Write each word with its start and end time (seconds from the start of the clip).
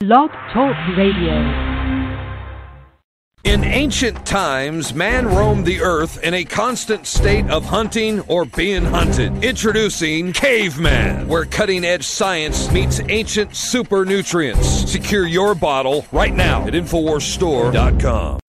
Blog 0.00 0.30
Talk 0.52 0.76
Radio. 0.98 1.32
In 3.44 3.62
ancient 3.62 4.26
times, 4.26 4.92
man 4.92 5.26
roamed 5.26 5.64
the 5.64 5.80
earth 5.80 6.20
in 6.24 6.34
a 6.34 6.44
constant 6.44 7.06
state 7.06 7.48
of 7.48 7.64
hunting 7.64 8.20
or 8.22 8.44
being 8.44 8.84
hunted. 8.84 9.44
Introducing 9.44 10.32
Caveman, 10.32 11.28
where 11.28 11.44
cutting 11.44 11.84
edge 11.84 12.04
science 12.04 12.70
meets 12.72 13.00
ancient 13.08 13.54
super 13.54 14.04
nutrients. 14.04 14.90
Secure 14.90 15.26
your 15.26 15.54
bottle 15.54 16.04
right 16.10 16.34
now 16.34 16.66
at 16.66 16.74
InfoWarsStore.com. 16.74 18.40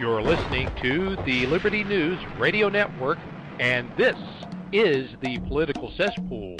You're 0.00 0.22
listening 0.22 0.70
to 0.80 1.16
the 1.24 1.44
Liberty 1.46 1.84
News 1.84 2.18
Radio 2.38 2.70
Network, 2.70 3.18
and 3.60 3.94
this 3.98 4.16
is 4.72 5.10
the 5.20 5.38
Political 5.40 5.92
Cesspool. 5.92 6.56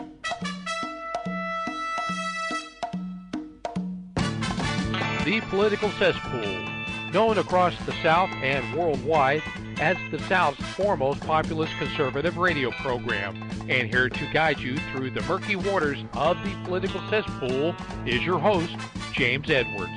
The 5.25 5.41
Political 5.48 5.89
Cesspool, 5.92 6.69
known 7.11 7.39
across 7.39 7.75
the 7.86 7.95
South 8.02 8.28
and 8.42 8.78
worldwide 8.78 9.42
as 9.80 9.96
the 10.10 10.19
South's 10.20 10.62
foremost 10.74 11.20
populist 11.20 11.73
conservative 11.78 12.37
radio 12.37 12.70
program. 12.70 13.37
And 13.69 13.88
here 13.88 14.09
to 14.09 14.33
guide 14.33 14.60
you 14.60 14.77
through 14.92 15.10
the 15.10 15.23
murky 15.23 15.56
waters 15.56 16.05
of 16.14 16.37
the 16.45 16.55
political 16.64 17.00
cesspool 17.09 17.74
is 18.06 18.23
your 18.23 18.38
host, 18.38 18.77
James 19.12 19.50
Edwards. 19.50 19.91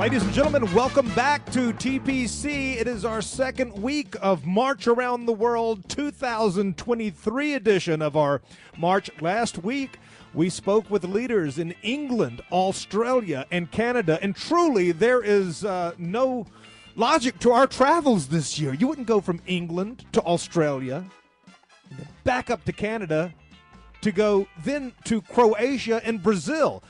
Ladies 0.00 0.22
and 0.22 0.32
gentlemen, 0.32 0.72
welcome 0.72 1.10
back 1.14 1.44
to 1.52 1.74
TPC. 1.74 2.80
It 2.80 2.86
is 2.88 3.04
our 3.04 3.20
second 3.20 3.82
week 3.82 4.16
of 4.22 4.46
March 4.46 4.86
Around 4.86 5.26
the 5.26 5.34
World 5.34 5.90
2023 5.90 7.52
edition 7.52 8.00
of 8.00 8.16
our 8.16 8.40
March. 8.78 9.10
Last 9.20 9.62
week, 9.62 9.98
we 10.32 10.48
spoke 10.48 10.90
with 10.90 11.04
leaders 11.04 11.58
in 11.58 11.74
England, 11.82 12.42
Australia, 12.52 13.46
and 13.50 13.70
Canada, 13.70 14.18
and 14.22 14.36
truly 14.36 14.92
there 14.92 15.22
is 15.22 15.64
uh, 15.64 15.92
no 15.98 16.46
logic 16.96 17.38
to 17.40 17.52
our 17.52 17.66
travels 17.66 18.28
this 18.28 18.58
year. 18.58 18.74
You 18.74 18.86
wouldn't 18.86 19.06
go 19.06 19.20
from 19.20 19.40
England 19.46 20.04
to 20.12 20.22
Australia, 20.22 21.04
back 22.24 22.50
up 22.50 22.64
to 22.66 22.72
Canada, 22.72 23.32
to 24.02 24.12
go 24.12 24.46
then 24.64 24.92
to 25.04 25.20
Croatia 25.20 26.00
and 26.04 26.22
Brazil. 26.22 26.82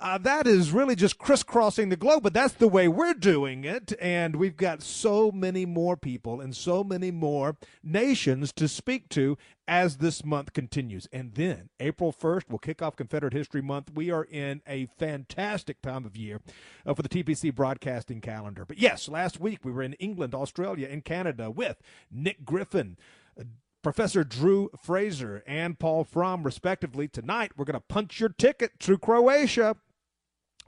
Uh, 0.00 0.16
that 0.16 0.46
is 0.46 0.72
really 0.72 0.96
just 0.96 1.18
crisscrossing 1.18 1.90
the 1.90 1.96
globe, 1.96 2.22
but 2.22 2.32
that's 2.32 2.54
the 2.54 2.66
way 2.66 2.88
we're 2.88 3.12
doing 3.12 3.64
it. 3.64 3.92
And 4.00 4.36
we've 4.36 4.56
got 4.56 4.82
so 4.82 5.30
many 5.30 5.66
more 5.66 5.94
people 5.94 6.40
and 6.40 6.56
so 6.56 6.82
many 6.82 7.10
more 7.10 7.58
nations 7.84 8.50
to 8.54 8.66
speak 8.66 9.10
to 9.10 9.36
as 9.68 9.98
this 9.98 10.24
month 10.24 10.54
continues. 10.54 11.06
And 11.12 11.34
then 11.34 11.68
April 11.80 12.14
1st, 12.14 12.44
we'll 12.48 12.58
kick 12.58 12.80
off 12.80 12.96
Confederate 12.96 13.34
History 13.34 13.60
Month. 13.60 13.92
We 13.94 14.10
are 14.10 14.24
in 14.24 14.62
a 14.66 14.86
fantastic 14.98 15.82
time 15.82 16.06
of 16.06 16.16
year 16.16 16.40
uh, 16.86 16.94
for 16.94 17.02
the 17.02 17.08
TPC 17.08 17.54
broadcasting 17.54 18.22
calendar. 18.22 18.64
But 18.64 18.78
yes, 18.78 19.06
last 19.06 19.38
week 19.38 19.66
we 19.66 19.70
were 19.70 19.82
in 19.82 19.92
England, 19.94 20.34
Australia, 20.34 20.88
and 20.90 21.04
Canada 21.04 21.50
with 21.50 21.76
Nick 22.10 22.46
Griffin. 22.46 22.96
Uh, 23.38 23.44
Professor 23.82 24.24
Drew 24.24 24.70
Fraser 24.82 25.42
and 25.46 25.78
Paul 25.78 26.04
Fromm, 26.04 26.42
respectively. 26.42 27.08
Tonight, 27.08 27.52
we're 27.56 27.64
going 27.64 27.74
to 27.74 27.80
punch 27.80 28.20
your 28.20 28.28
ticket 28.28 28.78
to 28.80 28.98
Croatia 28.98 29.76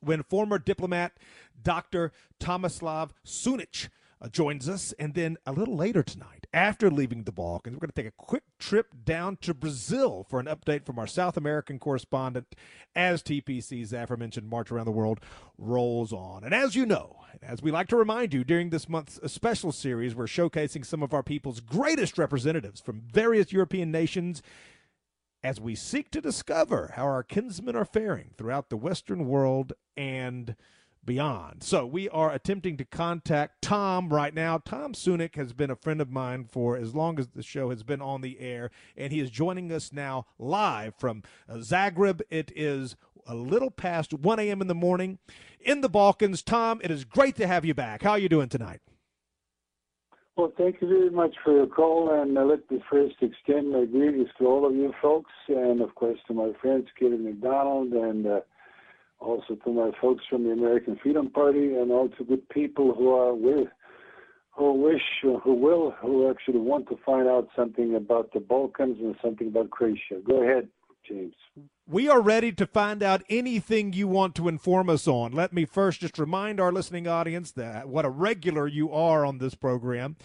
when 0.03 0.23
former 0.23 0.59
diplomat 0.59 1.17
Dr. 1.63 2.13
Tomislav 2.41 3.11
Sunic 3.25 3.89
uh, 4.23 4.29
joins 4.29 4.69
us. 4.69 4.93
And 4.99 5.15
then 5.15 5.37
a 5.45 5.53
little 5.53 5.77
later 5.77 6.03
tonight, 6.03 6.47
after 6.55 6.91
leaving 6.91 7.25
the 7.25 7.33
Balkans, 7.33 7.77
we're 7.77 7.81
going 7.81 7.91
to 7.91 8.03
take 8.03 8.07
a 8.07 8.25
quick 8.25 8.45
trip 8.59 8.89
down 9.05 9.37
to 9.39 9.55
Brazil 9.55 10.25
for 10.29 10.39
an 10.39 10.47
update 10.47 10.87
from 10.87 10.99
our 10.99 11.07
South 11.07 11.37
American 11.37 11.79
correspondent 11.79 12.55
as 12.95 13.23
TPC's 13.23 13.93
aforementioned 13.93 14.49
March 14.49 14.71
Around 14.71 14.87
the 14.87 14.93
World 14.93 15.21
rolls 15.59 16.13
on. 16.13 16.45
And 16.45 16.55
as 16.55 16.77
you 16.77 16.87
know, 16.87 17.17
and 17.33 17.43
as 17.43 17.63
we 17.63 17.71
like 17.71 17.89
to 17.89 17.97
remind 17.97 18.33
you 18.33 18.45
during 18.45 18.71
this 18.71 18.89
month's 18.89 19.19
special 19.33 19.73
series, 19.73 20.15
we're 20.15 20.27
showcasing 20.27 20.85
some 20.85 21.03
of 21.03 21.15
our 21.15 21.23
people's 21.23 21.61
greatest 21.61 22.19
representatives 22.19 22.81
from 22.81 23.03
various 23.11 23.53
European 23.53 23.91
nations 23.91 24.43
as 25.45 25.61
we 25.61 25.75
seek 25.75 26.11
to 26.11 26.21
discover 26.21 26.93
how 26.97 27.05
our 27.05 27.23
kinsmen 27.23 27.77
are 27.77 27.85
faring 27.85 28.31
throughout 28.37 28.71
the 28.71 28.77
Western 28.77 29.27
world 29.27 29.73
and 29.97 30.57
beyond. 31.05 31.63
So 31.63 31.85
we 31.85 32.09
are 32.09 32.33
attempting 32.33 32.77
to 32.77 32.85
contact 32.85 33.63
Tom 33.63 34.13
right 34.13 34.33
now. 34.33 34.59
Tom 34.59 34.93
Sunic 34.93 35.35
has 35.35 35.53
been 35.53 35.71
a 35.71 35.77
friend 35.77 36.01
of 36.01 36.11
mine 36.11 36.45
for 36.45 36.77
as 36.77 36.95
long 36.95 37.19
as 37.19 37.29
the 37.29 37.43
show 37.43 37.71
has 37.71 37.83
been 37.83 38.01
on 38.01 38.21
the 38.21 38.39
air, 38.41 38.71
and 38.97 39.13
he 39.13 39.21
is 39.21 39.31
joining 39.31 39.73
us 39.73 39.93
now 39.93 40.27
live 40.39 40.95
from 40.97 41.23
uh, 41.49 41.55
Zagreb. 41.55 42.21
It 42.31 42.53
is 42.55 42.97
a 43.27 43.35
little 43.35 43.71
past 43.71 44.13
1 44.13 44.39
a.m. 44.39 44.61
in 44.61 44.69
the 44.69 44.75
morning 44.75 45.19
in 45.61 45.81
the 45.81 45.89
Balkans. 45.89 46.43
Tom, 46.43 46.81
it 46.85 46.91
is 46.91 47.05
great 47.05 47.37
to 47.37 47.47
have 47.47 47.65
you 47.65 47.75
back. 47.75 48.03
How 48.03 48.13
are 48.13 48.19
you 48.19 48.29
doing 48.29 48.49
tonight? 48.49 48.81
Well, 50.35 50.51
thank 50.57 50.81
you 50.81 50.89
very 50.89 51.11
much 51.11 51.35
for 51.45 51.55
your 51.55 51.67
call, 51.67 52.11
and 52.11 52.39
uh, 52.39 52.45
let 52.45 52.71
me 52.71 52.83
first 52.91 53.17
extend 53.21 53.71
my 53.71 53.85
greetings 53.85 54.31
to 54.39 54.47
all 54.47 54.67
of 54.67 54.75
you 54.75 54.95
folks, 55.03 55.31
and 55.49 55.83
of 55.83 55.95
course 55.95 56.19
to 56.27 56.33
my 56.33 56.53
friends 56.59 56.87
Kevin 56.99 57.25
MacDonald, 57.25 57.93
and 57.93 58.27
uh, 58.27 58.41
also 59.21 59.57
to 59.57 59.71
my 59.71 59.91
folks 60.01 60.25
from 60.31 60.45
the 60.45 60.53
American 60.53 60.99
Freedom 61.03 61.29
Party, 61.29 61.75
and 61.75 61.93
all 61.93 62.09
to 62.17 62.25
good 62.25 62.49
people 62.49 62.95
who 62.95 63.11
are 63.13 63.35
with, 63.35 63.69
who 64.53 64.73
wish, 64.73 65.03
who 65.23 65.55
will, 65.55 65.95
who 66.01 66.31
actually 66.31 66.61
want 66.61 66.89
to 66.89 66.97
find 67.05 67.29
out 67.29 67.49
something 67.55 67.95
about 67.95 68.33
the 68.33 68.41
Balkans 68.41 68.97
and 69.01 69.15
something 69.23 69.49
about 69.49 69.71
Croatia. 69.71 70.23
Go 70.27 70.43
ahead, 70.43 70.67
James. 71.07 71.35
We 71.87 72.09
are 72.09 72.21
ready 72.21 72.53
to 72.53 72.67
find 72.67 73.03
out 73.03 73.23
anything 73.29 73.93
you 73.93 74.09
want 74.09 74.35
to 74.37 74.49
inform 74.49 74.89
us 74.89 75.09
on. 75.09 75.33
Let 75.33 75.53
me 75.53 75.65
first 75.65 76.01
just 76.01 76.19
remind 76.19 76.61
our 76.61 76.73
listening 76.73 77.07
audience 77.07 77.51
that 77.53 77.89
what 77.89 78.05
a 78.05 78.11
regular 78.11 78.67
you 78.67 78.93
are 78.93 79.27
on 79.27 79.39
this 79.39 79.55
program 79.55 80.17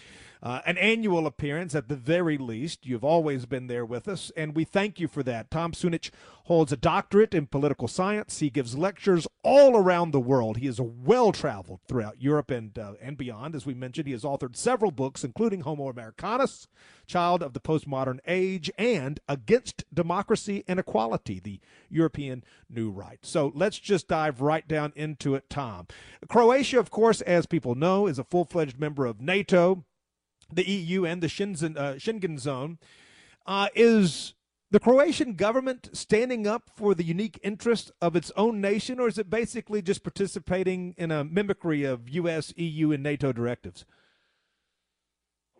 uh, 0.42 0.60
an 0.66 0.78
annual 0.78 1.26
appearance 1.26 1.74
at 1.74 1.88
the 1.88 1.96
very 1.96 2.38
least. 2.38 2.86
You've 2.86 3.04
always 3.04 3.46
been 3.46 3.66
there 3.66 3.84
with 3.84 4.08
us, 4.08 4.30
and 4.36 4.54
we 4.54 4.64
thank 4.64 5.00
you 5.00 5.08
for 5.08 5.22
that. 5.24 5.50
Tom 5.50 5.72
Sunic 5.72 6.10
holds 6.44 6.72
a 6.72 6.76
doctorate 6.76 7.34
in 7.34 7.46
political 7.46 7.88
science. 7.88 8.38
He 8.38 8.48
gives 8.48 8.76
lectures 8.76 9.26
all 9.42 9.76
around 9.76 10.12
the 10.12 10.20
world. 10.20 10.56
He 10.56 10.66
is 10.66 10.80
well 10.80 11.30
traveled 11.30 11.80
throughout 11.86 12.22
Europe 12.22 12.50
and 12.50 12.78
uh, 12.78 12.94
and 13.00 13.16
beyond. 13.18 13.54
As 13.54 13.66
we 13.66 13.74
mentioned, 13.74 14.06
he 14.06 14.12
has 14.12 14.22
authored 14.22 14.56
several 14.56 14.90
books, 14.90 15.24
including 15.24 15.60
Homo 15.60 15.88
Americanus, 15.88 16.66
Child 17.06 17.42
of 17.42 17.52
the 17.52 17.60
Postmodern 17.60 18.18
Age, 18.26 18.70
and 18.78 19.20
Against 19.28 19.84
Democracy 19.92 20.64
and 20.66 20.80
Equality, 20.80 21.40
the 21.40 21.60
European 21.90 22.44
New 22.70 22.90
Right. 22.90 23.18
So 23.22 23.52
let's 23.54 23.78
just 23.78 24.08
dive 24.08 24.40
right 24.40 24.66
down 24.66 24.92
into 24.96 25.34
it, 25.34 25.50
Tom. 25.50 25.86
Croatia, 26.28 26.78
of 26.78 26.90
course, 26.90 27.20
as 27.22 27.46
people 27.46 27.74
know, 27.74 28.06
is 28.06 28.18
a 28.18 28.24
full 28.24 28.44
fledged 28.44 28.78
member 28.78 29.04
of 29.06 29.20
NATO 29.20 29.84
the 30.52 30.68
EU 30.68 31.04
and 31.04 31.22
the 31.22 31.26
Schengen, 31.26 31.76
uh, 31.76 31.94
Schengen 31.94 32.38
zone. 32.38 32.78
Uh, 33.46 33.68
is 33.74 34.34
the 34.70 34.80
Croatian 34.80 35.34
government 35.34 35.88
standing 35.92 36.46
up 36.46 36.70
for 36.74 36.94
the 36.94 37.04
unique 37.04 37.38
interest 37.42 37.90
of 38.02 38.14
its 38.14 38.30
own 38.36 38.60
nation, 38.60 39.00
or 39.00 39.08
is 39.08 39.18
it 39.18 39.30
basically 39.30 39.80
just 39.80 40.02
participating 40.02 40.94
in 40.98 41.10
a 41.10 41.24
mimicry 41.24 41.84
of 41.84 42.08
U.S., 42.10 42.52
EU, 42.56 42.92
and 42.92 43.02
NATO 43.02 43.32
directives? 43.32 43.84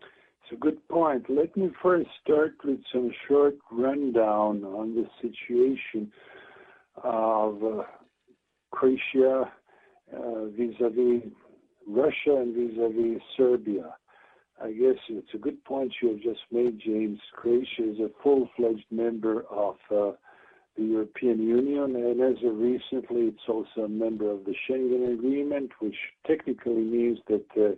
It's 0.01 0.53
a 0.53 0.57
good 0.57 0.87
point. 0.89 1.27
Let 1.29 1.57
me 1.57 1.71
first 1.83 2.09
start 2.23 2.55
with 2.65 2.81
some 2.93 3.11
short 3.27 3.57
rundown 3.71 4.65
on 4.65 4.95
the 4.95 5.07
situation 5.21 6.11
of 7.03 7.63
uh, 7.63 7.83
Croatia 8.71 9.51
uh, 10.15 10.45
vis-a-vis 10.57 11.31
Russia 11.87 12.37
and 12.37 12.55
vis-a-vis 12.55 13.23
Serbia. 13.37 13.95
I 14.63 14.73
guess 14.73 14.97
it's 15.09 15.35
a 15.35 15.39
good 15.39 15.65
point 15.65 15.93
you 16.03 16.11
have 16.11 16.21
just 16.21 16.41
made, 16.51 16.81
James. 16.85 17.21
Croatia 17.35 17.91
is 17.93 18.01
a 18.01 18.11
full-fledged 18.23 18.87
member 18.91 19.45
of 19.51 19.77
uh, 19.91 20.13
the 20.77 20.85
European 20.85 21.41
Union, 21.41 21.95
and 21.95 22.21
as 22.21 22.43
of 22.45 22.59
recently, 22.59 23.27
it's 23.27 23.49
also 23.49 23.83
a 23.85 23.89
member 23.89 24.31
of 24.31 24.45
the 24.45 24.55
Schengen 24.69 25.15
Agreement, 25.15 25.71
which 25.79 25.97
technically 26.27 26.75
means 26.75 27.19
that 27.29 27.47
uh, 27.57 27.75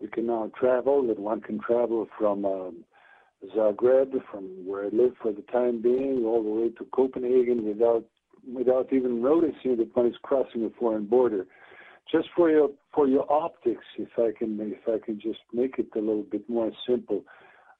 we 0.00 0.08
can 0.08 0.26
now 0.26 0.50
travel, 0.58 1.06
that 1.06 1.18
one 1.18 1.40
can 1.40 1.60
travel 1.60 2.08
from 2.18 2.44
um, 2.44 2.84
Zagreb, 3.56 4.12
from 4.30 4.44
where 4.66 4.84
I 4.84 4.88
live 4.88 5.12
for 5.22 5.32
the 5.32 5.42
time 5.52 5.80
being, 5.82 6.24
all 6.24 6.42
the 6.42 6.50
way 6.50 6.68
to 6.70 6.84
Copenhagen 6.92 7.64
without 7.64 8.04
without 8.52 8.92
even 8.92 9.22
noticing 9.22 9.76
that 9.76 9.94
one 9.94 10.06
is 10.06 10.16
crossing 10.22 10.64
a 10.64 10.70
foreign 10.70 11.06
border 11.06 11.46
just 12.10 12.28
for 12.36 12.50
your 12.50 12.70
for 12.94 13.06
your 13.08 13.30
optics, 13.30 13.84
if 13.98 14.08
I 14.18 14.30
can 14.36 14.58
if 14.60 14.88
I 14.88 15.04
can 15.04 15.20
just 15.20 15.40
make 15.52 15.78
it 15.78 15.88
a 15.94 15.98
little 15.98 16.24
bit 16.24 16.48
more 16.48 16.72
simple, 16.86 17.24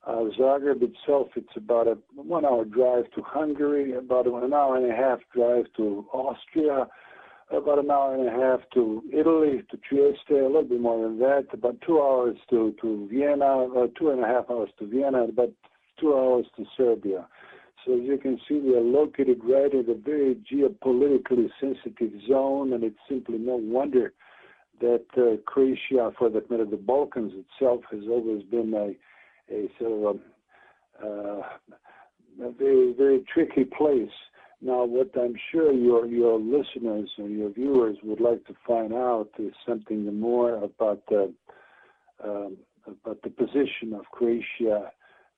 Uh, 0.05 0.25
Zagreb 0.37 0.83
itself, 0.83 1.29
it's 1.37 1.57
about 1.57 1.87
a 1.87 1.97
one-hour 2.17 2.65
drive 2.65 3.07
to 3.15 3.23
Hungary, 3.23 3.95
about 3.95 4.27
an 4.27 4.53
hour 4.53 4.77
and 4.77 4.91
a 4.91 4.97
half 4.97 5.21
drive 5.33 5.67
to 5.77 6.05
Austria, 6.13 6.89
about 7.51 7.79
an 7.79 7.89
hour 7.89 8.11
and 8.17 8.27
a 8.27 8.33
half 8.33 8.61
to 8.75 9.01
Italy, 9.13 9.63
to 9.71 9.77
Trieste, 9.87 10.31
a 10.31 10.47
little 10.55 10.65
bit 10.65 10.81
more 10.81 11.01
than 11.05 11.21
that, 11.21 11.47
about 11.53 11.77
two 11.87 11.99
hours 12.03 12.37
to, 12.51 12.75
to 12.81 12.89
Vienna, 13.13 13.53
uh, 13.79 13.87
two 13.97 14.11
and 14.11 14.25
a 14.25 14.27
half 14.27 14.51
hours 14.51 14.71
to 14.79 14.87
Vienna, 14.87 15.23
about 15.25 15.53
two 16.01 16.13
hours 16.19 16.47
to 16.57 16.65
Serbia. 16.77 17.29
So 17.85 17.95
as 17.95 18.03
you 18.03 18.19
can 18.19 18.39
see, 18.49 18.61
we 18.61 18.77
are 18.77 18.81
located 18.81 19.41
right 19.43 19.73
in 19.73 19.91
a 19.91 19.95
very 19.95 20.37
geopolitically 20.51 21.49
sensitive 21.61 22.13
zone, 22.29 22.73
and 22.73 22.85
it's 22.85 22.99
simply 23.09 23.39
no 23.39 23.57
wonder 23.57 24.13
that 24.81 25.05
uh, 25.17 25.37
Croatia, 25.47 26.13
for 26.19 26.29
that 26.31 26.51
matter, 26.51 26.65
the 26.65 26.77
Balkans 26.77 27.33
itself, 27.33 27.81
has 27.91 28.03
always 28.09 28.43
been 28.45 28.73
a, 28.75 29.55
a 29.55 29.69
sort 29.79 30.17
of 30.17 30.21
a, 31.03 31.07
uh, 31.07 31.43
a 32.47 32.51
very, 32.53 32.93
very 32.93 33.25
tricky 33.33 33.65
place. 33.65 34.11
Now, 34.61 34.85
what 34.85 35.11
I'm 35.21 35.35
sure 35.51 35.73
your 35.73 36.07
your 36.07 36.39
listeners 36.39 37.11
and 37.19 37.37
your 37.37 37.51
viewers 37.51 37.97
would 38.05 38.21
like 38.21 38.45
to 38.47 38.55
find 38.65 38.93
out 38.93 39.29
is 39.39 39.53
something 39.67 40.21
more 40.21 40.55
about 40.63 41.03
the 41.09 41.33
um, 42.23 42.57
about 42.87 43.21
the 43.23 43.31
position 43.31 43.93
of 43.93 44.05
Croatia 44.13 44.93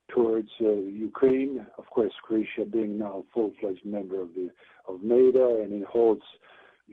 towards 0.09 0.49
uh, 0.61 0.71
Ukraine. 0.71 1.67
Of 1.79 1.87
course, 1.87 2.13
Croatia 2.23 2.65
being 2.71 2.99
now 2.99 3.25
a 3.25 3.33
full-fledged 3.33 3.85
member 3.85 4.21
of 4.21 4.29
the 4.35 4.51
of 4.89 5.03
NATO, 5.03 5.63
and 5.63 5.73
it 5.73 5.87
holds 5.87 6.23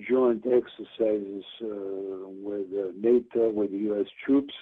joint 0.09 0.45
exercises 0.45 1.43
uh, 1.61 2.27
with 2.27 2.67
uh, 2.73 2.91
NATO, 2.99 3.49
with 3.49 3.71
U.S. 3.71 4.07
troops, 4.25 4.53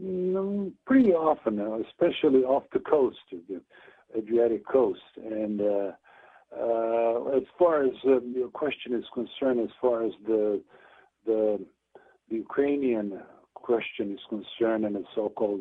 mm, 0.00 0.72
pretty 0.86 1.12
often, 1.12 1.58
especially 1.86 2.40
off 2.40 2.64
the 2.72 2.80
coast, 2.80 3.18
the 3.30 3.60
Adriatic 4.16 4.66
coast. 4.66 5.00
And 5.16 5.60
as 5.60 7.42
far 7.58 7.84
as 7.84 7.92
um, 8.06 8.34
your 8.36 8.48
question 8.48 8.94
is 8.94 9.04
concerned, 9.14 9.60
as 9.60 9.74
far 9.80 10.04
as 10.04 10.12
the 10.26 10.60
Ukrainian 12.28 13.20
question 13.54 14.12
is 14.12 14.20
concerned, 14.28 14.84
and 14.84 14.96
the 14.96 15.04
so-called 15.14 15.60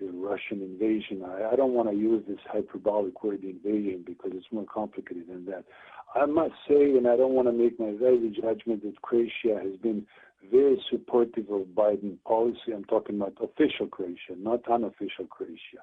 Russian 0.00 0.62
invasion. 0.62 1.22
I, 1.24 1.52
I 1.52 1.56
don't 1.56 1.72
want 1.72 1.90
to 1.90 1.94
use 1.94 2.24
this 2.26 2.38
hyperbolic 2.50 3.22
word 3.22 3.44
invasion 3.44 4.04
because 4.06 4.32
it's 4.34 4.46
more 4.50 4.64
complicated 4.64 5.28
than 5.28 5.44
that. 5.46 5.64
I 6.14 6.26
must 6.26 6.54
say, 6.68 6.96
and 6.96 7.06
I 7.06 7.16
don't 7.16 7.32
want 7.32 7.48
to 7.48 7.52
make 7.52 7.78
my 7.78 7.92
value 7.92 8.30
judgment 8.30 8.82
that 8.82 9.00
Croatia 9.02 9.60
has 9.62 9.76
been 9.82 10.06
very 10.50 10.82
supportive 10.90 11.48
of 11.50 11.62
Biden 11.74 12.16
policy. 12.26 12.72
I'm 12.74 12.84
talking 12.84 13.16
about 13.16 13.36
official 13.40 13.86
Croatia, 13.86 14.34
not 14.36 14.68
unofficial 14.70 15.26
Croatia. 15.30 15.82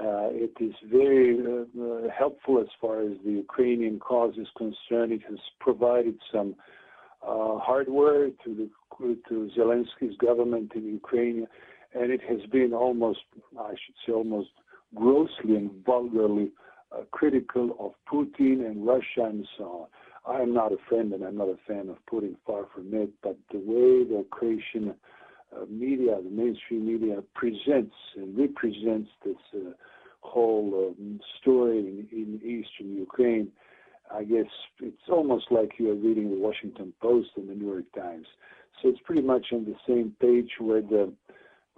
Uh, 0.00 0.30
it 0.30 0.52
is 0.60 0.74
very 0.92 1.38
uh, 1.40 1.82
uh, 1.82 2.10
helpful 2.16 2.60
as 2.60 2.68
far 2.80 3.00
as 3.02 3.16
the 3.24 3.32
Ukrainian 3.32 3.98
cause 3.98 4.34
is 4.36 4.46
concerned. 4.56 5.12
It 5.12 5.22
has 5.28 5.38
provided 5.58 6.16
some 6.32 6.54
uh, 7.22 7.58
hardware 7.58 8.28
to 8.44 8.54
the 8.54 8.70
to 9.28 9.48
Zelensky's 9.56 10.16
government 10.16 10.72
in 10.74 10.84
Ukraine 10.84 11.46
and 11.94 12.10
it 12.10 12.20
has 12.28 12.40
been 12.50 12.72
almost, 12.72 13.20
I 13.58 13.70
should 13.70 13.94
say, 14.06 14.12
almost 14.12 14.50
grossly 14.94 15.56
and 15.56 15.70
vulgarly 15.84 16.50
uh, 16.92 17.02
critical 17.10 17.76
of 17.78 17.92
Putin 18.10 18.66
and 18.66 18.86
Russia 18.86 19.24
and 19.24 19.46
so 19.56 19.64
on. 19.64 19.86
I 20.36 20.42
am 20.42 20.52
not 20.52 20.72
a 20.72 20.76
friend 20.88 21.12
and 21.12 21.22
I'm 21.22 21.36
not 21.36 21.48
a 21.48 21.58
fan 21.66 21.88
of 21.88 21.96
Putin, 22.10 22.36
far 22.46 22.66
from 22.74 22.92
it, 22.92 23.10
but 23.22 23.36
the 23.50 23.58
way 23.58 24.04
the 24.04 24.24
Croatian 24.30 24.94
uh, 25.56 25.64
media, 25.70 26.18
the 26.22 26.30
mainstream 26.30 26.86
media, 26.86 27.22
presents 27.34 27.94
and 28.16 28.38
represents 28.38 29.10
this 29.24 29.36
uh, 29.54 29.70
whole 30.20 30.94
um, 30.98 31.20
story 31.40 31.78
in, 31.78 32.08
in 32.12 32.40
eastern 32.42 32.96
Ukraine, 32.96 33.48
I 34.14 34.24
guess 34.24 34.46
it's 34.80 35.08
almost 35.08 35.46
like 35.50 35.72
you 35.78 35.90
are 35.90 35.94
reading 35.94 36.30
the 36.30 36.38
Washington 36.38 36.92
Post 37.00 37.28
and 37.36 37.48
the 37.48 37.54
New 37.54 37.72
York 37.72 37.92
Times. 37.94 38.26
So 38.80 38.88
it's 38.88 39.00
pretty 39.04 39.22
much 39.22 39.46
on 39.52 39.64
the 39.64 39.74
same 39.86 40.14
page 40.20 40.50
where 40.60 40.82
the 40.82 41.12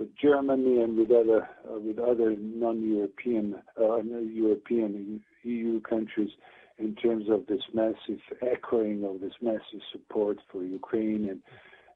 with 0.00 0.08
Germany 0.17 0.81
and 0.82 0.97
with 0.97 1.11
other 1.11 1.47
uh, 1.70 1.79
with 1.79 1.99
other 1.99 2.35
non-European 2.38 3.56
uh, 3.79 3.99
European 3.99 5.20
EU 5.44 5.81
countries 5.82 6.31
in 6.79 6.94
terms 6.97 7.26
of 7.29 7.47
this 7.47 7.61
massive 7.75 8.23
echoing 8.41 9.05
of 9.05 9.20
this 9.20 9.35
massive 9.43 9.82
support 9.93 10.38
for 10.50 10.64
Ukraine 10.64 11.29
and 11.29 11.41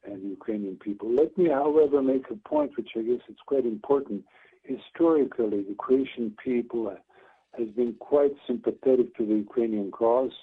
and 0.05 0.23
Ukrainian 0.31 0.77
people. 0.77 1.11
Let 1.11 1.37
me, 1.39 1.49
however, 1.49 2.03
make 2.03 2.27
a 2.31 2.49
point 2.49 2.73
which 2.77 2.91
I 2.95 3.01
guess 3.01 3.25
is 3.29 3.37
quite 3.47 3.65
important. 3.65 4.23
Historically, 4.65 5.63
the 5.63 5.75
Croatian 5.79 6.37
people 6.45 6.95
has 7.59 7.69
been 7.69 7.95
quite 8.01 8.33
sympathetic 8.47 9.17
to 9.17 9.25
the 9.25 9.37
Ukrainian 9.37 9.91
cause, 9.91 10.37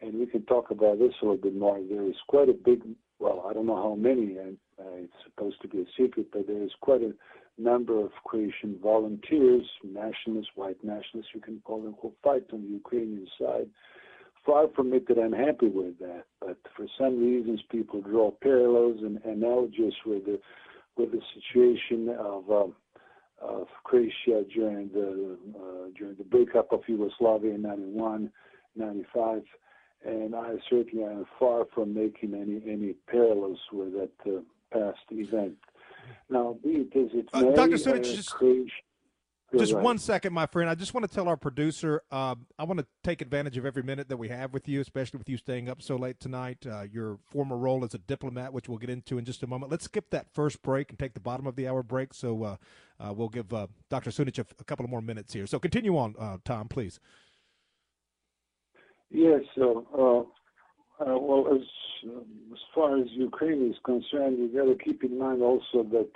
and 0.00 0.18
we 0.18 0.26
can 0.26 0.42
talk 0.46 0.72
about 0.72 0.98
this 0.98 1.12
a 1.22 1.24
little 1.24 1.40
bit 1.40 1.54
more. 1.54 1.78
There 1.88 2.02
is 2.02 2.16
quite 2.26 2.48
a 2.48 2.58
big, 2.68 2.80
well, 3.18 3.46
I 3.48 3.52
don't 3.52 3.66
know 3.66 3.76
how 3.76 3.94
many, 3.94 4.36
and 4.36 4.56
uh, 4.78 4.96
it's 4.96 5.12
supposed 5.24 5.60
to 5.62 5.68
be 5.68 5.80
a 5.80 5.84
secret, 5.98 6.26
but 6.32 6.46
there 6.46 6.62
is 6.62 6.70
quite 6.80 7.02
a 7.02 7.14
number 7.58 7.98
of 7.98 8.10
Croatian 8.24 8.78
volunteers, 8.82 9.64
nationalists, 9.84 10.50
white 10.54 10.82
nationalists, 10.84 11.30
you 11.34 11.40
can 11.40 11.60
call 11.64 11.82
them, 11.82 11.96
who 12.00 12.12
fight 12.22 12.44
on 12.52 12.62
the 12.62 12.68
Ukrainian 12.68 13.26
side. 13.40 13.68
Far 14.44 14.68
from 14.76 14.92
it 14.92 15.08
that 15.08 15.18
I'm 15.18 15.32
happy 15.32 15.68
with 15.68 15.98
that, 15.98 16.24
but 16.40 16.58
for 16.76 16.86
some 16.98 17.18
reasons 17.18 17.60
people 17.70 18.00
draw 18.00 18.30
parallels 18.30 18.98
and 19.00 19.18
analogies 19.24 19.94
with 20.04 20.24
the 20.24 20.38
with 20.96 21.10
the 21.10 21.20
situation 21.34 22.14
of 22.18 22.50
um, 22.50 22.74
of 23.40 23.66
Croatia 23.82 24.44
during 24.54 24.88
the 24.94 25.36
uh, 25.56 25.88
during 25.98 26.14
the 26.16 26.24
breakup 26.24 26.72
of 26.72 26.82
Yugoslavia 26.86 27.54
in 27.54 27.62
91, 27.62 28.30
95 28.76 29.42
and 30.04 30.34
I 30.34 30.54
certainly 30.68 31.04
am 31.04 31.26
far 31.38 31.66
from 31.74 31.94
making 31.94 32.34
any 32.34 32.62
any 32.70 32.94
parallels 33.10 33.58
with 33.72 33.92
that 33.92 34.10
uh, 34.26 34.40
past 34.72 35.00
event. 35.10 35.56
Now, 36.28 36.56
be 36.62 36.70
it 36.70 36.96
as 36.96 37.10
it 37.12 37.28
uh, 37.32 37.40
may, 37.40 37.54
Dr. 37.54 37.76
Sunic, 37.76 38.04
just, 38.04 38.34
just 39.56 39.74
one 39.74 39.98
second, 39.98 40.32
my 40.32 40.46
friend. 40.46 40.68
I 40.68 40.74
just 40.74 40.92
want 40.92 41.08
to 41.08 41.12
tell 41.12 41.28
our 41.28 41.36
producer 41.36 42.02
uh, 42.10 42.34
I 42.58 42.64
want 42.64 42.80
to 42.80 42.86
take 43.04 43.22
advantage 43.22 43.56
of 43.56 43.64
every 43.64 43.82
minute 43.82 44.08
that 44.08 44.16
we 44.16 44.28
have 44.28 44.52
with 44.52 44.68
you, 44.68 44.80
especially 44.80 45.18
with 45.18 45.28
you 45.28 45.36
staying 45.36 45.68
up 45.68 45.82
so 45.82 45.96
late 45.96 46.18
tonight. 46.20 46.66
Uh, 46.66 46.82
your 46.82 47.18
former 47.30 47.56
role 47.56 47.84
as 47.84 47.94
a 47.94 47.98
diplomat, 47.98 48.52
which 48.52 48.68
we'll 48.68 48.78
get 48.78 48.90
into 48.90 49.18
in 49.18 49.24
just 49.24 49.42
a 49.42 49.46
moment. 49.46 49.70
Let's 49.70 49.84
skip 49.84 50.10
that 50.10 50.26
first 50.32 50.62
break 50.62 50.90
and 50.90 50.98
take 50.98 51.14
the 51.14 51.20
bottom 51.20 51.46
of 51.46 51.56
the 51.56 51.68
hour 51.68 51.82
break. 51.82 52.12
So 52.12 52.42
uh, 52.42 52.56
uh 52.98 53.12
we'll 53.12 53.28
give 53.28 53.52
uh, 53.52 53.68
Dr. 53.88 54.10
Sunic 54.10 54.38
a, 54.38 54.46
a, 54.58 54.64
couple 54.64 54.84
of 54.84 54.90
more 54.90 55.02
minutes 55.02 55.32
here. 55.32 55.46
So 55.46 55.58
continue 55.58 55.96
on, 55.96 56.14
uh, 56.18 56.38
Tom, 56.44 56.68
please. 56.68 56.98
Yes. 59.10 59.40
So, 59.54 59.86
uh, 59.94 61.04
uh, 61.04 61.18
well, 61.18 61.46
as 61.54 61.62
as 62.52 62.58
far 62.74 62.98
as 62.98 63.06
Ukraine 63.10 63.70
is 63.70 63.76
concerned, 63.84 64.38
you've 64.38 64.54
got 64.54 64.64
to 64.64 64.76
keep 64.82 65.02
in 65.02 65.18
mind 65.18 65.42
also 65.42 65.82
that 65.90 66.08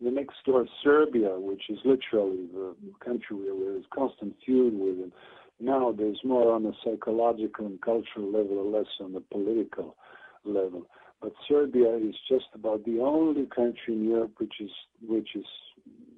the 0.00 0.10
next 0.10 0.36
door 0.44 0.66
Serbia, 0.82 1.38
which 1.38 1.62
is 1.68 1.78
literally 1.84 2.46
the 2.52 2.74
country 3.04 3.36
where 3.36 3.72
there's 3.72 3.84
constant 3.94 4.34
feud 4.44 4.74
with 4.74 5.06
it, 5.06 5.12
now 5.60 5.92
there's 5.92 6.20
more 6.24 6.52
on 6.52 6.66
a 6.66 6.72
psychological 6.84 7.66
and 7.66 7.80
cultural 7.80 8.30
level, 8.30 8.70
less 8.70 8.86
on 9.00 9.12
the 9.12 9.20
political 9.20 9.96
level. 10.44 10.86
But 11.20 11.32
Serbia 11.48 11.96
is 11.96 12.14
just 12.28 12.46
about 12.54 12.84
the 12.84 13.00
only 13.00 13.46
country 13.46 13.94
in 13.94 14.08
Europe 14.08 14.34
which 14.38 14.54
is 14.60 14.70
which 15.02 15.30
is 15.34 15.46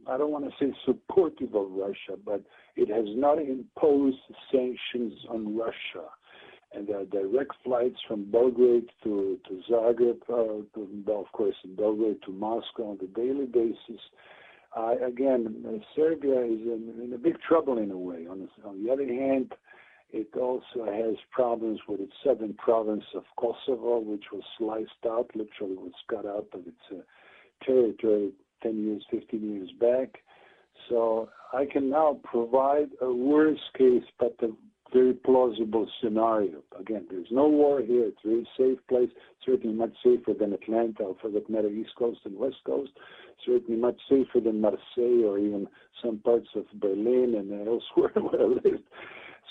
I 0.07 0.17
don't 0.19 0.31
want 0.31 0.45
to 0.45 0.51
say 0.59 0.75
supportive 0.85 1.55
of 1.55 1.71
Russia, 1.71 2.19
but 2.25 2.43
it 2.77 2.89
has 2.89 3.07
not 3.17 3.39
imposed 3.39 4.19
sanctions 4.51 5.15
on 5.29 5.57
Russia 5.57 6.09
and 6.73 6.87
there 6.87 7.01
are 7.01 7.05
direct 7.05 7.53
flights 7.65 7.99
from 8.07 8.31
Belgrade 8.31 8.89
to, 9.03 9.39
to 9.49 9.61
Zagreb, 9.69 10.21
uh, 10.29 11.13
of 11.13 11.33
course, 11.33 11.57
in 11.65 11.75
Belgrade 11.75 12.23
to 12.27 12.33
Moscow 12.33 12.91
on 12.91 12.99
a 13.03 13.07
daily 13.07 13.47
basis. 13.47 14.01
Uh, 14.77 14.95
again, 15.05 15.83
Serbia 15.97 16.43
is 16.43 16.61
in, 16.61 16.95
in, 17.03 17.13
a 17.13 17.19
big 17.19 17.41
trouble 17.41 17.79
in 17.79 17.91
a 17.91 17.97
way. 17.97 18.27
On 18.31 18.41
the, 18.41 18.69
on 18.69 18.85
the, 18.85 18.93
other 18.93 19.07
hand, 19.07 19.53
it 20.13 20.29
also 20.37 20.85
has 20.87 21.17
problems 21.33 21.81
with 21.89 22.01
its 22.01 22.13
southern 22.25 22.55
province 22.55 23.05
of 23.17 23.25
Kosovo, 23.37 23.99
which 23.99 24.27
was 24.33 24.45
sliced 24.57 24.91
out, 25.07 25.29
literally 25.35 25.75
was 25.75 25.93
cut 26.09 26.25
out 26.25 26.47
of 26.53 26.61
its 26.67 26.77
uh, 26.93 27.65
territory 27.65 28.31
10 28.63 28.85
years, 28.85 29.05
15 29.11 29.53
years 29.53 29.71
back. 29.81 30.23
So 30.89 31.29
I 31.53 31.67
can 31.67 31.91
now 31.91 32.21
provide 32.23 32.91
a 33.01 33.13
worst 33.13 33.63
case, 33.77 34.05
but 34.21 34.37
the 34.39 34.55
very 34.93 35.15
plausible 35.15 35.89
scenario. 36.03 36.63
Again, 36.79 37.07
there's 37.11 37.31
no 37.31 37.49
war 37.49 37.81
here. 37.81 38.05
It's 38.07 38.19
a 38.25 38.29
very 38.29 38.49
safe 38.57 38.79
place, 38.89 39.11
certainly 39.45 39.75
much 39.77 39.95
safer 40.05 40.33
than 40.33 40.53
Atlanta 40.53 41.03
or 41.05 41.17
for 41.21 41.31
that 41.31 41.49
matter, 41.49 41.69
East 41.69 41.95
Coast 41.97 42.21
and 42.25 42.37
West 42.37 42.59
Coast, 42.65 42.93
certainly 43.45 43.81
much 43.81 44.01
safer 44.09 44.41
than 44.41 44.61
Marseille 44.61 45.25
or 45.25 45.39
even 45.39 45.69
some 46.03 46.19
parts 46.19 46.49
of 46.55 46.65
Berlin 46.75 47.35
and 47.37 47.67
elsewhere 47.67 48.11
where 48.15 48.43
I 48.43 48.47
lived. 48.47 48.85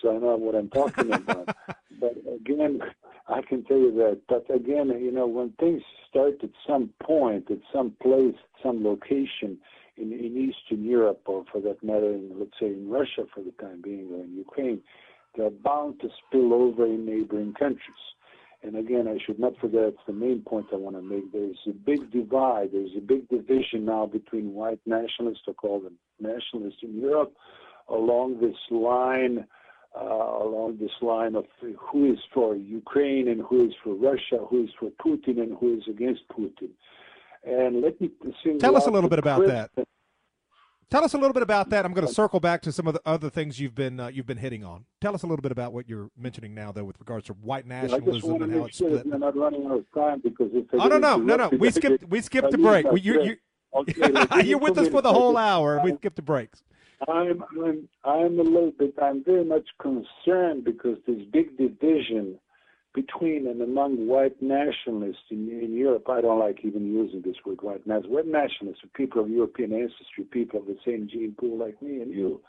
So 0.01 0.15
I 0.15 0.19
know 0.19 0.38
what 0.38 0.55
I'm 0.55 0.69
talking 0.69 1.12
about. 1.12 1.55
but 2.00 2.15
again, 2.34 2.81
I 3.27 3.41
can 3.41 3.63
tell 3.63 3.77
you 3.77 3.91
that. 3.98 4.22
But 4.27 4.53
again, 4.53 4.89
you 5.00 5.12
know, 5.12 5.27
when 5.27 5.51
things 5.60 5.81
start 6.10 6.36
at 6.43 6.50
some 6.65 6.89
point, 7.03 7.51
at 7.51 7.60
some 7.74 7.91
place, 8.01 8.36
some 8.63 8.84
location, 8.84 9.58
in, 9.98 10.13
in 10.13 10.38
Eastern 10.38 10.84
Europe, 10.86 11.22
or 11.25 11.43
for 11.51 11.62
that 11.62 11.84
matter, 11.84 12.12
in, 12.13 12.31
let's 12.38 12.51
say 12.60 12.67
in 12.67 12.89
Russia 12.89 13.25
for 13.34 13.41
the 13.41 13.51
time 13.62 13.81
being, 13.81 14.10
or 14.13 14.24
in 14.24 14.36
Ukraine, 14.36 14.81
they're 15.36 15.50
bound 15.50 16.00
to 16.01 16.09
spill 16.25 16.53
over 16.53 16.86
in 16.86 17.05
neighboring 17.05 17.53
countries. 17.53 18.03
And 18.62 18.75
again, 18.75 19.07
I 19.07 19.17
should 19.25 19.39
not 19.39 19.57
forget 19.59 19.93
the 20.05 20.13
main 20.13 20.41
point 20.41 20.67
I 20.74 20.75
want 20.75 20.98
to 20.98 21.01
make. 21.01 21.31
There's 21.31 21.57
a 21.65 21.71
big 21.71 22.12
divide, 22.12 22.69
there's 22.74 22.91
a 22.98 23.01
big 23.01 23.29
division 23.29 23.86
now 23.86 24.05
between 24.05 24.53
white 24.53 24.81
nationalists, 24.86 25.43
or 25.48 25.53
call 25.53 25.79
them 25.79 25.98
nationalists 26.19 26.79
in 26.83 27.00
Europe, 27.00 27.33
along 27.88 28.41
this 28.41 28.57
line, 28.69 29.45
uh, 29.95 30.03
along 30.03 30.77
this 30.79 30.91
line 31.01 31.36
of 31.36 31.45
who 31.79 32.12
is 32.12 32.19
for 32.33 32.55
Ukraine 32.55 33.29
and 33.29 33.41
who 33.41 33.65
is 33.65 33.74
for 33.81 33.93
Russia, 33.95 34.45
who 34.50 34.65
is 34.65 34.69
for 34.77 34.89
Putin 35.01 35.41
and 35.41 35.57
who 35.57 35.77
is 35.77 35.83
against 35.89 36.24
Putin. 36.27 36.71
And 37.45 37.81
let 37.81 38.00
me 38.01 38.12
tell 38.59 38.75
us 38.75 38.88
a 38.88 38.91
little 38.91 39.09
bit 39.09 39.19
about 39.19 39.48
that. 39.48 39.71
Tell 40.89 41.03
us 41.03 41.13
a 41.13 41.17
little 41.17 41.34
bit 41.34 41.43
about 41.43 41.69
that. 41.69 41.86
I'm 41.86 41.93
going 41.93 42.08
to 42.08 42.13
circle 42.13 42.39
back 42.39 42.63
to 42.63 42.72
some 42.72 42.88
of 42.88 42.96
the 42.96 43.01
other 43.05 43.29
things 43.29 43.60
you've 43.60 43.75
been 43.75 44.00
uh, 44.00 44.08
you've 44.08 44.25
been 44.25 44.38
hitting 44.38 44.63
on. 44.63 44.86
Tell 45.01 45.13
us 45.13 45.22
a 45.22 45.27
little 45.27 45.43
bit 45.43 45.51
about 45.51 45.72
what 45.72 45.88
you're 45.88 46.10
mentioning 46.17 46.55
now, 46.55 46.72
though, 46.72 46.84
with 46.84 47.00
regards 47.00 47.27
to 47.27 47.34
white 47.34 47.67
nationalism 47.67 48.38
yeah, 48.38 48.43
and 48.43 48.53
how 48.53 48.65
it's 48.65 48.77
split. 48.77 49.05
We're 49.05 49.19
not 49.19 49.38
running 49.38 49.67
out 49.67 49.77
of 49.77 49.86
time 49.93 50.19
because 50.24 50.50
if 50.51 50.65
oh 50.74 50.88
no 50.88 50.98
no 50.98 51.17
no 51.17 51.36
no 51.36 51.50
we 51.50 51.69
skipped 51.69 52.10
we 52.10 52.22
skipped 52.22 52.50
the 52.50 52.58
break. 52.58 52.88
you, 53.03 53.22
you, 53.22 53.38
okay, 53.75 54.43
you're 54.43 54.58
with 54.58 54.79
us 54.79 54.88
for 54.88 55.03
the 55.03 55.13
whole 55.13 55.38
hour. 55.38 55.79
We 55.84 55.93
skipped 55.96 56.15
the 56.15 56.24
breaks. 56.24 56.63
I'm 57.08 57.43
I'm 57.51 57.88
I'm 58.03 58.39
a 58.39 58.43
little 58.43 58.72
bit. 58.72 58.96
I'm 59.00 59.24
very 59.24 59.46
much 59.46 59.67
concerned 59.79 60.63
because 60.63 60.98
this 61.05 61.22
big 61.31 61.55
division 61.55 62.39
between 63.01 63.47
and 63.47 63.61
among 63.61 64.07
white 64.07 64.41
nationalists 64.41 65.27
in, 65.29 65.49
in 65.49 65.73
Europe, 65.73 66.07
I 66.09 66.21
don't 66.21 66.39
like 66.39 66.59
even 66.63 66.85
using 66.85 67.21
this 67.21 67.35
word 67.45 67.61
white 67.61 67.85
nationalists. 67.87 68.11
White 68.11 68.27
nationalists 68.27 68.83
are 68.83 68.87
people 68.95 69.23
of 69.23 69.29
European 69.29 69.73
ancestry, 69.73 70.23
people 70.31 70.59
of 70.59 70.65
the 70.65 70.77
same 70.85 71.07
gene 71.09 71.35
pool 71.39 71.57
like 71.57 71.81
me 71.81 72.01
and 72.01 72.13
you. 72.13 72.41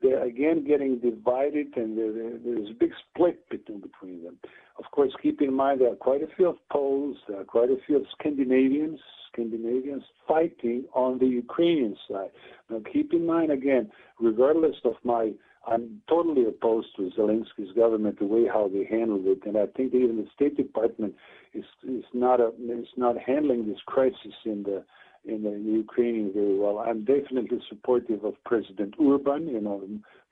They're 0.00 0.24
again 0.24 0.64
getting 0.66 0.98
divided, 0.98 1.76
and 1.76 1.98
there's 1.98 2.70
a 2.70 2.74
big 2.74 2.92
split 3.08 3.48
between, 3.48 3.80
between 3.80 4.22
them. 4.22 4.36
Of 4.78 4.84
course, 4.92 5.12
keep 5.20 5.40
in 5.42 5.52
mind 5.52 5.80
there 5.80 5.90
are 5.90 5.96
quite 5.96 6.22
a 6.22 6.28
few 6.36 6.48
of 6.48 6.56
Poles, 6.70 7.16
there 7.26 7.40
are 7.40 7.44
quite 7.44 7.70
a 7.70 7.76
few 7.84 7.96
of 7.96 8.04
Scandinavians, 8.18 9.00
Scandinavians 9.32 10.04
fighting 10.28 10.84
on 10.94 11.18
the 11.18 11.26
Ukrainian 11.26 11.96
side. 12.08 12.30
Now, 12.70 12.80
keep 12.92 13.12
in 13.12 13.26
mind 13.26 13.50
again, 13.50 13.90
regardless 14.20 14.76
of 14.84 14.94
my 15.02 15.32
I'm 15.66 16.00
totally 16.08 16.46
opposed 16.46 16.88
to 16.96 17.10
Zelensky's 17.18 17.72
government, 17.74 18.18
the 18.18 18.26
way 18.26 18.46
how 18.46 18.68
they 18.72 18.84
handled 18.84 19.26
it, 19.26 19.40
and 19.46 19.56
I 19.56 19.66
think 19.66 19.94
even 19.94 20.16
the 20.16 20.26
State 20.34 20.56
Department 20.56 21.14
is 21.52 21.64
is 21.86 22.04
not 22.14 22.40
a 22.40 22.48
is 22.48 22.88
not 22.96 23.16
handling 23.18 23.68
this 23.68 23.80
crisis 23.86 24.34
in 24.44 24.62
the 24.62 24.84
in 25.24 25.42
the 25.42 25.58
Ukraine 25.70 26.32
very 26.32 26.58
well. 26.58 26.78
I'm 26.78 27.04
definitely 27.04 27.58
supportive 27.68 28.24
of 28.24 28.34
President 28.44 28.94
Orban, 28.98 29.48
you 29.48 29.60
know, 29.60 29.82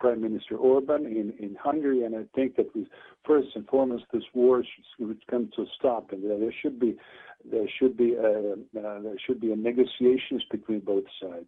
Prime 0.00 0.23
Minister 0.23 0.56
Orban 0.56 1.06
in, 1.06 1.35
in 1.38 1.56
Hungary, 1.62 2.04
and 2.04 2.14
I 2.14 2.25
think 2.35 2.56
that 2.56 2.75
we 2.75 2.87
first 3.26 3.49
and 3.54 3.66
foremost 3.66 4.04
this 4.12 4.23
war 4.33 4.62
should, 4.99 5.18
come 5.30 5.50
to 5.56 5.62
a 5.62 5.66
stop, 5.78 6.12
and 6.12 6.23
there 6.25 6.52
should 6.62 6.78
be 6.78 6.97
there 7.50 7.68
should 7.78 7.97
be 7.97 8.14
a, 8.14 8.52
uh, 8.52 9.00
there 9.02 9.18
should 9.25 9.40
be 9.40 9.52
a 9.52 9.56
negotiations 9.56 10.42
between 10.50 10.80
both 10.80 11.04
sides. 11.21 11.47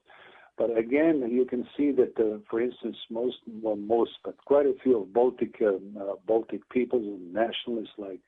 But 0.59 0.77
again, 0.77 1.25
you 1.31 1.45
can 1.45 1.67
see 1.77 1.93
that, 1.93 2.19
uh, 2.19 2.39
for 2.51 2.61
instance, 2.61 2.97
most, 3.11 3.37
well, 3.63 3.77
most, 3.77 4.11
but 4.25 4.37
quite 4.45 4.67
a 4.67 4.75
few 4.83 5.03
of 5.03 5.13
Baltic 5.13 5.55
um, 5.63 5.97
uh, 5.99 6.15
Baltic 6.27 6.69
peoples 6.69 7.05
and 7.05 7.33
nationalists, 7.33 7.95
like, 7.97 8.19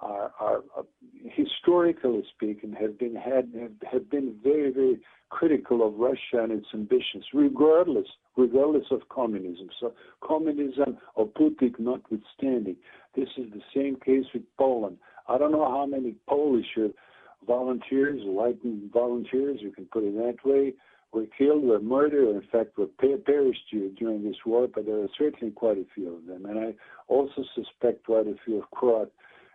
are, 0.00 0.30
are 0.38 0.62
uh, 0.78 0.82
historically 1.24 2.22
speaking, 2.32 2.76
have 2.80 2.96
been 2.96 3.16
had 3.16 3.52
have, 3.60 3.72
have 3.90 4.08
been 4.08 4.36
very, 4.42 4.72
very 4.72 5.00
critical 5.30 5.84
of 5.84 5.94
Russia 5.94 6.44
and 6.44 6.52
its 6.52 6.66
ambitions, 6.72 7.24
regardless, 7.34 8.06
regardless 8.36 8.86
of 8.92 9.08
communism. 9.08 9.68
So, 9.80 9.94
communism 10.22 10.98
or 11.16 11.26
Putin 11.26 11.76
notwithstanding, 11.80 12.76
this 13.16 13.28
is 13.36 13.46
the 13.52 13.62
same 13.74 13.96
case 13.96 14.26
with 14.32 14.44
Poland. 14.58 14.98
I 15.28 15.38
don't 15.38 15.50
know 15.52 15.68
how 15.68 15.86
many 15.86 16.14
Polish 16.28 16.78
volunteers, 17.44 18.20
white 18.24 18.58
volunteers, 18.92 19.58
you 19.60 19.72
can 19.72 19.86
put 19.86 20.04
it 20.04 20.14
that 20.14 20.36
way, 20.44 20.74
were 21.14 21.26
killed, 21.38 21.64
were 21.64 21.80
murdered, 21.80 22.28
or 22.28 22.40
in 22.40 22.46
fact 22.50 22.76
were 22.76 22.86
perished 22.86 23.70
during 23.70 24.24
this 24.24 24.36
war, 24.44 24.68
but 24.72 24.86
there 24.86 25.00
are 25.00 25.08
certainly 25.16 25.52
quite 25.52 25.78
a 25.78 25.86
few 25.94 26.14
of 26.14 26.26
them. 26.26 26.46
And 26.46 26.58
I 26.58 26.74
also 27.08 27.44
suspect 27.54 28.04
quite 28.06 28.26
a 28.26 28.34
few 28.44 28.62
of 28.62 28.70
Croat 28.70 29.12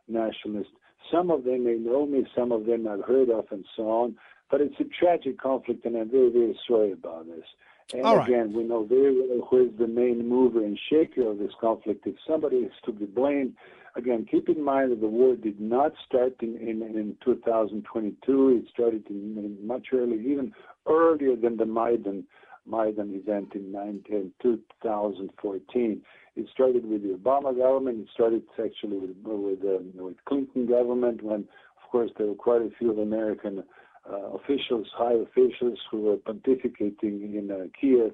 nationalists. 0.08 0.74
Some 1.12 1.32
of 1.32 1.44
them 1.44 1.66
may 1.66 1.75
know 1.75 2.06
me, 2.06 2.25
some 2.36 2.51
of 2.51 2.66
them 2.66 2.88
I've 2.88 3.06
heard 3.06 3.30
of, 3.30 3.46
and 3.51 3.66
so 3.75 3.89
on. 3.89 4.16
But 4.50 4.62
it's 4.62 4.80
a 4.80 4.86
tragic 4.86 5.39
conflict, 5.39 5.86
and 5.86 5.96
I'm 5.96 6.10
very, 6.10 6.32
very 6.32 6.60
sorry 6.68 6.92
about 6.92 7.28
this. 7.28 7.46
And 7.94 8.06
again, 8.22 8.54
we 8.54 8.63
know 8.63 8.84
very 8.84 9.16
well 9.20 9.48
who 9.50 9.66
is 9.66 9.72
the 9.78 9.88
main 9.88 10.28
mover 10.28 10.63
and 10.63 10.78
shaker 10.89 11.28
of 11.28 11.39
this 11.39 11.54
conflict. 11.60 12.06
If 12.06 12.16
somebody 12.28 12.58
is 12.58 12.72
to 12.86 12.92
be 12.92 13.06
blamed, 13.06 13.56
again, 13.96 14.28
keep 14.30 14.48
in 14.48 14.63
mind 14.63 14.92
that 14.92 15.01
the 15.01 15.08
war 15.08 15.36
did 15.36 15.60
not 15.60 15.94
start 16.06 16.36
in, 16.42 16.56
in, 16.58 16.82
in 16.84 17.18
2022. 17.24 18.62
It 18.63 18.70
started 18.72 19.08
in, 19.10 19.38
in 19.38 19.68
much 19.68 19.88
earlier, 19.94 20.20
even 20.20 20.54
earlier 20.89 21.36
than 21.36 21.58
the 21.58 21.65
Maidan 21.65 22.25
Maidan 22.65 23.15
event 23.15 23.53
in 23.55 23.72
19, 23.72 24.31
2014. 24.41 26.01
It 26.36 26.46
started 26.53 26.86
with 26.86 27.03
the 27.03 27.17
Obama 27.17 27.58
government. 27.58 28.01
It 28.01 28.08
started 28.13 28.43
actually 28.63 28.98
with 28.98 29.15
with, 29.24 29.62
um, 29.63 29.91
with 29.96 30.24
Clinton 30.25 30.67
government 30.67 31.24
when, 31.24 31.41
of 31.41 31.89
course, 31.91 32.12
there 32.17 32.27
were 32.27 32.36
quite 32.36 32.62
a 32.62 32.69
few 32.77 33.00
American 33.01 33.63
uh, 34.10 34.31
officials, 34.34 34.88
high 34.96 35.13
officials, 35.13 35.79
who 35.89 36.01
were 36.01 36.17
pontificating 36.17 37.36
in 37.38 37.50
uh, 37.51 37.65
Kiev 37.79 38.13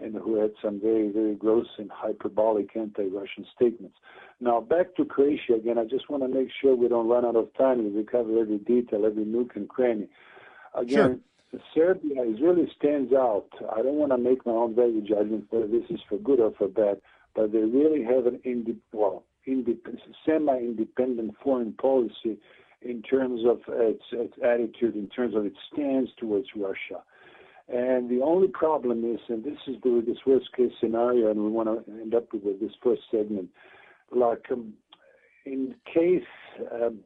and 0.00 0.14
who 0.14 0.40
had 0.40 0.52
some 0.62 0.80
very, 0.80 1.10
very 1.12 1.34
gross 1.34 1.66
and 1.78 1.90
hyperbolic 1.92 2.74
anti-Russian 2.74 3.46
statements. 3.54 3.96
Now, 4.40 4.60
back 4.60 4.94
to 4.96 5.04
Croatia 5.04 5.54
again. 5.56 5.76
I 5.76 5.84
just 5.84 6.08
want 6.08 6.22
to 6.22 6.28
make 6.28 6.48
sure 6.60 6.74
we 6.74 6.88
don't 6.88 7.08
run 7.08 7.26
out 7.26 7.36
of 7.36 7.52
time 7.54 7.80
and 7.80 7.94
we 7.94 8.02
cover 8.04 8.40
every 8.40 8.58
detail, 8.58 9.04
every 9.04 9.26
nook 9.26 9.56
and 9.56 9.68
cranny. 9.68 10.08
Again, 10.74 10.96
sure. 10.96 11.18
Serbia 11.74 12.22
is 12.22 12.40
really 12.40 12.70
stands 12.78 13.12
out. 13.12 13.48
I 13.72 13.82
don't 13.82 13.96
want 13.96 14.12
to 14.12 14.18
make 14.18 14.46
my 14.46 14.52
own 14.52 14.74
value 14.74 15.00
judgment 15.00 15.46
whether 15.50 15.66
this 15.66 15.84
is 15.90 16.00
for 16.08 16.18
good 16.18 16.40
or 16.40 16.52
for 16.56 16.68
bad, 16.68 17.00
but 17.34 17.52
they 17.52 17.58
really 17.58 18.04
have 18.04 18.26
an 18.26 18.40
indi- 18.44 18.78
well, 18.92 19.24
semi-independent 20.26 21.34
foreign 21.42 21.72
policy 21.72 22.38
in 22.82 23.02
terms 23.02 23.42
of 23.44 23.60
its, 23.68 24.04
its 24.12 24.34
attitude, 24.44 24.94
in 24.94 25.08
terms 25.08 25.34
of 25.34 25.44
its 25.44 25.56
stance 25.72 26.08
towards 26.18 26.46
Russia. 26.56 27.02
And 27.68 28.10
the 28.10 28.20
only 28.22 28.48
problem 28.48 29.04
is, 29.04 29.20
and 29.28 29.44
this 29.44 29.58
is 29.68 29.76
the 29.82 30.02
this 30.04 30.18
worst 30.26 30.52
case 30.56 30.72
scenario, 30.80 31.30
and 31.30 31.40
we 31.40 31.50
want 31.50 31.68
to 31.68 31.92
end 31.92 32.14
up 32.14 32.32
with 32.32 32.60
this 32.60 32.72
first 32.82 33.02
segment, 33.10 33.48
like 34.10 34.46
um, 34.50 34.74
in 35.46 35.74
case 35.92 36.22
um, 36.72 36.98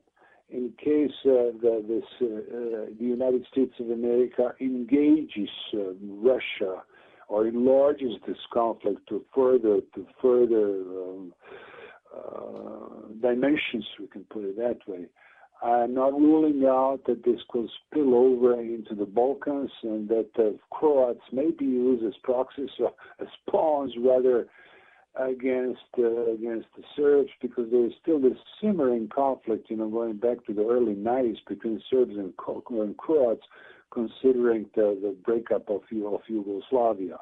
in 0.54 0.72
case 0.78 1.10
uh, 1.24 1.50
the, 1.60 1.84
this, 1.88 2.04
uh, 2.22 2.26
uh, 2.26 2.86
the 2.98 3.04
United 3.04 3.44
States 3.50 3.72
of 3.80 3.90
America 3.90 4.54
engages 4.60 5.48
uh, 5.74 5.94
Russia 6.00 6.82
or 7.28 7.48
enlarges 7.48 8.12
this 8.26 8.36
conflict 8.52 9.00
to 9.08 9.24
further 9.34 9.80
to 9.94 10.06
further 10.22 10.66
um, 11.02 11.34
uh, 12.16 13.08
dimensions, 13.20 13.84
we 13.98 14.06
can 14.06 14.24
put 14.30 14.44
it 14.44 14.56
that 14.56 14.78
way. 14.86 15.06
I'm 15.62 15.94
not 15.94 16.12
ruling 16.12 16.64
out 16.66 17.00
that 17.06 17.24
this 17.24 17.40
could 17.48 17.68
spill 17.86 18.14
over 18.14 18.60
into 18.60 18.94
the 18.94 19.06
Balkans 19.06 19.70
and 19.82 20.08
that 20.08 20.30
uh, 20.38 20.50
Croats 20.70 21.22
may 21.32 21.50
be 21.50 21.64
used 21.64 22.04
as 22.04 22.12
proxies 22.22 22.68
or 22.78 22.92
as 23.20 23.28
pawns 23.50 23.92
rather 23.98 24.46
against 25.16 25.80
uh, 25.98 26.32
against 26.32 26.66
the 26.76 26.82
Serbs 26.96 27.30
because 27.40 27.70
there 27.70 27.86
is 27.86 27.92
still 28.02 28.20
this 28.20 28.38
simmering 28.60 29.08
conflict, 29.08 29.70
you 29.70 29.76
know, 29.76 29.88
going 29.88 30.16
back 30.16 30.44
to 30.46 30.54
the 30.54 30.64
early 30.64 30.94
90s 30.94 31.36
between 31.48 31.80
Serbs 31.90 32.14
and, 32.16 32.32
and 32.70 32.96
Croats, 32.96 33.44
considering 33.92 34.66
the, 34.74 34.98
the 35.00 35.16
breakup 35.24 35.68
of, 35.68 35.82
of 36.06 36.20
Yugoslavia. 36.26 37.18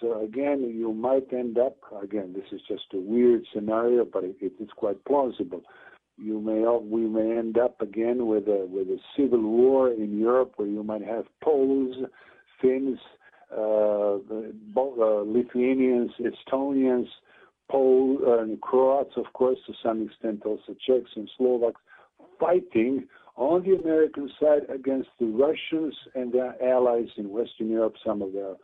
So 0.00 0.22
again, 0.22 0.60
you 0.76 0.92
might 0.92 1.32
end 1.32 1.56
up 1.56 1.76
again. 2.02 2.34
This 2.34 2.52
is 2.52 2.60
just 2.68 2.84
a 2.92 2.98
weird 2.98 3.46
scenario, 3.54 4.04
but 4.04 4.24
it, 4.24 4.36
it's 4.40 4.72
quite 4.76 5.02
plausible. 5.04 5.62
You 6.16 6.40
may 6.40 6.64
we 6.88 7.08
may 7.08 7.38
end 7.38 7.58
up 7.58 7.80
again 7.80 8.26
with 8.26 8.46
a 8.46 8.66
with 8.68 8.88
a 8.88 8.98
civil 9.16 9.42
war 9.42 9.92
in 9.92 10.18
Europe, 10.18 10.54
where 10.56 10.68
you 10.68 10.82
might 10.82 11.02
have 11.02 11.24
Poles, 11.42 11.96
Finns, 12.60 12.98
Lithuanians, 15.26 16.10
Estonians, 16.20 17.06
Poles, 17.70 18.20
uh, 18.26 18.38
and 18.40 18.60
Croats, 18.60 19.16
of 19.16 19.32
course, 19.32 19.58
to 19.66 19.72
some 19.82 20.02
extent 20.06 20.42
also 20.44 20.74
Czechs 20.86 21.10
and 21.16 21.30
Slovaks, 21.36 21.80
fighting 22.38 23.08
on 23.36 23.62
the 23.62 23.74
American 23.76 24.30
side 24.40 24.62
against 24.68 25.08
the 25.18 25.26
Russians 25.26 25.94
and 26.14 26.32
their 26.32 26.54
allies 26.62 27.08
in 27.16 27.30
Western 27.30 27.70
Europe, 27.70 27.94
some 28.04 28.22
of 28.22 28.32
their 28.32 28.54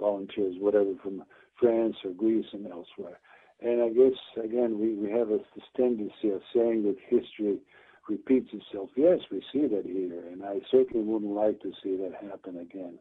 volunteers, 0.00 0.56
whatever, 0.58 0.94
from 1.02 1.24
France 1.60 1.96
or 2.04 2.12
Greece 2.12 2.46
and 2.52 2.66
elsewhere. 2.66 3.18
And 3.60 3.82
I 3.82 3.88
guess, 3.88 4.18
again, 4.42 4.78
we, 4.78 4.94
we 4.94 5.10
have 5.10 5.28
this 5.28 5.40
tendency 5.76 6.30
of 6.30 6.42
saying 6.54 6.82
that 6.84 6.96
history 7.08 7.58
repeats 8.08 8.50
itself. 8.52 8.90
Yes, 8.96 9.20
we 9.30 9.42
see 9.52 9.66
that 9.66 9.84
here, 9.84 10.22
and 10.30 10.44
I 10.44 10.60
certainly 10.70 11.06
wouldn't 11.06 11.32
like 11.32 11.60
to 11.60 11.72
see 11.82 11.96
that 11.96 12.12
happen 12.28 12.58
again. 12.58 12.98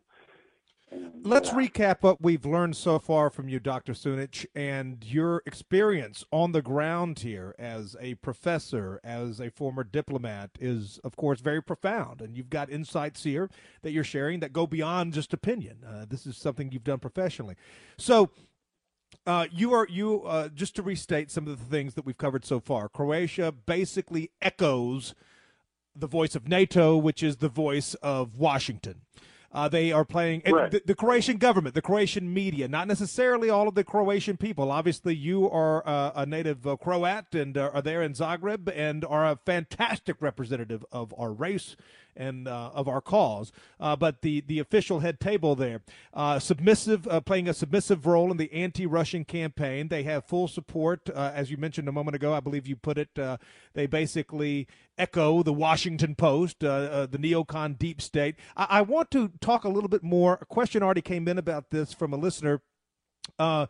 And, 0.91 1.25
Let's 1.25 1.49
uh, 1.49 1.55
recap 1.55 1.97
what 2.01 2.21
we've 2.21 2.45
learned 2.45 2.75
so 2.75 2.99
far 2.99 3.29
from 3.29 3.49
you, 3.49 3.59
Dr. 3.59 3.93
Sunic, 3.93 4.45
and 4.53 5.03
your 5.03 5.41
experience 5.45 6.23
on 6.31 6.51
the 6.51 6.61
ground 6.61 7.19
here 7.19 7.55
as 7.57 7.95
a 7.99 8.15
professor, 8.15 8.99
as 9.03 9.39
a 9.39 9.49
former 9.49 9.83
diplomat, 9.83 10.51
is, 10.59 10.99
of 11.03 11.15
course, 11.15 11.41
very 11.41 11.61
profound. 11.61 12.21
And 12.21 12.37
you've 12.37 12.49
got 12.49 12.69
insights 12.69 13.23
here 13.23 13.49
that 13.81 13.91
you're 13.91 14.03
sharing 14.03 14.39
that 14.41 14.53
go 14.53 14.67
beyond 14.67 15.13
just 15.13 15.33
opinion. 15.33 15.83
Uh, 15.87 16.05
this 16.07 16.25
is 16.25 16.37
something 16.37 16.71
you've 16.71 16.83
done 16.83 16.99
professionally. 16.99 17.55
So, 17.97 18.29
uh, 19.25 19.47
you 19.51 19.73
are 19.73 19.87
you 19.89 20.21
uh, 20.23 20.49
just 20.49 20.75
to 20.75 20.83
restate 20.83 21.31
some 21.31 21.47
of 21.47 21.57
the 21.57 21.65
things 21.65 21.95
that 21.95 22.05
we've 22.05 22.17
covered 22.17 22.45
so 22.45 22.59
far. 22.59 22.89
Croatia 22.89 23.51
basically 23.51 24.29
echoes 24.41 25.15
the 25.95 26.07
voice 26.07 26.35
of 26.35 26.47
NATO, 26.47 26.97
which 26.97 27.23
is 27.23 27.37
the 27.37 27.49
voice 27.49 27.93
of 27.95 28.37
Washington. 28.37 29.01
Uh, 29.55 29.69
they 29.69 29.91
are 29.91 30.03
playing 30.03 30.41
Right. 30.45 30.69
the, 30.69 30.81
the 30.85 30.95
Croatian 30.95 31.37
government, 31.37 31.75
the 31.75 31.81
Croatian 31.81 32.33
media, 32.33 32.67
not 32.67 32.87
necessarily 32.89 33.49
all 33.49 33.67
of 33.69 33.75
the 33.75 33.85
Croatian 33.85 34.35
people. 34.35 34.69
Obviously, 34.69 35.15
you 35.15 35.49
are 35.49 35.81
uh, 35.87 36.11
a 36.13 36.25
native 36.25 36.67
uh, 36.67 36.75
Croat 36.75 37.33
and 37.33 37.57
uh, 37.57 37.71
are 37.73 37.81
there 37.81 38.03
in 38.03 38.13
Zagreb 38.13 38.69
and 38.75 39.05
are 39.05 39.25
a 39.25 39.39
fantastic 39.45 40.21
representative 40.21 40.83
of 40.91 41.13
our 41.17 41.31
race 41.31 41.77
and 42.15 42.47
uh, 42.47 42.71
of 42.73 42.87
our 42.87 43.01
cause. 43.01 43.51
Uh, 43.79 43.95
but 43.95 44.21
the 44.21 44.41
the 44.41 44.59
official 44.59 44.99
head 44.99 45.19
table 45.19 45.55
there, 45.55 45.81
uh, 46.13 46.39
submissive, 46.39 47.07
uh, 47.07 47.19
playing 47.21 47.47
a 47.47 47.53
submissive 47.53 48.05
role 48.05 48.31
in 48.31 48.37
the 48.37 48.51
anti-Russian 48.53 49.25
campaign. 49.25 49.87
They 49.87 50.03
have 50.03 50.25
full 50.25 50.47
support, 50.47 51.09
uh, 51.09 51.31
as 51.33 51.51
you 51.51 51.57
mentioned 51.57 51.87
a 51.87 51.91
moment 51.91 52.15
ago. 52.15 52.33
I 52.33 52.39
believe 52.39 52.67
you 52.67 52.75
put 52.75 52.97
it. 52.97 53.17
They 53.73 53.87
basically 53.87 54.67
echo 54.97 55.43
the 55.43 55.53
Washington 55.53 56.15
Post, 56.15 56.59
the 56.59 57.09
neocon 57.11 57.77
deep 57.77 58.01
state. 58.01 58.35
I, 58.55 58.67
I 58.69 58.81
want 58.81 59.11
to 59.11 59.31
talk 59.41 59.63
a 59.63 59.69
little 59.69 59.89
bit 59.89 60.03
more. 60.03 60.39
A 60.41 60.45
question 60.45 60.83
already 60.83 61.01
came 61.01 61.27
in 61.27 61.37
about 61.37 61.69
this 61.71 61.93
from 61.93 62.13
a 62.13 62.17
listener. 62.17 62.61
Uh, 63.39 63.65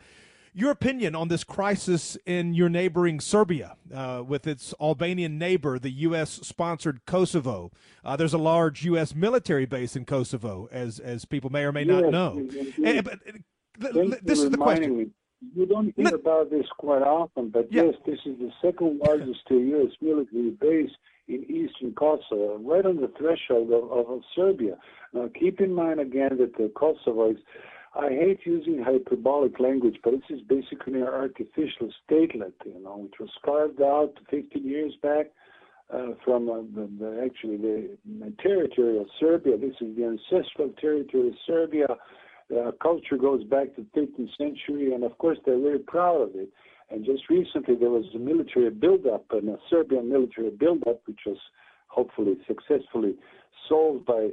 your 0.57 0.71
opinion 0.71 1.15
on 1.15 1.27
this 1.27 1.43
crisis 1.43 2.17
in 2.25 2.53
your 2.53 2.69
neighboring 2.69 3.19
Serbia 3.19 3.75
uh, 3.93 4.23
with 4.25 4.47
its 4.47 4.73
Albanian 4.79 5.37
neighbor, 5.37 5.77
the 5.77 5.91
U.S. 5.91 6.31
sponsored 6.43 7.05
Kosovo. 7.05 7.71
Uh, 8.05 8.15
there's 8.15 8.33
a 8.33 8.37
large 8.37 8.85
U.S. 8.85 9.13
military 9.13 9.65
base 9.65 9.95
in 9.97 10.05
Kosovo, 10.05 10.69
as 10.71 10.99
as 10.99 11.25
people 11.25 11.49
may 11.49 11.63
or 11.65 11.73
may 11.73 11.83
not 11.83 12.03
Yes, 12.05 12.11
know. 12.11 12.37
indeed. 12.37 12.73
Eh, 12.83 13.01
but, 13.01 13.13
uh, 13.13 13.31
th- 13.81 13.93
Thank 13.93 14.11
th- 14.11 14.23
this 14.23 14.39
is 14.41 14.49
the 14.49 14.57
question. 14.57 14.97
Me. 14.97 15.05
You 15.53 15.65
don't 15.65 15.93
hear 15.95 16.05
No- 16.05 16.15
about 16.15 16.49
this 16.49 16.65
quite 16.77 17.01
often, 17.03 17.49
but 17.49 17.67
Yeah. 17.69 17.83
yes, 17.83 17.95
this 18.05 18.19
is 18.25 18.39
the 18.39 18.51
second 18.63 18.99
largest 19.05 19.41
U.S. 19.49 19.91
military 20.01 20.51
base 20.51 20.91
in 21.27 21.43
eastern 21.51 21.91
Kosovo, 21.93 22.57
right 22.59 22.85
on 22.85 22.97
the 23.01 23.09
threshold 23.17 23.71
of, 23.73 23.91
of, 23.91 24.09
of 24.09 24.21
Serbia. 24.35 24.77
Now, 25.11 25.27
keep 25.37 25.59
in 25.59 25.73
mind 25.73 25.99
again 25.99 26.37
that 26.37 26.55
the 26.57 26.71
Kosovo 26.75 27.31
is, 27.31 27.37
I 27.97 28.09
hate 28.09 28.39
using 28.43 28.83
hyperbolic 28.83 29.59
language, 29.59 29.97
but 30.03 30.11
this 30.11 30.37
is 30.37 30.41
basically 30.49 30.95
an 30.99 31.07
artificial 31.07 31.89
statelet, 32.03 32.53
you 32.65 32.83
know, 32.83 32.97
which 32.97 33.13
was 33.19 33.29
carved 33.43 33.81
out 33.81 34.13
15 34.29 34.67
years 34.67 34.93
back 35.01 35.27
uh, 35.93 36.07
from 36.23 36.49
uh, 36.49 36.57
the, 36.75 36.89
the, 36.99 37.21
actually 37.23 37.55
the, 37.55 37.97
the 38.19 38.33
territory 38.43 38.99
of 38.99 39.05
Serbia. 39.17 39.57
This 39.57 39.75
is 39.79 39.95
the 39.95 40.03
ancestral 40.03 40.71
territory 40.81 41.29
of 41.29 41.35
Serbia. 41.47 41.87
Uh, 42.51 42.71
culture 42.83 43.17
goes 43.17 43.43
back 43.45 43.75
to 43.75 43.85
the 43.93 44.01
13th 44.01 44.37
century, 44.37 44.93
and 44.93 45.05
of 45.05 45.17
course 45.17 45.37
they're 45.45 45.59
very 45.59 45.79
proud 45.79 46.21
of 46.21 46.35
it. 46.35 46.49
And 46.91 47.05
just 47.05 47.29
recently 47.29 47.75
there 47.75 47.89
was 47.89 48.05
a 48.13 48.19
military 48.19 48.71
buildup, 48.71 49.25
and 49.31 49.47
a 49.47 49.57
Serbian 49.69 50.09
military 50.09 50.49
buildup, 50.49 51.01
which 51.05 51.21
was 51.25 51.37
hopefully 51.87 52.35
successfully 52.45 53.15
solved 53.69 54.05
by 54.05 54.29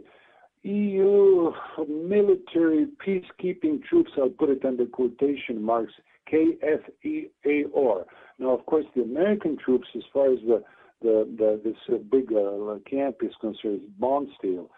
EU 0.64 1.52
military 1.88 2.86
peacekeeping 3.04 3.82
troops. 3.84 4.12
I'll 4.16 4.28
put 4.28 4.50
it 4.50 4.64
under 4.64 4.86
quotation 4.86 5.62
marks. 5.62 5.92
KFOR. 6.32 8.04
Now, 8.38 8.50
of 8.50 8.64
course, 8.66 8.86
the 8.94 9.02
American 9.02 9.58
troops, 9.58 9.88
as 9.96 10.02
far 10.12 10.32
as 10.32 10.38
the 10.46 10.62
the, 11.02 11.28
the 11.36 11.60
this 11.64 11.76
uh, 11.92 11.98
big 12.10 12.32
uh, 12.32 12.78
camp 12.88 13.16
is 13.22 13.32
concerned, 13.40 13.80
is 13.82 13.90
Bondsteel. 14.00 14.68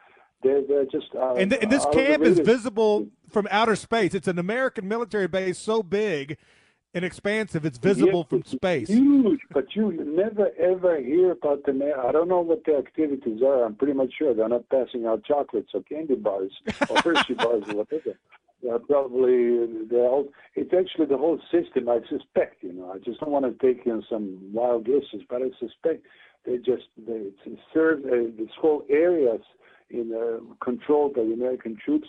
They're, 0.42 0.62
they're 0.66 0.84
just 0.84 1.14
uh, 1.14 1.34
And, 1.34 1.50
th- 1.50 1.62
and 1.62 1.70
this 1.70 1.86
camp 1.92 2.22
is 2.22 2.38
visible 2.38 3.08
from 3.30 3.46
outer 3.50 3.76
space. 3.76 4.14
It's 4.14 4.28
an 4.28 4.38
American 4.38 4.88
military 4.88 5.28
base 5.28 5.58
so 5.58 5.82
big 5.82 6.38
and 6.94 7.04
expansive, 7.04 7.64
it's 7.64 7.78
visible 7.78 8.20
Yes, 8.20 8.28
from 8.28 8.38
it's 8.38 8.50
space. 8.50 8.88
Huge, 8.88 9.40
but 9.52 9.74
you 9.74 9.92
never 10.04 10.50
ever 10.58 11.00
hear 11.00 11.32
about 11.32 11.64
them. 11.64 11.82
I 11.82 12.12
don't 12.12 12.28
know 12.28 12.40
what 12.40 12.64
their 12.64 12.78
activities 12.78 13.42
are. 13.42 13.64
I'm 13.64 13.74
pretty 13.74 13.94
much 13.94 14.12
sure 14.16 14.32
they're 14.32 14.48
not 14.48 14.68
passing 14.68 15.04
out 15.06 15.24
chocolates 15.24 15.70
or 15.74 15.82
candy 15.82 16.14
bars 16.14 16.52
or 16.88 17.00
Hershey 17.02 17.34
bars 17.34 17.64
or 17.68 17.76
whatever. 17.76 18.16
They're 18.62 18.78
probably 18.78 19.66
they're 19.90 20.06
all, 20.06 20.28
it's 20.54 20.72
actually 20.72 21.06
the 21.06 21.18
whole 21.18 21.38
system. 21.50 21.88
I 21.88 21.98
suspect, 22.08 22.62
you 22.62 22.72
know. 22.72 22.92
I 22.92 22.98
just 22.98 23.20
don't 23.20 23.30
want 23.30 23.44
to 23.44 23.66
take 23.66 23.84
in 23.86 24.02
some 24.08 24.38
wild 24.52 24.86
guesses, 24.86 25.22
but 25.28 25.42
I 25.42 25.50
suspect 25.58 26.06
they 26.46 26.56
just 26.58 26.84
they 26.96 27.30
it's 27.44 27.60
served 27.72 28.06
uh, 28.06 28.30
this 28.38 28.50
whole 28.58 28.84
areas 28.88 29.40
in 29.90 30.12
uh, 30.14 30.38
controlled 30.64 31.14
by 31.14 31.24
the 31.24 31.32
American 31.32 31.76
troops 31.84 32.08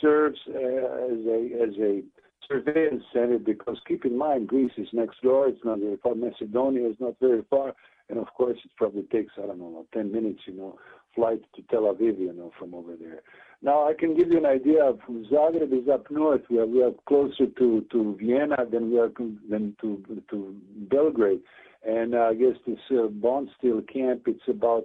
serves 0.00 0.38
uh, 0.48 0.58
as 0.58 1.20
a 1.26 1.48
as 1.62 1.74
a 1.78 2.02
surveillance 2.48 3.04
center 3.12 3.38
because 3.38 3.78
keep 3.86 4.04
in 4.04 4.16
mind 4.16 4.48
Greece 4.48 4.72
is 4.76 4.88
next 4.92 5.20
door. 5.22 5.48
It's 5.48 5.64
not 5.64 5.78
very 5.78 5.96
far. 6.02 6.14
Macedonia 6.14 6.88
is 6.88 6.96
not 7.00 7.14
very 7.20 7.42
far, 7.50 7.74
and 8.08 8.18
of 8.18 8.26
course 8.34 8.58
it 8.64 8.70
probably 8.76 9.02
takes 9.04 9.32
I 9.42 9.46
don't 9.46 9.58
know 9.58 9.86
ten 9.92 10.12
minutes, 10.12 10.40
you 10.46 10.54
know, 10.54 10.78
flight 11.14 11.42
to 11.56 11.62
Tel 11.70 11.82
Aviv, 11.82 12.18
you 12.18 12.32
know, 12.32 12.52
from 12.58 12.74
over 12.74 12.96
there. 12.96 13.22
Now 13.62 13.88
I 13.88 13.94
can 13.94 14.16
give 14.16 14.30
you 14.30 14.38
an 14.38 14.46
idea 14.46 14.84
of 14.84 14.98
Zagreb 15.32 15.72
is 15.72 15.88
up 15.88 16.10
north. 16.10 16.42
We 16.50 16.58
are 16.58 16.66
we 16.66 16.82
are 16.82 16.92
closer 17.06 17.46
to 17.46 17.86
to 17.90 18.16
Vienna 18.20 18.66
than 18.70 18.90
we 18.90 18.98
are 18.98 19.10
than 19.48 19.76
to 19.80 20.02
to 20.30 20.56
Belgrade, 20.90 21.40
and 21.86 22.14
uh, 22.14 22.30
I 22.30 22.34
guess 22.34 22.56
this 22.66 22.78
uh, 22.90 23.08
Bondsteel 23.08 23.86
camp 23.92 24.22
it's 24.26 24.48
about 24.48 24.84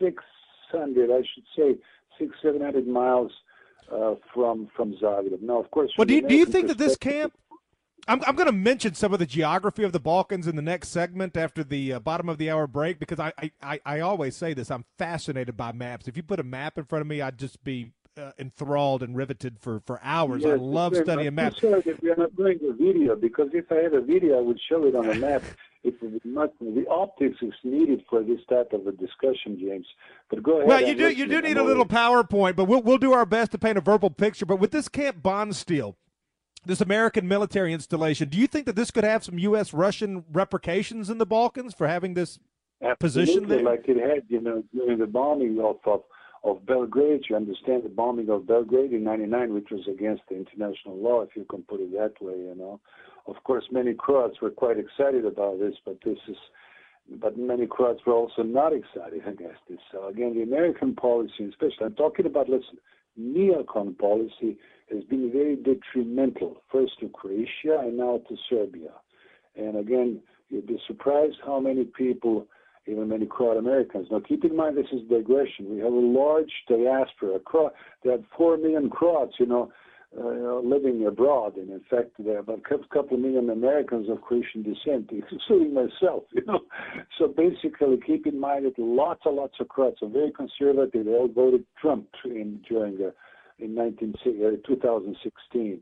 six 0.00 0.22
hundred, 0.72 1.10
I 1.10 1.22
should 1.34 1.44
say, 1.56 1.76
six 2.18 2.34
seven 2.42 2.60
hundred 2.60 2.86
miles 2.86 3.32
uh, 3.92 4.14
from 4.32 4.68
from 4.76 4.94
Zagreb. 4.94 5.40
Now, 5.42 5.60
of 5.60 5.70
course, 5.70 5.92
Well, 5.96 6.06
do 6.06 6.14
you, 6.14 6.22
do 6.26 6.34
you 6.34 6.46
think 6.46 6.68
that 6.68 6.78
this 6.78 6.96
camp? 6.96 7.32
I'm, 8.06 8.22
I'm 8.26 8.36
going 8.36 8.46
to 8.46 8.52
mention 8.52 8.94
some 8.94 9.14
of 9.14 9.18
the 9.18 9.26
geography 9.26 9.82
of 9.82 9.92
the 9.92 10.00
Balkans 10.00 10.46
in 10.46 10.56
the 10.56 10.62
next 10.62 10.88
segment 10.88 11.38
after 11.38 11.64
the 11.64 11.94
uh, 11.94 12.00
bottom 12.00 12.28
of 12.28 12.36
the 12.36 12.50
hour 12.50 12.66
break 12.66 12.98
because 12.98 13.18
I, 13.18 13.32
I, 13.62 13.80
I, 13.86 14.00
always 14.00 14.36
say 14.36 14.52
this. 14.52 14.70
I'm 14.70 14.84
fascinated 14.98 15.56
by 15.56 15.72
maps. 15.72 16.06
If 16.06 16.14
you 16.14 16.22
put 16.22 16.38
a 16.38 16.42
map 16.42 16.76
in 16.76 16.84
front 16.84 17.00
of 17.00 17.06
me, 17.06 17.22
I'd 17.22 17.38
just 17.38 17.64
be 17.64 17.92
uh, 18.18 18.32
enthralled 18.38 19.02
and 19.02 19.16
riveted 19.16 19.58
for, 19.58 19.80
for 19.80 20.00
hours. 20.02 20.44
I 20.44 20.54
love 20.54 20.92
yes, 20.94 21.02
studying 21.02 21.28
I'm 21.28 21.34
maps. 21.34 21.60
sorry 21.60 21.80
that 21.80 22.02
we 22.02 22.10
are 22.10 22.16
not 22.16 22.36
doing 22.36 22.58
a 22.68 22.72
video 22.72 23.16
because 23.16 23.48
if 23.52 23.70
I 23.72 23.76
had 23.76 23.94
a 23.94 24.00
video, 24.00 24.38
I 24.38 24.42
would 24.42 24.60
show 24.68 24.84
it 24.84 24.94
on 24.94 25.08
a 25.08 25.14
map. 25.14 25.42
It 25.84 26.00
be 26.00 26.30
much, 26.30 26.50
the 26.60 26.86
optics 26.88 27.36
is 27.42 27.52
needed 27.62 28.02
for 28.08 28.22
this 28.22 28.40
type 28.48 28.72
of 28.72 28.86
a 28.86 28.92
discussion, 28.92 29.58
James. 29.60 29.86
But 30.30 30.42
go 30.42 30.56
ahead. 30.56 30.68
Well, 30.68 30.80
you 30.80 30.94
do 30.94 31.10
you 31.10 31.26
do 31.26 31.42
need 31.42 31.58
a 31.58 31.62
little 31.62 31.84
PowerPoint, 31.84 32.56
but 32.56 32.64
we'll 32.64 32.80
we'll 32.80 32.96
do 32.96 33.12
our 33.12 33.26
best 33.26 33.52
to 33.52 33.58
paint 33.58 33.76
a 33.76 33.82
verbal 33.82 34.08
picture. 34.08 34.46
But 34.46 34.56
with 34.56 34.70
this 34.70 34.88
Camp 34.88 35.22
Bondsteel, 35.22 35.94
this 36.64 36.80
American 36.80 37.28
military 37.28 37.74
installation, 37.74 38.30
do 38.30 38.38
you 38.38 38.46
think 38.46 38.64
that 38.64 38.76
this 38.76 38.90
could 38.90 39.04
have 39.04 39.24
some 39.24 39.38
U.S. 39.38 39.74
Russian 39.74 40.24
repercussions 40.32 41.10
in 41.10 41.18
the 41.18 41.26
Balkans 41.26 41.74
for 41.74 41.86
having 41.86 42.14
this 42.14 42.38
position 42.98 43.46
there? 43.46 43.62
like 43.62 43.84
it 43.86 43.98
had, 43.98 44.22
you 44.28 44.40
know, 44.40 44.64
during 44.74 44.98
the 44.98 45.06
bombing 45.06 45.60
of, 45.60 45.76
of 45.84 46.02
of 46.44 46.64
Belgrade. 46.64 47.24
You 47.28 47.36
understand 47.36 47.84
the 47.84 47.90
bombing 47.90 48.30
of 48.30 48.46
Belgrade 48.46 48.92
in 48.94 49.04
'99, 49.04 49.52
which 49.52 49.68
was 49.70 49.86
against 49.86 50.22
the 50.30 50.36
international 50.36 50.96
law, 50.96 51.20
if 51.20 51.30
you 51.36 51.44
can 51.44 51.62
put 51.62 51.80
it 51.80 51.92
that 51.92 52.14
way. 52.22 52.38
You 52.38 52.54
know, 52.56 52.80
of 53.26 53.36
course, 53.44 53.64
many 53.70 53.94
Croats 53.94 54.40
were 54.40 54.50
quite 54.50 54.78
excited 54.78 55.24
about 55.24 55.58
this, 55.58 55.74
but 55.84 55.98
this 56.04 56.18
is, 56.28 56.36
but 57.20 57.38
many 57.38 57.66
Croats 57.66 58.00
were 58.06 58.12
also 58.12 58.42
not 58.42 58.72
excited 58.72 59.26
against 59.26 59.60
this. 59.68 59.78
So 59.92 60.08
again, 60.08 60.34
the 60.34 60.42
American 60.42 60.94
policy, 60.94 61.44
especially, 61.48 61.86
I'm 61.86 61.94
talking 61.94 62.26
about 62.26 62.48
listen, 62.48 62.78
neocon 63.18 63.98
policy 63.98 64.58
has 64.92 65.04
been 65.04 65.30
very 65.32 65.56
detrimental, 65.56 66.62
first 66.70 66.98
to 67.00 67.08
Croatia 67.08 67.78
and 67.80 67.96
now 67.96 68.20
to 68.28 68.36
Serbia. 68.50 68.90
And 69.56 69.76
again, 69.76 70.20
you'd 70.50 70.66
be 70.66 70.78
surprised 70.86 71.36
how 71.44 71.60
many 71.60 71.84
people, 71.84 72.46
even 72.86 73.08
many 73.08 73.24
Croat 73.24 73.56
Americans. 73.56 74.08
Now, 74.10 74.20
keep 74.20 74.44
in 74.44 74.56
mind 74.56 74.76
this 74.76 74.92
is 74.92 75.08
digression. 75.08 75.70
We 75.70 75.78
have 75.78 75.92
a 75.92 75.96
large 75.96 76.52
diaspora. 76.68 77.38
There 78.02 78.12
are 78.12 78.18
four 78.36 78.56
million 78.58 78.90
Croats, 78.90 79.34
you 79.38 79.46
know, 79.46 79.72
uh, 80.18 80.60
living 80.60 81.06
abroad, 81.06 81.56
and 81.56 81.70
in 81.70 81.80
fact, 81.90 82.10
there 82.18 82.36
are 82.36 82.40
about 82.40 82.60
a 82.60 82.88
couple 82.94 83.16
of 83.16 83.20
million 83.20 83.50
Americans 83.50 84.08
of 84.08 84.20
Croatian 84.22 84.62
descent, 84.62 85.10
including 85.30 85.74
myself. 85.74 86.24
You 86.32 86.44
know, 86.46 86.60
so 87.18 87.28
basically, 87.28 87.98
keep 88.06 88.26
in 88.26 88.38
mind 88.38 88.66
that 88.66 88.78
lots 88.78 89.22
and 89.24 89.36
lots 89.36 89.54
of 89.60 89.68
Croats 89.68 90.02
are 90.02 90.08
very 90.08 90.30
conservative. 90.32 91.06
They 91.06 91.12
all 91.12 91.28
voted 91.28 91.64
Trump 91.80 92.06
in 92.24 92.60
during 92.68 92.98
the 92.98 93.12
in 93.58 93.74
19, 93.74 94.14
uh, 94.26 94.66
2016. 94.66 95.80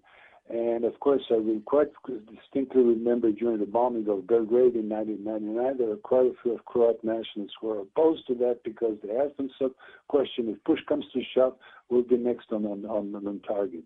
And 0.50 0.84
of 0.84 0.98
course, 1.00 1.22
I 1.30 1.34
will 1.34 1.60
quite 1.64 1.88
distinctly 2.06 2.82
remember 2.82 3.30
during 3.30 3.60
the 3.60 3.66
bombing 3.66 4.08
of 4.08 4.26
Belgrade 4.26 4.74
in 4.74 4.88
1999, 4.88 5.78
there 5.78 5.86
were 5.88 5.96
quite 5.96 6.26
a 6.26 6.32
few 6.42 6.52
of 6.52 6.64
Croat 6.64 7.02
nationalists 7.02 7.54
who 7.60 7.68
were 7.68 7.80
opposed 7.80 8.26
to 8.26 8.34
that 8.34 8.60
because 8.64 8.96
they 9.02 9.16
asked 9.16 9.36
themselves, 9.36 9.74
question, 10.08 10.48
if 10.48 10.62
push 10.64 10.80
comes 10.88 11.04
to 11.14 11.20
shove, 11.34 11.54
we'll 11.88 12.02
be 12.02 12.16
next 12.16 12.52
on, 12.52 12.66
on, 12.66 12.84
on, 12.84 13.14
on 13.14 13.40
target. 13.46 13.84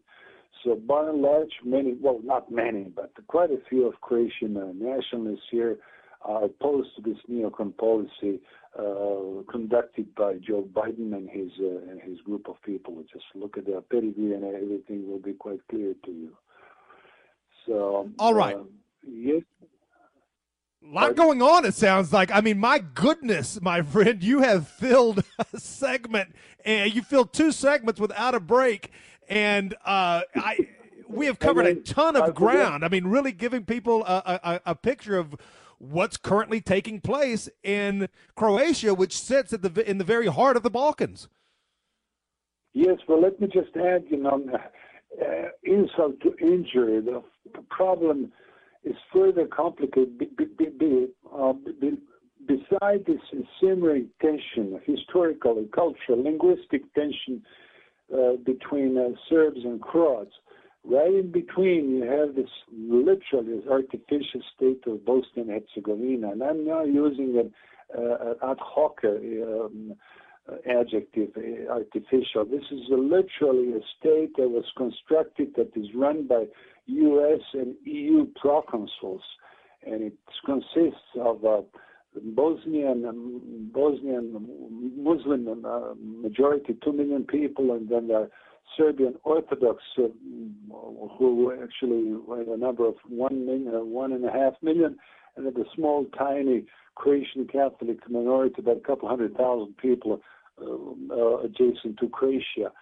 So 0.66 0.74
by 0.74 1.08
and 1.08 1.22
large, 1.22 1.52
many, 1.64 1.94
well, 2.00 2.18
not 2.24 2.50
many, 2.50 2.84
but 2.94 3.12
quite 3.28 3.50
a 3.52 3.58
few 3.70 3.86
of 3.86 4.00
Croatian 4.00 4.56
uh, 4.56 4.72
nationalists 4.74 5.44
here 5.48 5.78
are 6.22 6.46
opposed 6.46 6.88
to 6.96 7.02
this 7.02 7.18
neocon 7.30 7.76
policy 7.76 8.40
uh, 8.76 9.42
conducted 9.48 10.12
by 10.16 10.34
Joe 10.44 10.66
Biden 10.72 11.14
and 11.14 11.30
his 11.30 11.52
uh, 11.60 11.88
and 11.88 12.00
his 12.02 12.20
group 12.22 12.48
of 12.48 12.56
people. 12.64 13.00
Just 13.12 13.26
look 13.36 13.56
at 13.56 13.64
their 13.64 13.80
pedigree, 13.80 14.34
and 14.34 14.44
everything 14.44 15.08
will 15.08 15.20
be 15.20 15.34
quite 15.34 15.60
clear 15.70 15.94
to 16.04 16.10
you. 16.10 16.36
So, 17.64 18.10
all 18.18 18.34
right, 18.34 18.56
uh, 18.56 18.64
yes. 19.08 19.42
A 20.84 20.94
lot 20.94 21.16
going 21.16 21.42
on, 21.42 21.64
it 21.64 21.74
sounds 21.74 22.12
like. 22.12 22.32
I 22.32 22.40
mean, 22.40 22.58
my 22.58 22.80
goodness, 22.80 23.60
my 23.62 23.82
friend, 23.82 24.22
you 24.22 24.40
have 24.40 24.66
filled 24.66 25.22
a 25.52 25.60
segment, 25.60 26.34
and 26.64 26.92
you 26.92 27.02
filled 27.02 27.32
two 27.32 27.52
segments 27.52 28.00
without 28.00 28.34
a 28.34 28.40
break. 28.40 28.90
And 29.28 29.74
uh, 29.84 30.22
I, 30.34 30.68
we 31.08 31.26
have 31.26 31.38
covered 31.40 31.66
a 31.66 31.74
ton 31.74 32.16
of 32.16 32.34
ground. 32.34 32.84
I 32.84 32.88
mean, 32.88 33.06
really 33.06 33.32
giving 33.32 33.64
people 33.64 34.04
a, 34.04 34.40
a, 34.42 34.60
a 34.66 34.74
picture 34.74 35.18
of 35.18 35.36
what's 35.78 36.16
currently 36.16 36.60
taking 36.60 37.00
place 37.00 37.48
in 37.62 38.08
Croatia, 38.34 38.94
which 38.94 39.18
sits 39.18 39.52
at 39.52 39.62
the 39.62 39.88
in 39.88 39.98
the 39.98 40.04
very 40.04 40.26
heart 40.26 40.56
of 40.56 40.62
the 40.62 40.70
Balkans. 40.70 41.28
Yes, 42.72 42.98
well, 43.08 43.22
let 43.22 43.40
me 43.40 43.46
just 43.46 43.74
add, 43.76 44.04
you 44.10 44.18
know, 44.18 44.44
uh, 45.22 45.48
insult 45.62 46.20
to 46.20 46.36
injury. 46.40 47.00
The, 47.00 47.22
problem 47.70 48.32
is 48.84 48.94
further 49.12 49.46
complicated. 49.46 50.18
Be, 50.18 50.26
be, 50.36 50.66
be, 50.78 51.06
uh, 51.34 51.54
beside 52.46 53.06
this 53.06 53.20
simmering 53.60 54.08
tension, 54.20 54.78
historical, 54.84 55.64
cultural, 55.74 56.22
linguistic 56.22 56.92
tension 56.94 57.42
between 58.44 58.96
uh, 58.96 59.08
Serbs 59.28 59.60
and 59.64 59.80
Croats, 59.80 60.32
right 60.84 61.12
in 61.12 61.32
between 61.32 61.90
you 61.90 62.02
have 62.04 62.34
this 62.34 62.50
literally 62.72 63.62
artificial 63.70 64.40
state 64.54 64.82
of 64.86 65.04
Bosnia 65.04 65.44
and 65.44 65.50
Herzegovina, 65.50 66.32
and 66.32 66.42
I'm 66.42 66.66
now 66.66 66.84
using 66.84 67.38
an 67.38 67.52
uh, 67.96 68.50
ad 68.50 68.58
hoc 68.60 69.00
um, 69.04 69.94
adjective, 70.68 71.30
artificial. 71.70 72.44
This 72.44 72.64
is 72.70 72.88
a, 72.90 72.96
literally 72.96 73.72
a 73.72 73.80
state 73.98 74.36
that 74.36 74.48
was 74.48 74.64
constructed 74.76 75.48
that 75.56 75.76
is 75.76 75.88
run 75.94 76.26
by 76.26 76.44
U.S. 76.86 77.40
and 77.52 77.74
EU 77.84 78.26
proconsuls, 78.42 79.20
and 79.84 80.02
it 80.02 80.18
consists 80.44 81.00
of 81.20 81.44
uh, 81.44 81.62
Bosnian 82.24 83.70
Bosnian 83.72 84.46
Muslim 84.96 85.64
uh, 85.64 85.94
majority, 85.98 86.76
two 86.82 86.92
million 86.92 87.24
people, 87.24 87.72
and 87.72 87.88
then 87.88 88.08
the 88.08 88.30
Serbian 88.76 89.14
Orthodox, 89.24 89.82
uh, 89.98 90.08
who 91.18 91.52
actually 91.62 92.14
a 92.52 92.56
number 92.56 92.86
of 92.86 92.94
one 93.08 93.46
million, 93.46 93.74
uh, 93.74 93.84
one 93.84 94.12
and 94.12 94.24
a 94.24 94.32
half 94.32 94.54
million, 94.62 94.96
and 95.36 95.46
then 95.46 95.54
the 95.54 95.64
small, 95.74 96.06
tiny 96.16 96.64
Croatian 96.94 97.46
Catholic 97.46 97.98
minority, 98.10 98.56
about 98.58 98.78
a 98.78 98.80
couple 98.80 99.08
hundred 99.08 99.36
thousand 99.36 99.76
people 99.76 100.20
uh, 100.60 100.64
uh, 100.64 101.38
adjacent 101.40 101.98
to 101.98 102.08
Croatia. 102.08 102.72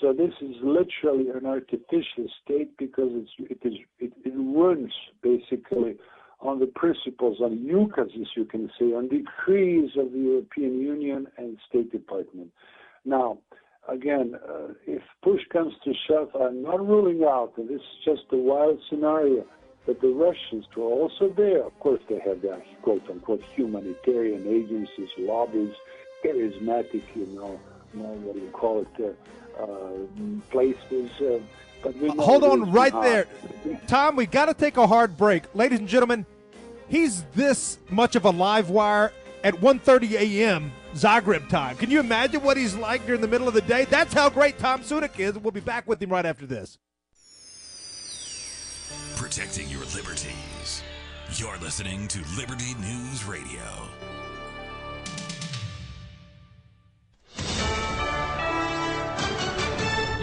So 0.00 0.12
this 0.12 0.32
is 0.40 0.56
literally 0.62 1.30
an 1.30 1.46
artificial 1.46 2.28
state 2.44 2.76
because 2.76 3.10
it's, 3.12 3.30
it 3.38 3.66
is 3.66 3.74
it, 3.98 4.12
it 4.24 4.32
runs 4.36 4.92
basically 5.22 5.96
on 6.40 6.58
the 6.58 6.66
principles, 6.66 7.38
on 7.40 7.58
ukases, 7.58 8.20
as 8.20 8.26
you 8.36 8.44
can 8.44 8.70
say, 8.78 8.86
on 8.86 9.08
decrees 9.08 9.90
of 9.96 10.12
the 10.12 10.18
European 10.18 10.80
Union 10.80 11.26
and 11.38 11.58
State 11.68 11.90
Department. 11.92 12.52
Now, 13.04 13.38
again, 13.88 14.36
uh, 14.48 14.74
if 14.86 15.02
push 15.22 15.40
comes 15.52 15.72
to 15.84 15.92
shove, 16.06 16.30
I'm 16.34 16.62
not 16.62 16.86
ruling 16.86 17.24
out, 17.24 17.52
and 17.56 17.68
this 17.68 17.80
is 17.80 18.04
just 18.04 18.22
a 18.32 18.36
wild 18.36 18.80
scenario, 18.88 19.44
that 19.86 20.00
the 20.00 20.08
Russians, 20.08 20.66
who 20.74 20.82
are 20.82 20.92
also 20.92 21.32
there, 21.36 21.64
of 21.64 21.78
course, 21.80 22.00
they 22.08 22.18
have 22.26 22.42
their 22.42 22.62
quote 22.82 23.08
unquote 23.08 23.42
humanitarian 23.54 24.46
agencies, 24.46 25.08
lobbies, 25.18 25.74
charismatic, 26.24 27.04
you 27.14 27.26
know, 27.26 27.60
what 27.94 28.34
do 28.34 28.40
you 28.40 28.50
call 28.50 28.82
it, 28.82 29.16
uh, 29.58 29.62
uh, 29.62 29.90
places. 30.50 31.10
Hold 32.18 32.44
on 32.44 32.72
right 32.72 32.92
there. 33.02 33.26
Tom, 33.86 34.16
we 34.16 34.26
got 34.26 34.46
to 34.46 34.54
take 34.54 34.76
a 34.76 34.86
hard 34.86 35.16
break. 35.16 35.42
Ladies 35.54 35.78
and 35.78 35.88
gentlemen, 35.88 36.26
he's 36.88 37.22
this 37.34 37.78
much 37.90 38.16
of 38.16 38.24
a 38.24 38.30
live 38.30 38.70
wire 38.70 39.12
at 39.44 39.54
1.30 39.54 40.12
a.m. 40.12 40.72
Zagreb 40.94 41.48
time. 41.48 41.76
Can 41.76 41.90
you 41.90 42.00
imagine 42.00 42.42
what 42.42 42.56
he's 42.56 42.74
like 42.74 43.04
during 43.06 43.20
the 43.20 43.28
middle 43.28 43.48
of 43.48 43.54
the 43.54 43.60
day? 43.60 43.84
That's 43.84 44.14
how 44.14 44.30
great 44.30 44.58
Tom 44.58 44.80
Sunic 44.80 45.18
is. 45.18 45.38
We'll 45.38 45.52
be 45.52 45.60
back 45.60 45.86
with 45.86 46.02
him 46.02 46.10
right 46.10 46.26
after 46.26 46.46
this. 46.46 46.78
Protecting 49.16 49.68
your 49.68 49.84
liberties. 49.94 50.82
You're 51.34 51.58
listening 51.58 52.08
to 52.08 52.22
Liberty 52.36 52.74
News 52.80 53.24
Radio. 53.24 53.62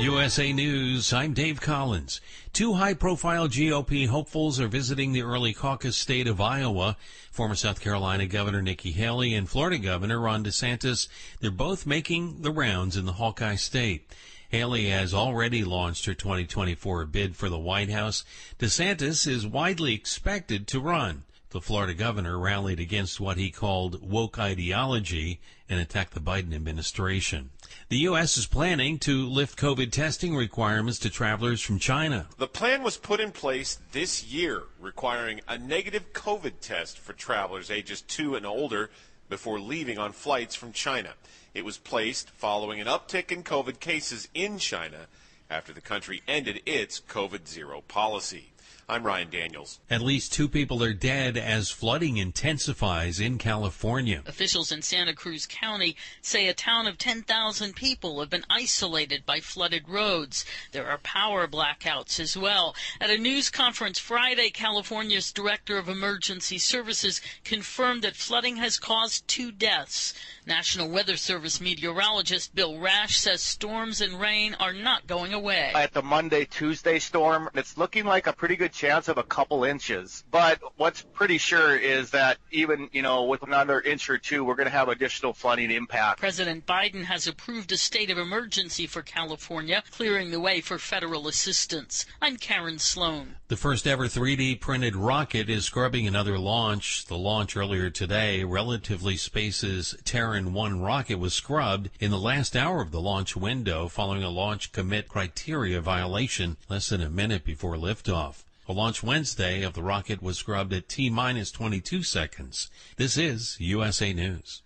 USA 0.04 0.52
News, 0.52 1.14
I'm 1.14 1.32
Dave 1.34 1.62
Collins. 1.62 2.20
Two 2.52 2.74
high 2.74 2.94
profile 2.94 3.48
GOP 3.48 4.06
hopefuls 4.10 4.60
are 4.60 4.68
visiting 4.68 5.14
the 5.14 5.22
early 5.22 5.54
caucus 5.54 5.96
state 5.96 6.28
of 6.28 6.42
Iowa. 6.42 6.98
Former 7.32 7.56
South 7.56 7.80
Carolina 7.80 8.26
Governor 8.26 8.62
Nikki 8.62 8.92
Haley 8.92 9.34
and 9.34 9.48
Florida 9.48 9.78
Governor 9.78 10.20
Ron 10.20 10.44
DeSantis, 10.44 11.08
they're 11.40 11.52
both 11.52 11.86
making 11.86 12.42
the 12.42 12.52
rounds 12.52 12.98
in 12.98 13.06
the 13.06 13.14
Hawkeye 13.14 13.56
state. 13.56 14.14
Haley 14.50 14.90
has 14.90 15.14
already 15.14 15.64
launched 15.64 16.04
her 16.04 16.14
2024 16.14 17.06
bid 17.06 17.38
for 17.38 17.48
the 17.48 17.58
White 17.58 17.90
House. 17.90 18.26
DeSantis 18.60 19.26
is 19.26 19.48
widely 19.48 19.94
expected 19.94 20.68
to 20.68 20.82
run. 20.82 21.24
The 21.52 21.62
Florida 21.62 21.94
governor 21.94 22.38
rallied 22.38 22.82
against 22.82 23.22
what 23.22 23.38
he 23.38 23.52
called 23.52 24.02
woke 24.02 24.38
ideology 24.38 25.40
and 25.70 25.80
attacked 25.80 26.14
the 26.14 26.20
Biden 26.20 26.54
administration. 26.54 27.52
The 27.94 28.10
U.S. 28.10 28.40
is 28.40 28.48
planning 28.48 28.98
to 29.02 29.28
lift 29.28 29.56
COVID 29.60 29.92
testing 29.92 30.36
requirements 30.36 30.98
to 30.98 31.12
travelers 31.12 31.62
from 31.62 31.78
China. 31.78 32.26
The 32.40 32.48
plan 32.48 32.82
was 32.82 32.98
put 32.98 33.20
in 33.20 33.30
place 33.30 33.78
this 33.92 34.24
year, 34.24 34.64
requiring 34.80 35.42
a 35.48 35.60
negative 35.60 36.12
COVID 36.12 36.54
test 36.60 36.98
for 36.98 37.14
travelers 37.14 37.70
ages 37.70 38.02
2 38.02 38.36
and 38.36 38.48
older 38.48 38.90
before 39.30 39.60
leaving 39.60 40.00
on 40.00 40.12
flights 40.12 40.56
from 40.56 40.74
China. 40.74 41.14
It 41.54 41.66
was 41.66 41.78
placed 41.78 42.32
following 42.32 42.82
an 42.82 42.88
uptick 42.88 43.32
in 43.32 43.44
COVID 43.44 43.80
cases 43.80 44.28
in 44.34 44.58
China 44.58 45.06
after 45.48 45.72
the 45.72 45.80
country 45.80 46.24
ended 46.28 46.64
its 46.66 47.00
COVID 47.00 47.48
zero 47.48 47.82
policy. 47.82 48.53
I'm 48.90 49.06
Ryan 49.06 49.30
Daniels. 49.30 49.80
At 49.90 50.02
least 50.02 50.34
two 50.34 50.50
people 50.50 50.84
are 50.84 50.94
dead 50.94 51.38
as 51.38 51.70
flooding 51.70 52.18
intensifies 52.18 53.20
in 53.20 53.38
California. 53.38 54.22
Officials 54.26 54.74
in 54.74 54.82
Santa 54.82 55.14
Cruz 55.14 55.48
County 55.48 55.96
say 56.22 56.48
a 56.48 56.54
town 56.54 56.86
of 56.86 56.98
10,000 56.98 57.76
people 57.76 58.20
have 58.20 58.30
been 58.30 58.44
isolated 58.50 59.26
by 59.26 59.40
flooded 59.40 59.88
roads. 59.88 60.44
There 60.74 60.88
are 60.88 60.98
power 60.98 61.48
blackouts 61.48 62.20
as 62.20 62.36
well. 62.36 62.76
At 63.00 63.10
a 63.10 63.18
news 63.18 63.50
conference 63.50 64.00
Friday, 64.00 64.50
California's 64.50 65.32
Director 65.32 65.78
of 65.78 65.88
Emergency 65.88 66.58
Services 66.58 67.22
confirmed 67.46 68.02
that 68.02 68.18
flooding 68.18 68.58
has 68.58 68.78
caused 68.78 69.28
two 69.30 69.52
deaths. 69.52 70.14
National 70.46 70.90
Weather 70.90 71.18
Service 71.18 71.62
meteorologist 71.62 72.54
Bill 72.54 72.78
Rash 72.80 73.18
says 73.18 73.42
storms 73.42 74.02
and 74.02 74.20
rain 74.20 74.56
are 74.60 74.74
not 74.74 75.08
going 75.08 75.34
away. 75.34 75.72
At 75.76 75.94
the 75.94 76.02
Monday 76.02 76.46
Tuesday 76.46 77.00
storm, 77.00 77.50
it's 77.54 77.78
looking 77.78 78.06
like 78.06 78.28
a 78.28 78.34
pretty 78.34 78.56
good 78.56 78.74
chance 78.74 79.08
of 79.08 79.18
a 79.18 79.24
couple 79.24 79.64
inches. 79.64 80.24
But 80.32 80.60
what's 80.78 81.02
pretty 81.02 81.38
sure 81.38 81.76
is 81.76 82.12
that 82.12 82.38
even, 82.52 82.90
you 82.92 83.02
know, 83.02 83.24
with 83.24 83.44
another 83.44 83.82
inch 83.82 84.10
or 84.10 84.18
two, 84.18 84.44
we're 84.44 84.56
going 84.56 84.66
to 84.66 84.72
have 84.72 84.90
additional 84.90 85.34
flooding 85.34 85.72
impact. 85.72 86.20
President 86.20 86.66
Biden 86.66 87.04
has 87.06 87.28
approved 87.28 87.72
a 87.72 87.78
state 87.78 88.10
of 88.10 88.18
emergency 88.18 88.88
for 88.88 89.02
California, 89.02 89.84
clearing 89.92 90.32
the 90.32 90.40
way 90.40 90.62
for 90.62 90.78
federal 90.78 91.28
assistance. 91.28 92.06
I'm 92.22 92.38
Karen 92.38 92.80
Sloan. 92.80 93.36
The 93.48 93.58
first 93.58 93.86
ever 93.86 94.06
3D 94.06 94.60
printed 94.60 94.96
rocket 94.96 95.50
is 95.50 95.66
scrubbing 95.66 96.08
another 96.08 96.38
launch. 96.40 97.06
The 97.06 97.18
launch 97.18 97.56
earlier 97.56 97.90
today, 97.90 98.44
Relativity 98.44 99.18
Space's 99.18 99.96
Terran 100.34 100.54
1 100.54 100.82
rocket 100.82 101.20
was 101.20 101.36
scrubbed 101.36 101.92
in 102.00 102.10
the 102.10 102.18
last 102.18 102.56
hour 102.56 102.82
of 102.82 102.90
the 102.90 103.00
launch 103.00 103.36
window 103.36 103.88
following 103.88 104.24
a 104.24 104.32
launch 104.32 104.72
commit 104.72 105.08
criteria 105.08 105.80
violation 105.80 106.58
less 106.68 106.90
than 106.90 107.02
a 107.02 107.10
minute 107.12 107.44
before 107.46 107.76
liftoff. 107.76 108.44
The 108.66 108.74
launch 108.74 109.04
Wednesday 109.04 109.62
of 109.62 109.76
the 109.76 109.84
rocket 109.84 110.24
was 110.24 110.40
scrubbed 110.40 110.74
at 110.74 110.90
T 110.90 111.12
minus 111.12 111.52
22 111.52 112.02
seconds. 112.02 112.72
This 112.98 113.16
is 113.16 113.58
USA 113.60 114.12
News. 114.12 114.64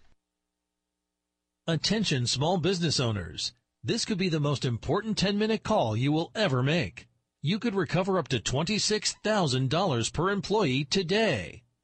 Attention 1.68 2.28
small 2.28 2.58
business 2.58 2.98
owners. 2.98 3.52
This 3.84 4.06
could 4.06 4.18
be 4.18 4.30
the 4.30 4.40
most 4.40 4.64
important 4.64 5.18
10 5.18 5.38
minute 5.38 5.64
call 5.64 5.98
you 5.98 6.14
will 6.14 6.32
ever 6.34 6.64
make. 6.64 7.10
you 7.42 7.60
could 7.60 7.76
recover 7.76 8.18
up 8.18 8.30
to 8.30 8.40
$26,000 8.40 10.14
per 10.14 10.30
employee 10.30 10.86
today. 10.86 11.64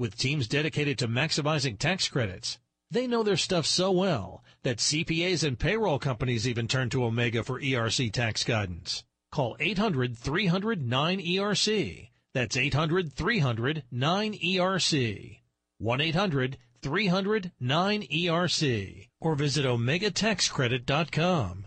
with 0.00 0.16
teams 0.16 0.48
dedicated 0.48 0.98
to 0.98 1.06
maximizing 1.06 1.78
tax 1.78 2.08
credits. 2.08 2.58
They 2.90 3.06
know 3.06 3.22
their 3.22 3.36
stuff 3.36 3.66
so 3.66 3.92
well 3.92 4.42
that 4.62 4.78
CPAs 4.78 5.46
and 5.46 5.58
payroll 5.58 5.98
companies 5.98 6.48
even 6.48 6.66
turn 6.66 6.88
to 6.90 7.04
Omega 7.04 7.44
for 7.44 7.60
ERC 7.60 8.10
tax 8.10 8.42
guidance. 8.42 9.04
Call 9.30 9.56
800 9.60 10.16
300 10.16 10.82
9ERC. 10.82 12.08
That's 12.32 12.56
800 12.56 13.12
300 13.12 13.84
9ERC. 13.92 15.40
1 15.78 16.00
800 16.00 16.58
300 16.82 17.52
9ERC. 17.62 19.08
Or 19.20 19.34
visit 19.34 19.66
OmegaTaxCredit.com. 19.66 21.66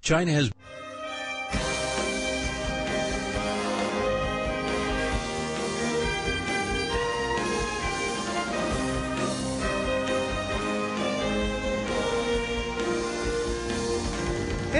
China 0.00 0.32
has. 0.32 0.52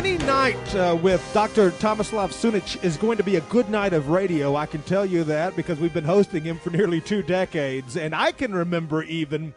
Any 0.05 0.19
night 0.19 0.75
uh, 0.75 0.99
with 1.01 1.27
Dr. 1.33 1.71
Tomislav 1.71 2.29
Sunic 2.29 2.85
is 2.85 2.99
going 2.99 3.17
to 3.17 3.25
be 3.25 3.37
a 3.37 3.40
good 3.40 3.71
night 3.71 3.95
of 3.95 4.11
radio. 4.11 4.55
I 4.55 4.67
can 4.67 4.83
tell 4.83 5.07
you 5.07 5.25
that 5.25 5.57
because 5.57 5.81
we've 5.81 5.95
been 5.95 6.05
hosting 6.05 6.43
him 6.45 6.59
for 6.59 6.69
nearly 6.69 7.01
two 7.01 7.23
decades. 7.23 7.97
And 7.97 8.14
I 8.14 8.31
can 8.31 8.55
remember 8.55 9.03
even 9.05 9.55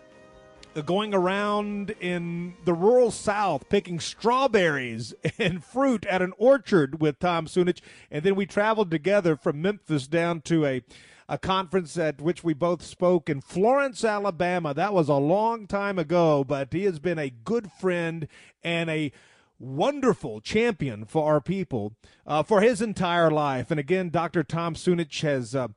going 0.86 1.14
around 1.14 1.90
in 2.00 2.54
the 2.64 2.74
rural 2.74 3.12
South 3.12 3.68
picking 3.68 4.00
strawberries 4.00 5.14
and 5.38 5.66
fruit 5.66 6.06
at 6.06 6.22
an 6.22 6.32
orchard 6.38 7.02
with 7.02 7.20
Tom 7.20 7.48
Sunic. 7.48 7.82
And 8.10 8.24
then 8.24 8.36
we 8.36 8.46
traveled 8.46 8.90
together 8.90 9.36
from 9.36 9.62
Memphis 9.62 10.08
down 10.08 10.40
to 10.44 10.66
a 10.66 10.82
a 11.30 11.38
conference 11.38 11.98
at 11.98 12.22
which 12.22 12.42
we 12.42 12.54
both 12.54 12.82
spoke 12.82 13.30
in 13.30 13.42
Florence, 13.42 14.06
Alabama. 14.06 14.74
That 14.74 14.94
was 14.94 15.10
a 15.10 15.16
long 15.16 15.68
time 15.68 16.00
ago, 16.00 16.46
but 16.46 16.72
he 16.72 16.86
has 16.86 17.00
been 17.00 17.20
a 17.20 17.30
good 17.30 17.70
friend 17.70 18.30
and 18.64 18.90
a 18.90 19.12
wonderful 19.60 20.42
champion 20.42 21.06
for 21.06 21.26
our 21.32 21.42
people 21.42 21.94
uh, 22.26 22.44
for 22.44 22.62
his 22.62 22.82
entire 22.82 23.32
life. 23.32 23.72
And 23.72 23.80
again, 23.80 24.10
Dr. 24.10 24.44
Tom 24.44 24.76
Sunic 24.76 25.22
has, 25.22 25.56
uh, 25.56 25.70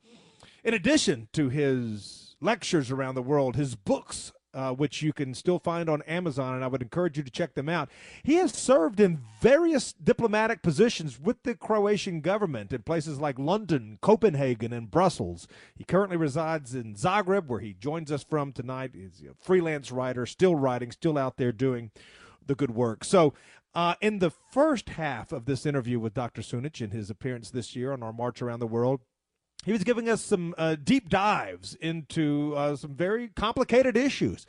in 0.65 0.75
addition 0.75 1.29
to 1.33 1.49
his 1.49 2.37
lectures 2.41 2.91
around 2.91 3.15
the 3.15 3.23
world, 3.23 3.57
his 3.57 3.75
books. 3.75 4.33
Uh, 4.53 4.73
which 4.73 5.01
you 5.01 5.13
can 5.13 5.33
still 5.33 5.61
find 5.61 5.89
on 5.89 6.03
Amazon, 6.09 6.57
and 6.57 6.65
I 6.65 6.67
would 6.67 6.83
encourage 6.83 7.17
you 7.17 7.23
to 7.23 7.31
check 7.31 7.55
them 7.55 7.69
out. 7.69 7.89
He 8.25 8.35
has 8.35 8.53
served 8.53 8.99
in 8.99 9.21
various 9.41 9.93
diplomatic 9.93 10.61
positions 10.61 11.21
with 11.21 11.45
the 11.45 11.55
Croatian 11.55 12.21
government 12.21 12.73
in 12.73 12.83
places 12.83 13.21
like 13.21 13.39
London, 13.39 13.99
Copenhagen, 14.01 14.73
and 14.73 14.91
Brussels. 14.91 15.47
He 15.77 15.85
currently 15.85 16.17
resides 16.17 16.75
in 16.75 16.97
Zagreb, 16.97 17.47
where 17.47 17.61
he 17.61 17.75
joins 17.75 18.11
us 18.11 18.25
from 18.25 18.53
tonight. 18.53 18.91
He's 18.93 19.23
a 19.23 19.35
freelance 19.41 19.93
writer, 19.93 20.27
still 20.27 20.57
writing, 20.57 20.91
still 20.91 21.17
out 21.17 21.37
there 21.37 21.53
doing 21.53 21.93
the 22.45 22.57
good 22.57 22.73
work. 22.73 23.05
So 23.05 23.33
uh, 23.75 23.95
in 24.01 24.19
the 24.19 24.31
first 24.31 24.91
half 24.91 25.33
of 25.33 25.45
this 25.45 25.65
interview 25.65 25.99
with 25.99 26.15
Dr. 26.15 26.43
Sunic 26.43 26.81
in 26.81 26.91
his 26.91 27.11
appearance 27.11 27.51
this 27.51 27.77
year 27.77 27.93
on 27.93 28.03
our 28.03 28.13
March 28.13 28.43
Around 28.43 28.61
the 28.61 28.67
World, 28.67 29.01
he 29.65 29.73
was 29.73 29.85
giving 29.85 30.09
us 30.09 30.23
some 30.23 30.55
uh, 30.57 30.77
deep 30.83 31.09
dives 31.09 31.75
into 31.77 32.55
uh, 32.57 32.77
some 32.77 32.95
very 32.95 33.29
complicated 33.29 33.97
issues 33.97 34.47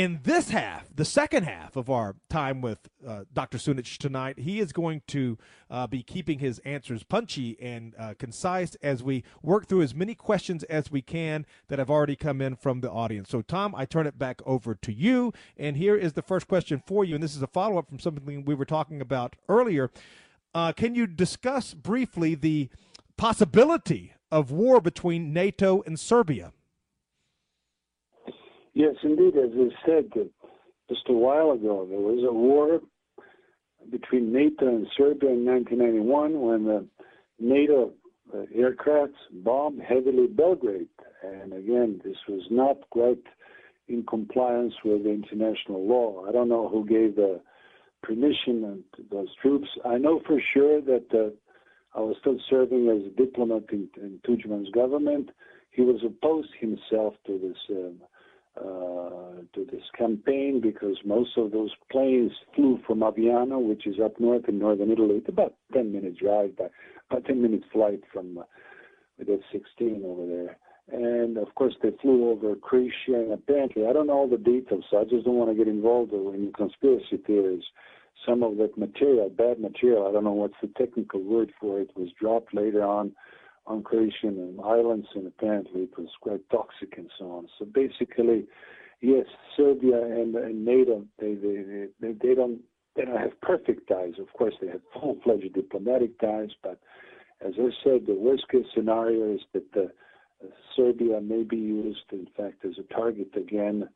in 0.00 0.20
this 0.22 0.48
half, 0.48 0.88
the 0.96 1.04
second 1.04 1.42
half 1.42 1.76
of 1.76 1.90
our 1.90 2.16
time 2.30 2.62
with 2.62 2.88
uh, 3.06 3.24
Dr. 3.34 3.58
Sunic 3.58 3.98
tonight, 3.98 4.38
he 4.38 4.58
is 4.58 4.72
going 4.72 5.02
to 5.08 5.36
uh, 5.68 5.86
be 5.86 6.02
keeping 6.02 6.38
his 6.38 6.58
answers 6.60 7.02
punchy 7.02 7.60
and 7.60 7.94
uh, 7.98 8.14
concise 8.18 8.76
as 8.76 9.02
we 9.02 9.22
work 9.42 9.66
through 9.66 9.82
as 9.82 9.94
many 9.94 10.14
questions 10.14 10.62
as 10.64 10.90
we 10.90 11.02
can 11.02 11.44
that 11.68 11.78
have 11.78 11.90
already 11.90 12.16
come 12.16 12.40
in 12.40 12.56
from 12.56 12.80
the 12.80 12.90
audience. 12.90 13.28
So, 13.28 13.42
Tom, 13.42 13.74
I 13.74 13.84
turn 13.84 14.06
it 14.06 14.18
back 14.18 14.40
over 14.46 14.74
to 14.74 14.90
you. 14.90 15.34
And 15.58 15.76
here 15.76 15.96
is 15.96 16.14
the 16.14 16.22
first 16.22 16.48
question 16.48 16.82
for 16.86 17.04
you. 17.04 17.14
And 17.14 17.22
this 17.22 17.36
is 17.36 17.42
a 17.42 17.46
follow 17.46 17.76
up 17.76 17.90
from 17.90 17.98
something 17.98 18.46
we 18.46 18.54
were 18.54 18.64
talking 18.64 19.02
about 19.02 19.36
earlier. 19.50 19.90
Uh, 20.54 20.72
can 20.72 20.94
you 20.94 21.06
discuss 21.06 21.74
briefly 21.74 22.34
the 22.34 22.70
possibility 23.18 24.14
of 24.32 24.50
war 24.50 24.80
between 24.80 25.34
NATO 25.34 25.82
and 25.82 26.00
Serbia? 26.00 26.54
Yes, 28.80 28.94
indeed. 29.02 29.36
As 29.36 29.50
I 29.54 29.86
said 29.86 30.10
just 30.88 31.02
a 31.10 31.12
while 31.12 31.50
ago, 31.50 31.86
there 31.86 32.00
was 32.00 32.24
a 32.26 32.32
war 32.32 32.80
between 33.90 34.32
NATO 34.32 34.68
and 34.68 34.86
Serbia 34.96 35.28
in 35.28 35.44
1991 35.44 36.40
when 36.40 36.64
the 36.64 36.86
NATO 37.38 37.92
uh, 38.32 38.46
aircrafts 38.56 39.20
bombed 39.44 39.82
heavily 39.82 40.28
Belgrade. 40.28 40.88
And 41.22 41.52
again, 41.52 42.00
this 42.02 42.16
was 42.26 42.40
not 42.50 42.78
quite 42.88 43.22
in 43.86 44.02
compliance 44.06 44.72
with 44.82 45.04
international 45.04 45.86
law. 45.86 46.24
I 46.26 46.32
don't 46.32 46.48
know 46.48 46.66
who 46.66 46.86
gave 46.86 47.16
the 47.16 47.38
permission 48.02 48.82
to 48.96 49.02
those 49.10 49.28
troops. 49.42 49.68
I 49.84 49.98
know 49.98 50.22
for 50.26 50.40
sure 50.54 50.80
that 50.80 51.04
uh, 51.12 51.98
I 51.98 52.00
was 52.00 52.16
still 52.20 52.38
serving 52.48 52.88
as 52.88 53.12
a 53.12 53.14
diplomat 53.14 53.64
in, 53.72 53.90
in 53.98 54.70
government. 54.72 55.28
He 55.70 55.82
was 55.82 56.00
opposed 56.02 56.54
himself 56.58 57.12
to 57.26 57.38
this 57.38 57.76
uh, 57.76 58.06
to 59.54 59.66
this 59.70 59.82
campaign 59.96 60.60
because 60.60 60.96
most 61.04 61.30
of 61.36 61.50
those 61.50 61.70
planes 61.90 62.32
flew 62.54 62.78
from 62.86 63.00
Aviano, 63.00 63.60
which 63.60 63.86
is 63.86 63.96
up 64.02 64.18
north 64.20 64.48
in 64.48 64.58
northern 64.58 64.90
Italy. 64.90 65.16
It's 65.16 65.28
about 65.28 65.54
10 65.72 65.92
minute 65.92 66.18
drive, 66.18 66.56
by 66.56 66.66
about 67.10 67.26
10 67.26 67.42
minute 67.42 67.62
flight 67.72 68.00
from 68.12 68.38
uh, 68.38 68.42
with 69.18 69.28
F-16 69.28 70.04
over 70.04 70.26
there. 70.26 70.56
And 70.92 71.36
of 71.36 71.54
course, 71.54 71.74
they 71.82 71.90
flew 72.02 72.30
over 72.30 72.56
Croatia, 72.56 73.14
and 73.14 73.32
apparently, 73.32 73.86
I 73.86 73.92
don't 73.92 74.08
know 74.08 74.14
all 74.14 74.28
the 74.28 74.36
details, 74.36 74.84
so 74.90 74.98
I 74.98 75.04
just 75.04 75.24
don't 75.24 75.36
want 75.36 75.50
to 75.50 75.56
get 75.56 75.68
involved 75.68 76.12
in 76.12 76.52
conspiracy 76.56 77.18
theories. 77.26 77.62
Some 78.26 78.42
of 78.42 78.56
that 78.56 78.76
material, 78.76 79.30
bad 79.30 79.60
material, 79.60 80.08
I 80.08 80.12
don't 80.12 80.24
know 80.24 80.32
what's 80.32 80.54
the 80.60 80.68
technical 80.76 81.22
word 81.22 81.52
for 81.60 81.80
it, 81.80 81.90
was 81.96 82.08
dropped 82.20 82.54
later 82.54 82.82
on 82.82 83.12
on 83.66 83.82
Croatian 83.82 84.58
islands, 84.64 85.06
and 85.14 85.26
apparently 85.26 85.82
it 85.82 85.98
was 85.98 86.08
quite 86.20 86.48
toxic 86.50 86.94
and 86.96 87.10
so 87.18 87.30
on. 87.30 87.48
So 87.58 87.64
basically, 87.64 88.46
yes, 89.00 89.26
Serbia 89.56 90.02
and, 90.02 90.34
and 90.34 90.64
NATO, 90.64 91.04
they, 91.18 91.34
they 91.34 91.86
they 92.00 92.12
they 92.12 92.34
don't 92.34 92.60
they 92.96 93.04
don't 93.04 93.16
have 93.16 93.40
perfect 93.40 93.88
ties. 93.88 94.14
Of 94.18 94.32
course, 94.32 94.54
they 94.60 94.68
have 94.68 94.80
full-fledged 94.94 95.52
diplomatic 95.54 96.18
ties, 96.18 96.50
but 96.62 96.78
as 97.40 97.54
I 97.58 97.70
said, 97.84 98.06
the 98.06 98.14
worst-case 98.14 98.66
scenario 98.74 99.34
is 99.34 99.40
that 99.54 99.72
the, 99.72 99.84
uh, 99.84 100.48
Serbia 100.76 101.20
may 101.20 101.42
be 101.42 101.56
used, 101.56 102.04
in 102.12 102.26
fact, 102.36 102.64
as 102.64 102.74
a 102.78 102.94
target 102.94 103.28
again, 103.36 103.88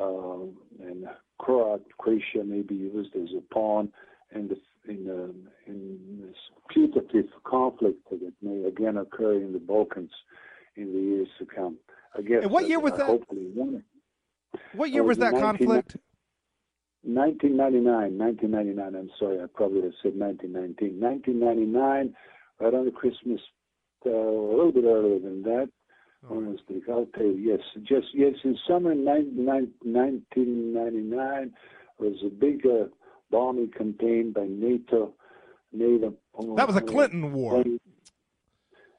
um, 0.00 0.56
and 0.80 1.06
Croatia 1.38 2.44
may 2.44 2.62
be 2.62 2.74
used 2.74 3.14
as 3.16 3.28
a 3.36 3.42
pawn, 3.52 3.92
and 4.32 4.48
the 4.48 4.56
in, 4.88 5.10
um, 5.10 5.48
in 5.66 5.98
this 6.20 6.36
putative 6.70 7.26
conflict 7.44 8.08
that 8.10 8.32
may 8.42 8.64
again 8.64 8.96
occur 8.96 9.34
in 9.34 9.52
the 9.52 9.58
Balkans 9.58 10.10
in 10.76 10.92
the 10.92 11.00
years 11.00 11.28
to 11.38 11.46
come. 11.46 11.76
I 12.16 12.22
guess. 12.22 12.42
And 12.42 12.50
what 12.50 12.66
year 12.68 12.80
was 12.80 12.94
that? 12.94 13.06
Hopefully, 13.06 13.52
what 14.74 14.90
year 14.90 15.02
was 15.02 15.18
that 15.18 15.34
19, 15.34 15.42
conflict? 15.42 15.96
1999. 17.02 18.16
1999. 18.18 18.94
I'm 18.94 19.10
sorry, 19.18 19.42
I 19.42 19.46
probably 19.54 19.82
have 19.82 19.92
said 20.02 20.16
1919. 20.16 20.98
1999, 21.00 22.14
right 22.60 22.74
on 22.74 22.84
the 22.84 22.90
Christmas, 22.90 23.40
uh, 24.06 24.10
a 24.10 24.56
little 24.56 24.72
bit 24.72 24.84
earlier 24.84 25.18
than 25.18 25.42
that. 25.42 25.70
Oh. 26.28 26.36
Honestly, 26.36 26.82
I'll 26.88 27.06
tell 27.14 27.26
you, 27.26 27.36
yes, 27.36 27.60
just 27.86 28.08
yes. 28.12 28.34
In 28.42 28.58
summer 28.66 28.92
1999 28.94 31.54
was 31.98 32.22
a 32.24 32.28
big 32.28 32.66
uh, 32.66 32.88
bombing 33.30 33.70
campaign 33.70 34.32
by 34.32 34.46
NATO. 34.48 35.14
NATO. 35.72 36.14
That 36.56 36.66
was 36.66 36.76
a 36.76 36.80
Clinton 36.80 37.32
war. 37.32 37.64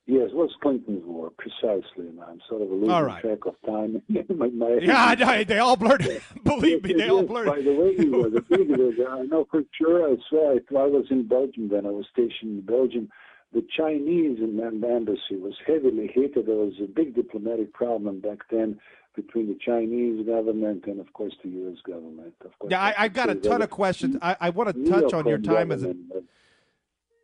Yes, 0.05 0.29
it 0.31 0.35
was 0.35 0.49
Clinton's 0.61 1.05
war, 1.05 1.31
precisely. 1.37 2.07
And 2.07 2.19
I'm 2.21 2.41
sort 2.49 2.63
of 2.63 2.69
losing 2.69 2.89
right. 2.89 3.21
track 3.21 3.45
of 3.45 3.55
time. 3.65 4.01
my, 4.35 4.47
my 4.47 4.79
yeah, 4.81 5.15
I, 5.23 5.43
they 5.43 5.59
all 5.59 5.75
blurred. 5.75 6.03
Believe 6.43 6.83
me, 6.83 6.93
they 6.93 7.09
all 7.09 7.23
blurred. 7.23 7.47
By 7.47 7.61
the 7.61 7.73
way, 7.73 7.95
he 7.95 8.09
was 8.09 8.33
a 8.35 8.41
big 8.41 8.71
I 9.07 9.21
know 9.23 9.47
for 9.51 9.61
sure. 9.77 10.11
I 10.11 10.15
saw 10.29 10.55
it. 10.55 10.65
I 10.69 10.85
was 10.85 11.05
in 11.11 11.27
Belgium 11.27 11.69
then. 11.69 11.85
I 11.85 11.91
was 11.91 12.07
stationed 12.11 12.59
in 12.59 12.61
Belgium 12.61 13.09
the 13.53 13.65
Chinese 13.75 14.37
embassy 14.39 15.35
was 15.35 15.55
heavily 15.65 16.09
hit. 16.13 16.35
There 16.35 16.55
was 16.55 16.73
a 16.83 16.87
big 16.87 17.15
diplomatic 17.15 17.73
problem 17.73 18.19
back 18.19 18.39
then 18.51 18.79
between 19.15 19.47
the 19.47 19.57
Chinese 19.65 20.25
government 20.25 20.85
and, 20.85 20.99
of 20.99 21.11
course, 21.13 21.33
the 21.43 21.49
U.S. 21.49 21.77
government. 21.85 22.33
Of 22.45 22.57
course, 22.59 22.71
yeah, 22.71 22.81
I, 22.81 22.95
I 22.97 23.07
got 23.07 23.29
a 23.29 23.35
ton 23.35 23.61
of 23.61 23.69
questions. 23.69 24.17
I, 24.21 24.35
I 24.39 24.49
want 24.49 24.75
to 24.75 24.89
touch 24.89 25.13
on 25.13 25.27
your 25.27 25.39
time 25.39 25.71
as 25.71 25.83
a 25.83 25.95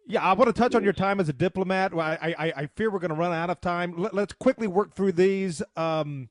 yeah, 0.08 0.22
I 0.22 0.34
want 0.34 0.54
to 0.54 0.62
touch 0.62 0.76
on 0.76 0.84
your 0.84 0.94
time 0.94 1.20
as 1.20 1.30
a 1.30 1.34
diplomat. 1.34 1.94
I 1.94 2.36
I, 2.38 2.54
I 2.56 2.66
fear 2.76 2.92
we're 2.92 3.00
going 3.00 3.10
to 3.10 3.16
run 3.16 3.34
out 3.34 3.50
of 3.50 3.60
time. 3.62 3.96
Let, 3.98 4.14
us 4.16 4.28
quickly 4.40 4.68
work 4.68 4.94
through 4.94 5.14
these. 5.14 5.64
Um, 5.76 6.30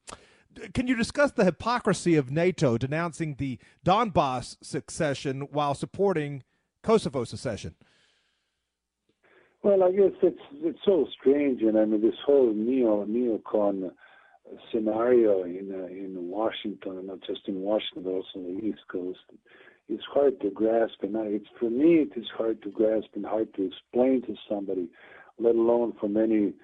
can 0.73 0.87
you 0.87 0.95
discuss 0.95 1.33
the 1.33 1.45
hypocrisy 1.45 2.15
of 2.15 2.31
NATO 2.31 2.79
denouncing 2.79 3.35
the 3.39 3.59
Donbass 3.85 4.57
succession 4.63 5.43
while 5.51 5.75
supporting 5.75 6.45
Kosovo 6.83 7.25
secession? 7.25 7.75
Well, 9.63 9.83
I 9.83 9.91
guess 9.91 10.13
it's 10.23 10.43
it's 10.63 10.79
so 10.85 11.09
strange, 11.19 11.63
and 11.63 11.79
I 11.79 11.85
mean 11.85 12.03
this 12.03 12.15
whole 12.25 12.53
neo 12.53 13.05
neocon 13.07 13.91
scenario 14.73 15.43
in 15.45 15.71
uh, 15.73 15.87
in 15.87 16.29
Washington, 16.29 16.99
and 16.99 17.07
not 17.07 17.21
just 17.27 17.47
in 17.47 17.61
Washington, 17.61 18.05
but 18.05 18.11
also 18.11 18.37
on 18.37 18.57
the 18.57 18.65
East 18.65 18.83
Coast. 18.91 19.21
It's 19.89 20.05
hard 20.13 20.41
to 20.41 20.51
grasp, 20.51 21.03
and 21.03 21.17
I, 21.17 21.25
it's 21.25 21.47
for 21.59 21.71
me 21.71 21.97
it 21.97 22.13
is 22.17 22.27
hard 22.37 22.63
to 22.63 22.71
grasp 22.71 23.09
and 23.15 23.25
hard 23.25 23.53
to 23.55 23.67
explain 23.67 24.23
to 24.23 24.35
somebody, 24.49 24.89
let 25.39 25.55
alone 25.55 25.93
for 26.01 26.09
many 26.09 26.55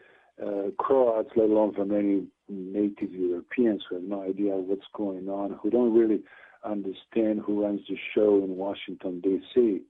uh, 0.42 0.70
Croats, 0.78 1.30
let 1.36 1.50
alone 1.50 1.74
for 1.74 1.84
many 1.84 2.26
native 2.48 3.12
Europeans 3.12 3.82
who 3.88 3.96
have 3.96 4.04
no 4.04 4.22
idea 4.22 4.54
what's 4.56 4.86
going 4.94 5.28
on, 5.28 5.58
who 5.62 5.70
don't 5.70 5.94
really 5.94 6.22
understand 6.64 7.40
who 7.44 7.62
runs 7.62 7.80
the 7.88 7.96
show 8.14 8.42
in 8.42 8.56
Washington 8.56 9.20
D.C. 9.20 9.82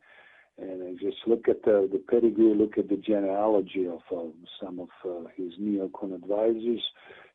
And 0.59 0.83
I 0.83 0.93
just 1.03 1.19
look 1.27 1.49
at 1.49 1.63
the, 1.63 1.89
the 1.91 1.99
pedigree, 1.99 2.55
look 2.55 2.77
at 2.77 2.89
the 2.89 2.97
genealogy 2.97 3.87
of 3.87 4.01
uh, 4.15 4.31
some 4.63 4.81
of 4.81 4.89
uh, 5.05 5.29
his 5.37 5.53
neocon 5.61 6.15
advisors. 6.15 6.83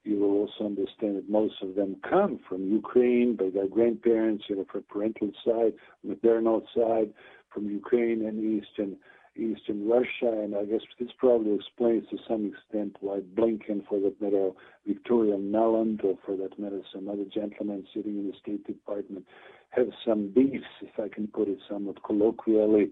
You 0.05 0.19
will 0.19 0.33
also 0.41 0.65
understand 0.65 1.17
that 1.17 1.29
most 1.29 1.55
of 1.63 1.73
them 1.75 1.97
come 2.07 2.39
from 2.47 2.71
Ukraine 2.71 3.35
by 3.35 3.49
their 3.49 3.67
grandparents, 3.67 4.45
you 4.47 4.55
know, 4.55 4.65
from 4.71 4.83
parental 4.83 5.31
side, 5.43 5.73
maternal 6.03 6.61
side, 6.75 7.11
from 7.51 7.69
Ukraine 7.69 8.25
and 8.25 8.61
Eastern 8.61 8.97
Eastern 9.37 9.85
Russia, 9.89 10.31
and 10.43 10.55
I 10.55 10.63
guess 10.63 10.79
this 10.97 11.09
probably 11.17 11.55
explains 11.55 12.07
to 12.09 12.17
some 12.25 12.45
extent 12.53 12.95
why 13.01 13.19
Blinken, 13.19 13.85
for 13.85 13.99
that 13.99 14.21
matter, 14.21 14.51
Victoria 14.87 15.35
Nuland, 15.35 16.05
or 16.05 16.17
for 16.25 16.37
that 16.37 16.57
matter, 16.57 16.79
some 16.93 17.09
other 17.09 17.25
gentlemen 17.25 17.85
sitting 17.93 18.17
in 18.17 18.27
the 18.27 18.37
State 18.41 18.65
Department, 18.65 19.25
have 19.71 19.89
some 20.05 20.29
beefs, 20.29 20.63
if 20.81 20.97
I 20.97 21.09
can 21.13 21.27
put 21.27 21.49
it 21.49 21.59
somewhat 21.69 22.01
colloquially, 22.03 22.91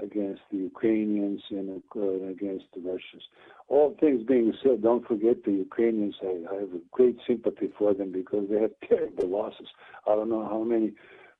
against 0.00 0.42
the 0.50 0.58
Ukrainians 0.58 1.42
and 1.50 1.82
uh, 1.96 2.00
against 2.28 2.66
the 2.74 2.80
Russians. 2.80 3.24
All 3.70 3.96
things 4.00 4.24
being 4.26 4.52
said, 4.64 4.82
don't 4.82 5.06
forget 5.06 5.44
the 5.44 5.52
Ukrainians. 5.52 6.16
I, 6.22 6.42
I 6.50 6.54
have 6.56 6.74
a 6.74 6.80
great 6.90 7.16
sympathy 7.26 7.70
for 7.78 7.94
them 7.94 8.10
because 8.10 8.48
they 8.50 8.60
have 8.60 8.72
terrible 8.88 9.28
losses. 9.28 9.68
I 10.06 10.16
don't 10.16 10.28
know 10.28 10.44
how 10.44 10.62
many 10.64 10.92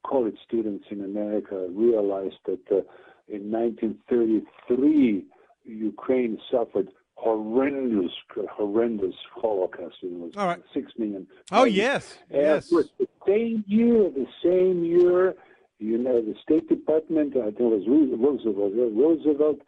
college 0.06 0.36
students 0.46 0.86
in 0.90 1.04
America 1.04 1.66
realized 1.70 2.38
that 2.46 2.60
uh, 2.70 2.82
in 3.28 3.50
1933 3.50 5.24
Ukraine 5.64 6.38
suffered 6.50 6.88
horrendous, 7.14 8.12
horrendous 8.50 9.14
Holocaust. 9.34 9.96
It 10.02 10.12
was 10.12 10.32
All 10.36 10.46
right. 10.46 10.62
six 10.72 10.92
million. 10.96 11.26
Oh 11.52 11.64
yes, 11.64 12.16
and 12.30 12.42
yes. 12.42 12.68
The 12.70 12.88
same 13.26 13.64
year, 13.66 14.08
the 14.10 14.26
same 14.42 14.84
year, 14.84 15.34
you 15.78 15.98
know, 15.98 16.22
the 16.22 16.34
State 16.42 16.68
Department, 16.68 17.36
I 17.36 17.46
think 17.50 17.60
it 17.60 17.62
was 17.62 17.84
Roosevelt, 17.86 18.72
Roosevelt 18.74 19.60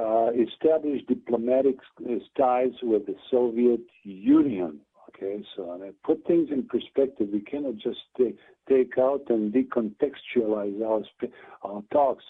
Uh, 0.00 0.30
established 0.32 1.06
diplomatic 1.08 1.76
ties 2.34 2.72
with 2.82 3.04
the 3.04 3.14
Soviet 3.30 3.80
Union. 4.02 4.80
Okay, 5.08 5.44
so 5.54 5.72
and 5.72 5.84
I 5.84 5.90
put 6.04 6.26
things 6.26 6.48
in 6.50 6.62
perspective. 6.62 7.28
We 7.30 7.40
cannot 7.40 7.76
just 7.76 7.98
take, 8.16 8.38
take 8.66 8.96
out 8.98 9.24
and 9.28 9.52
decontextualize 9.52 10.80
our, 10.82 11.02
our 11.64 11.82
talks. 11.92 12.24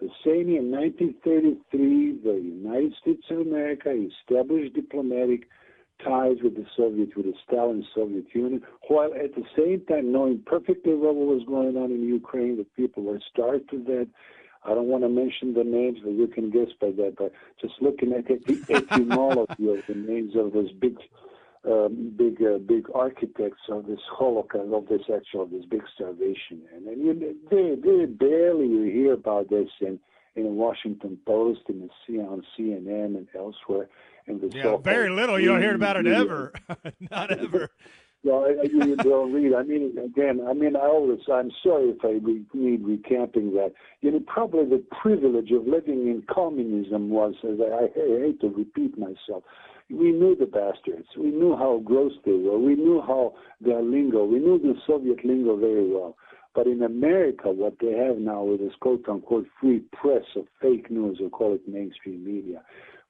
The 0.00 0.08
same 0.24 0.48
in 0.48 0.72
1933, 0.72 2.22
the 2.24 2.40
United 2.42 2.94
States 3.00 3.22
of 3.30 3.38
America 3.38 3.90
established 3.92 4.74
diplomatic 4.74 5.42
ties 6.04 6.38
with 6.42 6.56
the 6.56 6.66
Soviet, 6.76 7.16
with 7.16 7.26
the 7.26 7.34
Stalin 7.46 7.86
Soviet 7.94 8.24
Union, 8.34 8.62
while 8.88 9.12
at 9.14 9.36
the 9.36 9.44
same 9.56 9.84
time 9.86 10.10
knowing 10.10 10.42
perfectly 10.44 10.94
well 10.94 11.14
what 11.14 11.36
was 11.36 11.44
going 11.46 11.76
on 11.76 11.92
in 11.92 12.02
Ukraine, 12.02 12.56
that 12.56 12.74
people 12.74 13.04
were 13.04 13.20
starved 13.32 13.70
to 13.70 13.78
death. 13.78 14.08
I 14.64 14.74
don't 14.74 14.86
want 14.86 15.02
to 15.02 15.08
mention 15.08 15.54
the 15.54 15.64
names, 15.64 15.98
but 16.02 16.12
you 16.12 16.26
can 16.28 16.50
guess 16.50 16.68
by 16.80 16.90
that. 16.92 17.14
But 17.18 17.32
just 17.60 17.74
looking 17.80 18.12
at 18.12 18.26
the 18.26 18.64
etymology 18.70 19.68
of 19.68 19.82
the 19.88 19.94
names 19.94 20.36
of 20.36 20.52
those 20.52 20.70
big, 20.72 20.96
um, 21.68 22.12
big, 22.16 22.42
uh, 22.42 22.58
big 22.58 22.86
architects 22.94 23.62
of 23.68 23.86
this 23.86 24.00
Holocaust, 24.10 24.72
of 24.72 24.88
this 24.88 25.02
actual, 25.12 25.46
this 25.46 25.64
big 25.64 25.82
starvation, 25.94 26.62
and 26.74 26.86
then 26.86 27.00
you, 27.00 27.36
they, 27.50 27.74
they 27.74 28.04
barely 28.06 28.66
you 28.66 28.84
hear 28.84 29.14
about 29.14 29.50
this 29.50 29.68
in 29.80 29.98
in 30.34 30.56
Washington 30.56 31.18
Post, 31.26 31.60
C 31.66 32.18
on 32.18 32.42
CNN, 32.56 33.16
and 33.16 33.28
elsewhere 33.34 33.88
in 34.26 34.40
the 34.40 34.50
yeah, 34.54 34.76
very 34.78 35.10
little. 35.10 35.38
You 35.38 35.48
don't 35.48 35.60
hear 35.60 35.74
about 35.74 35.96
it 35.96 36.06
ever, 36.06 36.52
not 37.10 37.30
ever. 37.30 37.70
Well, 38.24 38.46
you 38.62 38.94
don't 38.96 39.32
read. 39.32 39.52
I 39.52 39.64
mean, 39.64 39.98
again, 39.98 40.40
I 40.48 40.52
mean, 40.52 40.76
I 40.76 40.86
always, 40.86 41.18
I'm 41.32 41.50
sorry 41.62 41.88
if 41.90 42.04
I 42.04 42.24
re- 42.24 42.44
need 42.54 42.84
recapping 42.84 43.52
that. 43.54 43.72
You 44.00 44.12
know, 44.12 44.20
probably 44.26 44.64
the 44.64 44.84
privilege 45.02 45.50
of 45.50 45.66
living 45.66 46.06
in 46.06 46.22
communism 46.32 47.10
was, 47.10 47.34
as 47.42 47.58
I, 47.60 47.86
I 47.86 48.20
hate 48.20 48.40
to 48.42 48.48
repeat 48.48 48.96
myself, 48.96 49.42
we 49.90 50.12
knew 50.12 50.36
the 50.36 50.46
bastards. 50.46 51.08
We 51.18 51.30
knew 51.30 51.56
how 51.56 51.82
gross 51.84 52.12
they 52.24 52.32
were. 52.32 52.58
We 52.58 52.76
knew 52.76 53.02
how 53.04 53.34
their 53.60 53.82
lingo. 53.82 54.24
We 54.24 54.38
knew 54.38 54.58
the 54.58 54.74
Soviet 54.86 55.24
lingo 55.24 55.56
very 55.56 55.90
well. 55.90 56.16
But 56.54 56.68
in 56.68 56.82
America, 56.82 57.50
what 57.50 57.74
they 57.80 57.92
have 57.92 58.18
now 58.18 58.52
is 58.52 58.60
this 58.60 58.72
quote 58.80 59.08
unquote 59.08 59.46
free 59.60 59.80
press 59.92 60.24
of 60.36 60.44
fake 60.60 60.90
news, 60.90 61.18
or 61.20 61.28
call 61.28 61.54
it 61.54 61.66
mainstream 61.66 62.24
media 62.24 62.62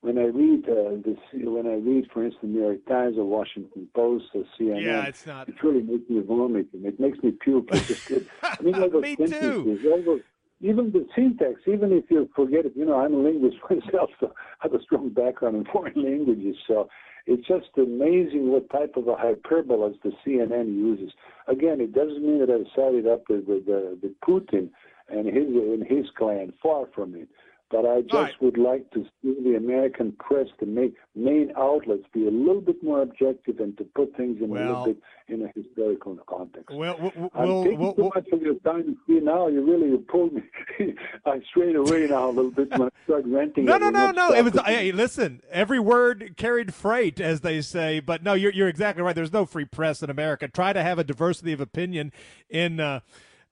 when 0.03 0.19
I 0.19 0.25
read 0.25 0.69
uh, 0.69 0.97
this, 1.05 1.19
when 1.33 1.67
I 1.67 1.75
read, 1.75 2.11
for 2.12 2.25
instance, 2.25 2.43
the 2.43 2.49
New 2.49 2.61
York 2.61 2.85
Times 2.87 3.17
or 3.17 3.25
Washington 3.25 3.88
Post 3.95 4.27
or 4.35 4.45
CNN, 4.59 4.83
yeah, 4.83 5.05
it's 5.05 5.25
not. 5.27 5.49
It 5.49 5.62
really 5.62 5.83
makes 5.83 6.11
me 6.11 6.21
vomit. 6.21 6.67
It 6.75 7.01
makes 7.01 7.23
me 7.23 7.31
puke. 7.31 7.69
It's 7.73 7.87
just, 8.09 8.27
I 8.43 8.61
mean, 8.61 8.81
like 8.81 8.93
me 8.93 9.17
too. 9.17 9.79
Those, 9.83 10.21
even 10.61 10.93
the 10.93 11.07
syntax, 11.15 11.61
even 11.67 11.93
if 11.93 12.05
you 12.11 12.29
forget 12.35 12.67
it, 12.67 12.73
you 12.75 12.85
know, 12.85 12.97
I'm 12.97 13.15
a 13.15 13.19
linguist 13.19 13.59
myself, 13.71 14.11
so 14.19 14.35
I 14.61 14.67
have 14.67 14.75
a 14.75 14.83
strong 14.83 15.09
background 15.11 15.57
in 15.57 15.65
foreign 15.67 15.95
languages. 16.03 16.57
So 16.67 16.88
it's 17.27 17.47
just 17.47 17.69
amazing 17.77 18.51
what 18.51 18.71
type 18.71 18.97
of 18.97 19.07
a 19.07 19.15
hyperbole 19.15 19.95
the 20.03 20.12
CNN 20.27 20.67
uses. 20.75 21.12
Again, 21.47 21.81
it 21.81 21.93
doesn't 21.93 22.23
mean 22.23 22.41
that 22.41 22.51
I've 22.51 22.67
sided 22.75 23.07
up 23.07 23.23
with, 23.29 23.45
with, 23.47 23.69
uh, 23.69 23.97
with 24.03 24.19
Putin 24.21 24.71
and 25.09 25.27
his 25.27 25.47
and 25.47 25.87
his 25.87 26.07
clan. 26.17 26.53
Far 26.61 26.87
from 26.93 27.15
it. 27.15 27.29
But 27.73 27.87
I 27.87 28.03
just 28.03 28.13
right. 28.13 28.43
would 28.43 28.59
like 28.59 28.91
to 28.91 29.05
see 29.23 29.35
the 29.43 29.57
American 29.57 30.13
press, 30.13 30.47
the 30.61 30.67
main, 30.67 30.95
main 31.17 31.53
outlets, 31.57 32.05
be 32.13 32.27
a 32.29 32.31
little 32.31 32.61
bit 32.61 32.83
more 32.85 33.01
objective 33.01 33.61
and 33.61 33.77
to 33.79 33.85
put 33.85 34.15
things 34.15 34.43
in 34.43 34.51
well, 34.51 34.63
a 34.63 34.69
little 34.69 34.85
bit 34.85 35.03
in 35.29 35.43
a 35.43 35.49
historical 35.59 36.19
context. 36.29 36.71
Well, 36.71 36.99
we'll, 37.01 37.31
I'm 37.35 37.49
we'll, 37.49 37.65
taking 37.65 37.79
we'll, 37.79 37.95
too 37.95 38.11
much 38.15 38.29
of 38.31 38.43
your 38.43 38.57
time. 38.57 38.99
See 39.07 39.21
now, 39.21 39.49
you 39.49 39.65
really 39.65 39.97
pulled 39.97 40.35
me. 40.35 40.43
I 41.27 41.41
strayed 41.49 41.77
away 41.77 42.09
now 42.09 42.29
a 42.29 42.33
little 42.33 42.51
bit 42.51 42.71
when 42.73 42.83
I 42.83 42.89
started 43.05 43.33
ranting. 43.33 43.65
No, 43.65 43.79
no, 43.79 43.89
no, 43.89 44.11
no. 44.11 44.35
It 44.35 44.43
was. 44.43 44.53
Hey, 44.67 44.93
listen. 44.93 45.41
Every 45.51 45.81
word 45.81 46.35
carried 46.37 46.75
freight, 46.75 47.21
as 47.21 47.41
they 47.41 47.63
say. 47.63 48.01
But 48.01 48.23
no, 48.23 48.35
you're 48.35 48.53
you're 48.53 48.69
exactly 48.69 49.03
right. 49.03 49.15
There's 49.15 49.33
no 49.33 49.47
free 49.47 49.65
press 49.65 50.03
in 50.03 50.11
America. 50.11 50.47
Try 50.47 50.75
to 50.75 50.83
have 50.83 50.99
a 50.99 51.05
diversity 51.05 51.55
of 51.55 51.61
opinion 51.63 52.13
in. 52.51 52.81
Uh, 52.81 53.01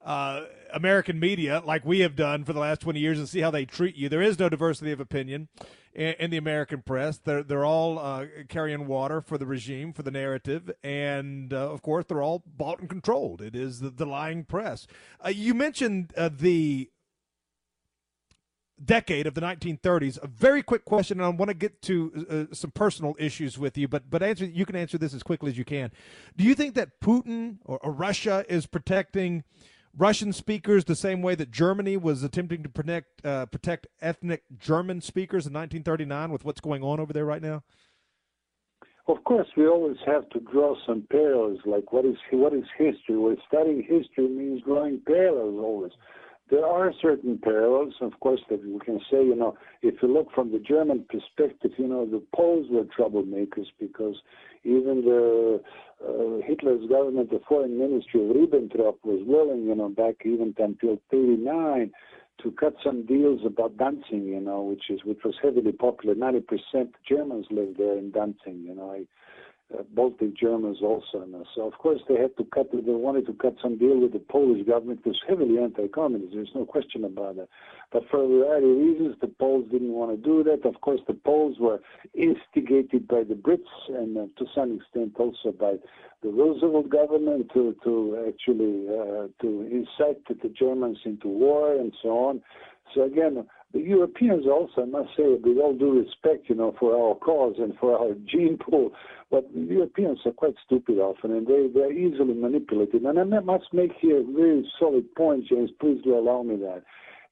uh, 0.05 0.45
American 0.73 1.21
media, 1.21 1.63
like 1.65 1.85
we 1.85 2.01
have 2.01 2.17
done 2.17 2.45
for 2.45 2.53
the 2.53 2.61
last 2.61 2.81
20 2.81 2.99
years, 2.99 3.19
and 3.19 3.29
see 3.29 3.41
how 3.41 3.51
they 3.51 3.65
treat 3.65 3.97
you. 3.97 4.09
There 4.09 4.23
is 4.23 4.39
no 4.39 4.49
diversity 4.49 4.93
of 4.93 5.01
opinion 5.01 5.49
in, 5.95 6.15
in 6.19 6.31
the 6.31 6.37
American 6.37 6.83
press. 6.83 7.19
They're, 7.19 7.43
they're 7.43 7.65
all 7.65 7.99
uh, 7.99 8.27
carrying 8.49 8.87
water 8.87 9.21
for 9.21 9.39
the 9.39 9.47
regime, 9.47 9.93
for 9.93 10.03
the 10.03 10.11
narrative, 10.11 10.71
and 10.83 11.53
uh, 11.53 11.71
of 11.71 11.83
course, 11.83 12.07
they're 12.09 12.23
all 12.23 12.43
bought 12.47 12.81
and 12.81 12.89
controlled. 12.89 13.43
It 13.43 13.55
is 13.55 13.81
the, 13.81 13.91
the 13.91 14.07
lying 14.07 14.45
press. 14.45 14.87
Uh, 15.25 15.29
you 15.29 15.55
mentioned 15.55 16.13
uh, 16.17 16.31
the 16.33 16.91
decade 18.83 19.27
of 19.27 19.35
the 19.35 19.41
1930s. 19.41 20.23
A 20.23 20.27
very 20.27 20.63
quick 20.63 20.85
question, 20.85 21.19
and 21.21 21.27
I 21.27 21.29
want 21.29 21.51
to 21.51 21.55
get 21.55 21.83
to 21.83 22.49
uh, 22.51 22.55
some 22.55 22.71
personal 22.71 23.15
issues 23.19 23.59
with 23.59 23.77
you, 23.77 23.89
but 23.89 24.09
but 24.09 24.23
answer 24.23 24.47
you 24.47 24.65
can 24.65 24.77
answer 24.77 24.99
this 24.99 25.15
as 25.15 25.23
quickly 25.23 25.51
as 25.51 25.59
you 25.59 25.65
can. 25.65 25.91
Do 26.37 26.45
you 26.45 26.55
think 26.55 26.75
that 26.75 27.01
Putin 27.01 27.59
or, 27.65 27.79
or 27.83 27.93
Russia 27.93 28.45
is 28.49 28.67
protecting 28.67 29.45
Russian 30.01 30.33
speakers 30.33 30.87
the 30.87 30.97
same 30.97 31.21
way 31.21 31.35
that 31.35 31.51
Germany 31.51 31.99
was 31.99 32.23
attempting 32.23 32.63
to 32.63 32.71
protect 32.71 33.25
uh, 33.25 33.45
protect 33.45 33.87
ethnic 34.01 34.45
German 34.59 35.03
speakers 35.03 35.47
in 35.47 35.53
1939 35.53 36.33
with 36.33 36.43
what's 36.43 36.61
going 36.61 36.83
on 36.83 36.99
over 37.01 37.13
there 37.13 37.27
right 37.27 37.43
now? 37.43 37.63
Of 39.09 39.23
course, 39.25 39.49
we 39.59 39.67
always 39.67 39.99
have 40.07 40.27
to 40.31 40.41
draw 40.41 40.75
some 40.87 41.07
parallels. 41.11 41.59
Like 41.67 41.93
what 41.93 42.07
is 42.07 42.17
what 42.31 42.55
is 42.55 42.65
history? 42.79 43.19
Well, 43.19 43.37
studying 43.47 43.83
history 43.83 44.27
means 44.27 44.63
drawing 44.63 45.03
parallels 45.07 45.63
always. 45.63 45.93
There 46.51 46.67
are 46.67 46.93
certain 47.01 47.39
parallels, 47.39 47.95
of 48.01 48.19
course, 48.19 48.41
that 48.51 48.65
we 48.65 48.81
can 48.81 48.99
say, 49.11 49.25
you 49.25 49.37
know, 49.37 49.57
if 49.83 50.03
you 50.03 50.13
look 50.13 50.33
from 50.35 50.51
the 50.51 50.59
German 50.59 51.05
perspective, 51.09 51.71
you 51.79 51.87
know, 51.87 52.05
the 52.05 52.23
Poles 52.35 52.67
were 52.71 52.85
troublemakers 52.85 53.67
because 53.79 54.17
even 54.65 55.03
the 55.05 55.63
uh, 56.05 56.47
Hitler's 56.47 56.89
government, 56.89 57.31
the 57.31 57.41
foreign 57.49 57.79
ministry 57.79 58.25
of 58.29 58.35
Ribbentrop 58.35 58.97
was 59.05 59.23
willing, 59.27 59.65
you 59.65 59.77
know, 59.77 59.91
back 59.91 60.17
even 60.25 60.53
until 60.59 61.01
39 61.13 61.93
to 62.43 62.51
cut 62.53 62.75
some 62.83 63.07
deals 63.07 63.43
about 63.47 63.77
Danzig, 63.77 64.25
you 64.25 64.41
know, 64.41 64.63
which 64.63 64.91
is 64.91 65.05
which 65.05 65.21
was 65.25 65.35
heavily 65.43 65.73
popular. 65.73 66.15
90% 66.15 66.43
Germans 67.09 67.47
lived 67.51 67.79
there 67.79 67.97
in 67.97 68.11
Danzig, 68.11 68.61
you 68.65 68.75
know. 68.75 68.93
I, 68.93 69.05
uh, 69.79 69.83
Baltic 69.95 70.37
Germans 70.37 70.79
also. 70.83 71.23
And 71.23 71.35
so, 71.55 71.67
of 71.67 71.75
course, 71.75 72.01
they 72.09 72.17
had 72.17 72.37
to 72.37 72.45
cut, 72.45 72.71
they 72.73 72.81
wanted 72.83 73.27
to 73.27 73.33
cut 73.35 73.57
some 73.63 73.79
deal 73.79 74.01
with 74.01 74.13
the 74.13 74.19
Polish 74.19 74.67
government, 74.67 75.05
which 75.05 75.17
was 75.17 75.23
heavily 75.29 75.59
anti 75.59 75.89
communist. 75.89 76.35
There's 76.35 76.51
no 76.55 76.65
question 76.65 77.05
about 77.05 77.37
that. 77.37 77.49
But 77.93 78.05
for 78.11 78.25
a 78.25 78.29
variety 78.29 78.71
of 78.71 78.77
reasons, 78.77 79.17
the 79.21 79.29
Poles 79.29 79.71
didn't 79.71 79.93
want 79.93 80.11
to 80.11 80.17
do 80.17 80.43
that. 80.45 80.67
Of 80.69 80.81
course, 80.81 81.01
the 81.07 81.15
Poles 81.15 81.57
were 81.59 81.81
instigated 82.15 83.09
by 83.09 83.25
the 83.25 83.35
Brits 83.35 83.61
and 83.89 84.17
uh, 84.17 84.27
to 84.39 84.47
some 84.55 84.77
extent 84.77 85.15
also 85.19 85.53
by 85.53 85.75
the 86.23 86.29
Roosevelt 86.29 86.91
government 86.91 87.51
to, 87.55 87.75
to 87.85 88.27
actually 88.29 88.87
uh, 88.89 89.29
to 89.41 89.69
incite 89.71 90.25
the 90.29 90.49
Germans 90.49 90.99
into 91.05 91.29
war 91.29 91.75
and 91.75 91.93
so 92.03 92.11
on. 92.11 92.43
So 92.95 93.03
again, 93.03 93.47
the 93.73 93.81
Europeans 93.81 94.47
also, 94.47 94.83
I 94.83 94.85
must 94.87 95.11
say, 95.17 95.23
with 95.29 95.59
all 95.59 95.75
due 95.75 96.01
respect, 96.01 96.49
you 96.49 96.57
know, 96.57 96.75
for 96.79 96.93
our 96.97 97.15
cause 97.15 97.55
and 97.59 97.75
for 97.79 97.97
our 97.97 98.15
gene 98.27 98.59
pool, 98.59 98.93
but 99.31 99.49
Europeans 99.55 100.19
are 100.27 100.33
quite 100.33 100.55
stupid 100.67 100.99
often, 100.99 101.31
and 101.31 101.47
they 101.47 101.69
they're 101.73 101.93
easily 101.93 102.35
manipulated. 102.35 103.03
And 103.03 103.19
I 103.19 103.41
must 103.41 103.73
make 103.73 103.93
here 104.01 104.21
a 104.21 104.25
very 104.25 104.69
solid 104.79 105.15
point, 105.15 105.47
James. 105.47 105.71
Please 105.81 106.03
do 106.03 106.19
allow 106.19 106.43
me 106.43 106.57
that. 106.57 106.83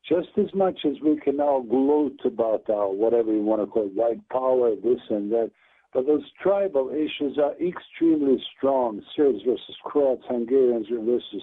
Just 0.08 0.28
as 0.38 0.54
much 0.54 0.80
as 0.86 0.94
we 1.04 1.18
can 1.18 1.38
now 1.38 1.64
gloat 1.68 2.20
about 2.24 2.70
our 2.70 2.88
whatever 2.88 3.32
you 3.32 3.42
want 3.42 3.60
to 3.60 3.66
call 3.66 3.86
it, 3.86 3.94
white 3.94 4.26
power, 4.28 4.74
this 4.76 5.00
and 5.10 5.30
that, 5.32 5.50
but 5.92 6.06
those 6.06 6.22
tribal 6.40 6.90
issues 6.90 7.36
are 7.38 7.54
extremely 7.60 8.42
strong. 8.56 9.02
Serbs 9.16 9.40
versus 9.44 9.76
Croats, 9.82 10.22
Hungarians 10.28 10.86
versus 10.90 11.42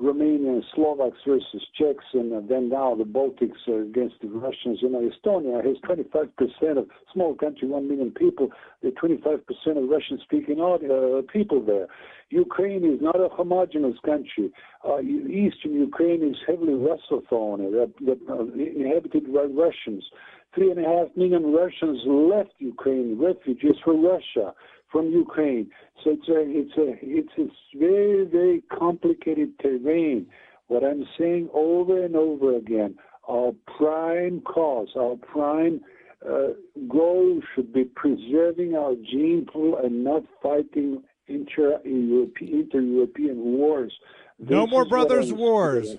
Romanians, 0.00 0.62
Slovaks 0.74 1.18
versus 1.26 1.66
Czechs, 1.74 2.04
and 2.12 2.48
then 2.48 2.68
now 2.68 2.94
the 2.94 3.04
Baltics 3.04 3.66
against 3.66 4.16
the 4.20 4.28
Russians. 4.28 4.80
You 4.82 4.90
know, 4.90 5.08
Estonia 5.08 5.64
has 5.64 5.76
25% 5.78 6.78
of 6.78 6.86
small 7.12 7.34
country, 7.34 7.66
one 7.66 7.88
million 7.88 8.10
people. 8.10 8.50
There 8.82 8.90
25% 8.90 9.40
of 9.68 9.88
Russian-speaking 9.88 10.60
uh, 10.60 11.22
people 11.32 11.64
there. 11.64 11.86
Ukraine 12.28 12.84
is 12.84 13.00
not 13.00 13.16
a 13.16 13.28
homogeneous 13.30 13.96
country. 14.04 14.52
Uh, 14.86 15.00
Eastern 15.00 15.72
Ukraine 15.72 16.22
is 16.22 16.36
heavily 16.46 16.74
Russophone, 16.74 17.60
uh, 17.64 18.32
uh, 18.32 18.42
inhabited 18.54 19.32
by 19.32 19.44
Russians. 19.44 20.04
Three 20.54 20.70
and 20.70 20.84
a 20.84 20.88
half 20.88 21.16
million 21.16 21.52
Russians 21.52 22.00
left 22.06 22.52
Ukraine, 22.58 23.18
refugees 23.18 23.76
from 23.82 24.04
Russia 24.04 24.54
from 24.96 25.10
Ukraine. 25.10 25.70
So 26.02 26.16
it's 26.16 26.28
a 26.28 26.40
it's 26.60 26.76
a 26.78 26.98
it's 27.02 27.36
a 27.38 27.48
very 27.78 28.24
very 28.24 28.62
complicated 28.78 29.50
terrain. 29.60 30.26
What 30.68 30.84
I'm 30.84 31.04
saying 31.18 31.50
over 31.52 32.02
and 32.02 32.16
over 32.16 32.56
again, 32.56 32.96
our 33.28 33.52
prime 33.76 34.40
cause, 34.40 34.88
our 34.96 35.16
prime 35.16 35.82
uh, 36.26 36.54
goal 36.88 37.42
should 37.54 37.74
be 37.74 37.84
preserving 37.84 38.74
our 38.74 38.94
gene 38.94 39.44
pool 39.52 39.76
and 39.82 40.02
not 40.02 40.22
fighting 40.42 41.02
inter-European, 41.28 43.36
wars. 43.58 43.92
No 44.38 44.66
more 44.66 44.84
brothers' 44.84 45.32
wars. 45.32 45.96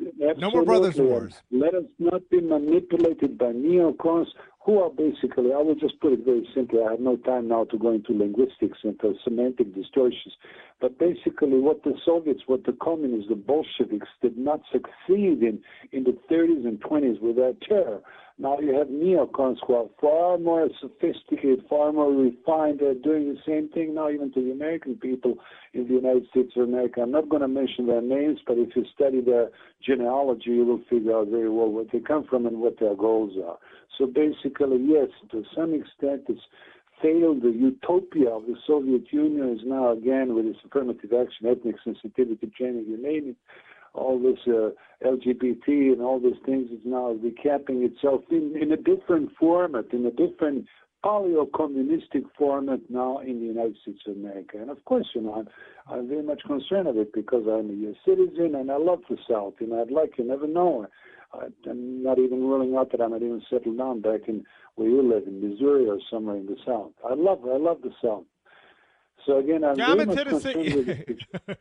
Absolutely. 0.00 0.40
No 0.40 0.50
more 0.50 0.64
brothers' 0.64 0.96
wars. 0.96 1.34
Let 1.50 1.74
us 1.74 1.84
not 1.98 2.22
be 2.30 2.40
manipulated 2.40 3.36
by 3.36 3.52
neocons 3.52 4.28
who 4.62 4.78
are 4.78 4.90
basically, 4.90 5.52
I 5.52 5.58
will 5.58 5.74
just 5.74 5.98
put 6.00 6.12
it 6.12 6.24
very 6.24 6.46
simply, 6.54 6.80
I 6.86 6.90
have 6.90 7.00
no 7.00 7.16
time 7.16 7.48
now 7.48 7.64
to 7.64 7.78
go 7.78 7.92
into 7.92 8.12
linguistics 8.12 8.78
and 8.82 8.98
uh, 9.02 9.08
semantic 9.24 9.74
distortions, 9.74 10.34
but 10.80 10.98
basically 10.98 11.58
what 11.58 11.82
the 11.82 11.94
Soviets, 12.04 12.42
what 12.46 12.64
the 12.64 12.76
communists, 12.80 13.30
the 13.30 13.36
Bolsheviks 13.36 14.08
did 14.20 14.36
not 14.36 14.60
succeed 14.70 15.42
in 15.42 15.60
in 15.92 16.04
the 16.04 16.16
30s 16.30 16.66
and 16.66 16.80
20s 16.80 17.20
with 17.20 17.36
their 17.36 17.54
terror. 17.66 18.02
Now 18.40 18.58
you 18.58 18.74
have 18.74 18.88
neocons 18.88 19.56
who 19.66 19.74
are 19.74 19.86
far 20.00 20.38
more 20.38 20.66
sophisticated, 20.80 21.62
far 21.68 21.92
more 21.92 22.10
refined. 22.10 22.80
They're 22.80 22.94
doing 22.94 23.34
the 23.34 23.40
same 23.46 23.68
thing 23.68 23.94
now, 23.94 24.08
even 24.08 24.32
to 24.32 24.42
the 24.42 24.50
American 24.50 24.96
people 24.96 25.34
in 25.74 25.86
the 25.86 25.94
United 25.94 26.26
States 26.30 26.52
of 26.56 26.62
America. 26.62 27.02
I'm 27.02 27.10
not 27.10 27.28
going 27.28 27.42
to 27.42 27.48
mention 27.48 27.86
their 27.86 28.00
names, 28.00 28.40
but 28.46 28.56
if 28.56 28.74
you 28.74 28.86
study 28.94 29.20
their 29.20 29.50
genealogy, 29.84 30.52
you 30.52 30.64
will 30.64 30.80
figure 30.88 31.18
out 31.18 31.28
very 31.28 31.50
well 31.50 31.70
where 31.70 31.84
they 31.92 32.00
come 32.00 32.24
from 32.24 32.46
and 32.46 32.60
what 32.60 32.80
their 32.80 32.94
goals 32.94 33.34
are. 33.44 33.58
So 33.98 34.06
basically, 34.06 34.78
yes, 34.80 35.08
to 35.30 35.44
some 35.54 35.74
extent, 35.74 36.22
it's 36.28 36.40
failed. 37.02 37.42
The 37.42 37.50
utopia 37.50 38.30
of 38.30 38.46
the 38.46 38.56
Soviet 38.66 39.12
Union 39.12 39.50
is 39.50 39.60
now 39.64 39.92
again 39.92 40.34
with 40.34 40.46
its 40.46 40.58
affirmative 40.64 41.10
action, 41.12 41.46
ethnic 41.46 41.76
sensitivity 41.84 42.50
training, 42.56 42.86
you 42.88 43.02
name 43.02 43.30
it. 43.30 43.36
All 43.92 44.20
this 44.20 44.38
uh, 44.46 44.70
LGBT 45.04 45.92
and 45.92 46.00
all 46.00 46.20
these 46.20 46.40
things 46.46 46.70
is 46.70 46.78
now 46.84 47.12
recapping 47.14 47.84
itself 47.84 48.22
in, 48.30 48.54
in 48.60 48.70
a 48.70 48.76
different 48.76 49.30
format, 49.36 49.86
in 49.92 50.06
a 50.06 50.12
different 50.12 50.66
paleo-communistic 51.04 52.24
format 52.36 52.80
now 52.88 53.18
in 53.18 53.40
the 53.40 53.46
United 53.46 53.76
States 53.82 54.00
of 54.06 54.16
America. 54.16 54.58
And 54.60 54.70
of 54.70 54.84
course, 54.84 55.06
you 55.14 55.22
know, 55.22 55.34
I'm, 55.34 55.48
I'm 55.88 56.08
very 56.08 56.22
much 56.22 56.42
concerned 56.46 56.88
of 56.88 56.96
it 56.98 57.12
because 57.12 57.44
I'm 57.48 57.70
a 57.70 57.74
U.S. 57.86 57.96
citizen 58.04 58.54
and 58.54 58.70
I 58.70 58.76
love 58.76 59.00
the 59.08 59.16
South. 59.28 59.54
Know, 59.60 59.80
I'd 59.80 59.90
like 59.90 60.18
you 60.18 60.24
never 60.24 60.46
know. 60.46 60.86
I'm 61.32 62.02
not 62.02 62.18
even 62.18 62.40
ruling 62.40 62.76
out 62.76 62.90
that 62.92 63.00
I 63.00 63.06
might 63.06 63.22
even 63.22 63.42
settle 63.50 63.74
down 63.74 64.00
back 64.00 64.28
in 64.28 64.44
where 64.74 64.88
you 64.88 65.02
live 65.02 65.26
in 65.26 65.40
Missouri 65.40 65.88
or 65.88 65.98
somewhere 66.10 66.36
in 66.36 66.46
the 66.46 66.56
South. 66.66 66.92
I 67.08 67.14
love 67.14 67.40
I 67.44 67.56
love 67.56 67.82
the 67.82 67.92
South. 68.02 68.24
So 69.26 69.38
again, 69.38 69.64
I'm, 69.64 69.78
yeah, 69.78 69.90
I'm 69.90 70.00
in 70.00 70.14
Tennessee. 70.14 71.04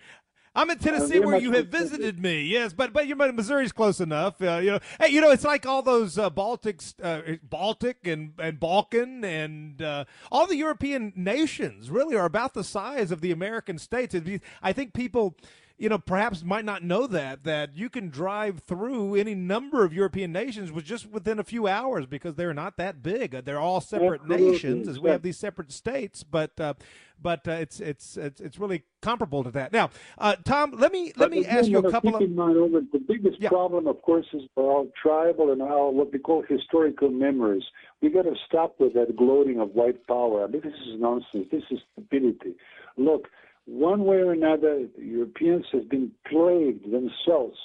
I'm 0.55 0.69
in 0.71 0.79
Tennessee 0.79 1.19
where 1.19 1.37
you 1.37 1.51
have 1.51 1.67
visited 1.67 2.19
me. 2.19 2.41
Yes, 2.41 2.73
but 2.73 2.91
but 2.91 3.07
you 3.07 3.15
know, 3.15 3.31
Missouri's 3.31 3.71
close 3.71 3.99
enough. 3.99 4.41
Uh, 4.41 4.57
you 4.57 4.71
know, 4.71 4.79
hey, 4.99 5.09
you 5.09 5.21
know, 5.21 5.29
it's 5.29 5.43
like 5.43 5.65
all 5.65 5.81
those 5.81 6.17
uh, 6.17 6.29
Baltics, 6.29 6.95
uh, 7.03 7.37
Baltic 7.43 8.07
and 8.07 8.33
and 8.39 8.59
Balkan 8.59 9.23
and 9.23 9.81
uh, 9.81 10.05
all 10.31 10.47
the 10.47 10.55
European 10.55 11.13
nations 11.15 11.91
really 11.91 12.15
are 12.15 12.25
about 12.25 12.55
the 12.55 12.63
size 12.63 13.11
of 13.11 13.21
the 13.21 13.31
American 13.31 13.77
states. 13.77 14.15
I 14.61 14.73
think 14.73 14.93
people 14.93 15.35
you 15.79 15.87
know, 15.87 15.97
perhaps 15.97 16.43
might 16.43 16.65
not 16.65 16.83
know 16.83 17.07
that 17.07 17.45
that 17.45 17.75
you 17.75 17.89
can 17.89 18.09
drive 18.09 18.59
through 18.59 19.15
any 19.15 19.33
number 19.33 19.85
of 19.85 19.93
European 19.93 20.33
nations 20.33 20.71
with 20.73 20.83
just 20.83 21.09
within 21.09 21.39
a 21.39 21.43
few 21.43 21.67
hours 21.67 22.05
because 22.05 22.35
they're 22.35 22.53
not 22.53 22.75
that 22.77 23.01
big. 23.01 23.45
They're 23.45 23.59
all 23.59 23.79
separate 23.79 24.21
Absolutely. 24.21 24.51
nations, 24.51 24.87
as 24.89 24.99
we 24.99 25.09
have 25.09 25.21
these 25.21 25.37
separate 25.37 25.71
states, 25.71 26.23
but 26.23 26.59
uh, 26.59 26.73
but 27.21 27.47
uh, 27.47 27.51
it's, 27.51 27.79
it's 27.79 28.17
it's 28.17 28.41
it's 28.41 28.59
really 28.59 28.83
comparable 29.01 29.43
to 29.45 29.51
that. 29.51 29.71
Now, 29.71 29.89
uh, 30.17 30.35
Tom, 30.43 30.73
let 30.77 30.91
me 30.91 31.13
let 31.15 31.29
But 31.29 31.31
me 31.31 31.45
ask 31.45 31.69
you 31.69 31.79
a 31.79 31.91
couple 31.91 32.11
keep 32.11 32.21
of 32.21 32.27
in 32.27 32.35
mind, 32.35 32.57
over 32.57 32.81
the 32.81 32.99
biggest 32.99 33.41
problem, 33.43 33.87
of 33.87 34.01
course, 34.01 34.25
is 34.33 34.43
our 34.57 34.85
tribal 35.01 35.51
and 35.51 35.61
our 35.61 35.89
what 35.89 36.11
we 36.11 36.19
call 36.19 36.43
historical 36.47 37.09
memories. 37.09 37.63
We 38.01 38.09
got 38.09 38.23
to 38.23 38.35
stop 38.45 38.75
with 38.79 38.93
that 38.95 39.15
gloating 39.15 39.61
of 39.61 39.69
white 39.75 40.05
power. 40.07 40.43
I 40.43 40.47
mean, 40.47 40.61
this 40.61 40.73
is 40.73 40.99
nonsense. 40.99 41.47
This 41.51 41.63
is 41.71 41.79
stupidity. 41.93 42.55
Look, 42.97 43.29
one 43.65 44.03
way 44.03 44.17
or 44.17 44.31
another, 44.31 44.87
the 44.97 45.03
Europeans 45.03 45.65
have 45.71 45.89
been 45.89 46.11
plagued 46.29 46.85
themselves 46.85 47.57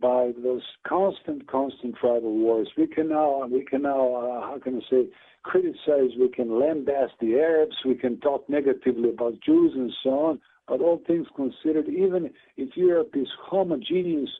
by 0.00 0.30
those 0.42 0.62
constant, 0.86 1.46
constant 1.48 1.96
tribal 1.96 2.36
wars. 2.36 2.68
We 2.76 2.86
can 2.86 3.08
now, 3.08 3.46
we 3.46 3.64
can 3.64 3.82
now, 3.82 4.14
uh, 4.14 4.40
how 4.42 4.58
can 4.62 4.76
I 4.76 4.90
say, 4.90 5.08
criticize, 5.42 6.16
we 6.18 6.28
can 6.32 6.50
lambaste 6.50 7.18
the 7.20 7.34
Arabs, 7.34 7.76
we 7.84 7.96
can 7.96 8.20
talk 8.20 8.48
negatively 8.48 9.10
about 9.10 9.40
Jews 9.44 9.72
and 9.74 9.92
so 10.02 10.10
on. 10.10 10.40
But 10.68 10.80
all 10.80 11.02
things 11.06 11.26
considered, 11.34 11.88
even 11.88 12.30
if 12.56 12.76
Europe 12.76 13.10
is 13.14 13.26
homogeneous 13.44 14.30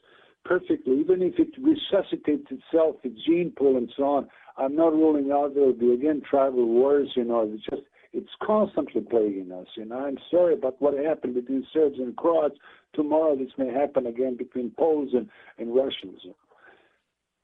perfectly, 0.45 1.01
even 1.01 1.23
if 1.23 1.35
it 1.39 1.49
resuscitates 1.61 2.47
itself, 2.51 2.97
its 3.03 3.21
gene 3.27 3.53
pool 3.57 3.77
and 3.77 3.93
so 3.97 4.05
on, 4.05 4.29
I'm 4.57 4.77
not 4.77 4.93
ruling 4.93 5.33
out 5.33 5.55
there 5.55 5.65
will 5.65 5.73
be 5.73 5.93
again 5.93 6.23
tribal 6.29 6.67
wars. 6.67 7.09
You 7.17 7.25
know, 7.25 7.51
it's 7.53 7.65
just 7.65 7.83
it's 8.13 8.31
constantly 8.43 9.01
plaguing 9.01 9.53
us. 9.53 9.67
You 9.77 9.87
know, 9.87 9.99
I'm 9.99 10.19
sorry 10.31 10.55
about 10.55 10.81
what 10.81 10.95
happened 10.95 11.35
between 11.35 11.67
Serbs 11.73 11.99
and 11.99 12.17
Croats. 12.17 12.57
Tomorrow, 12.95 13.37
this 13.37 13.51
may 13.57 13.73
happen 13.73 14.07
again 14.07 14.37
between 14.37 14.71
Poles 14.71 15.11
and, 15.15 15.29
and 15.59 15.75
Russians. 15.75 16.21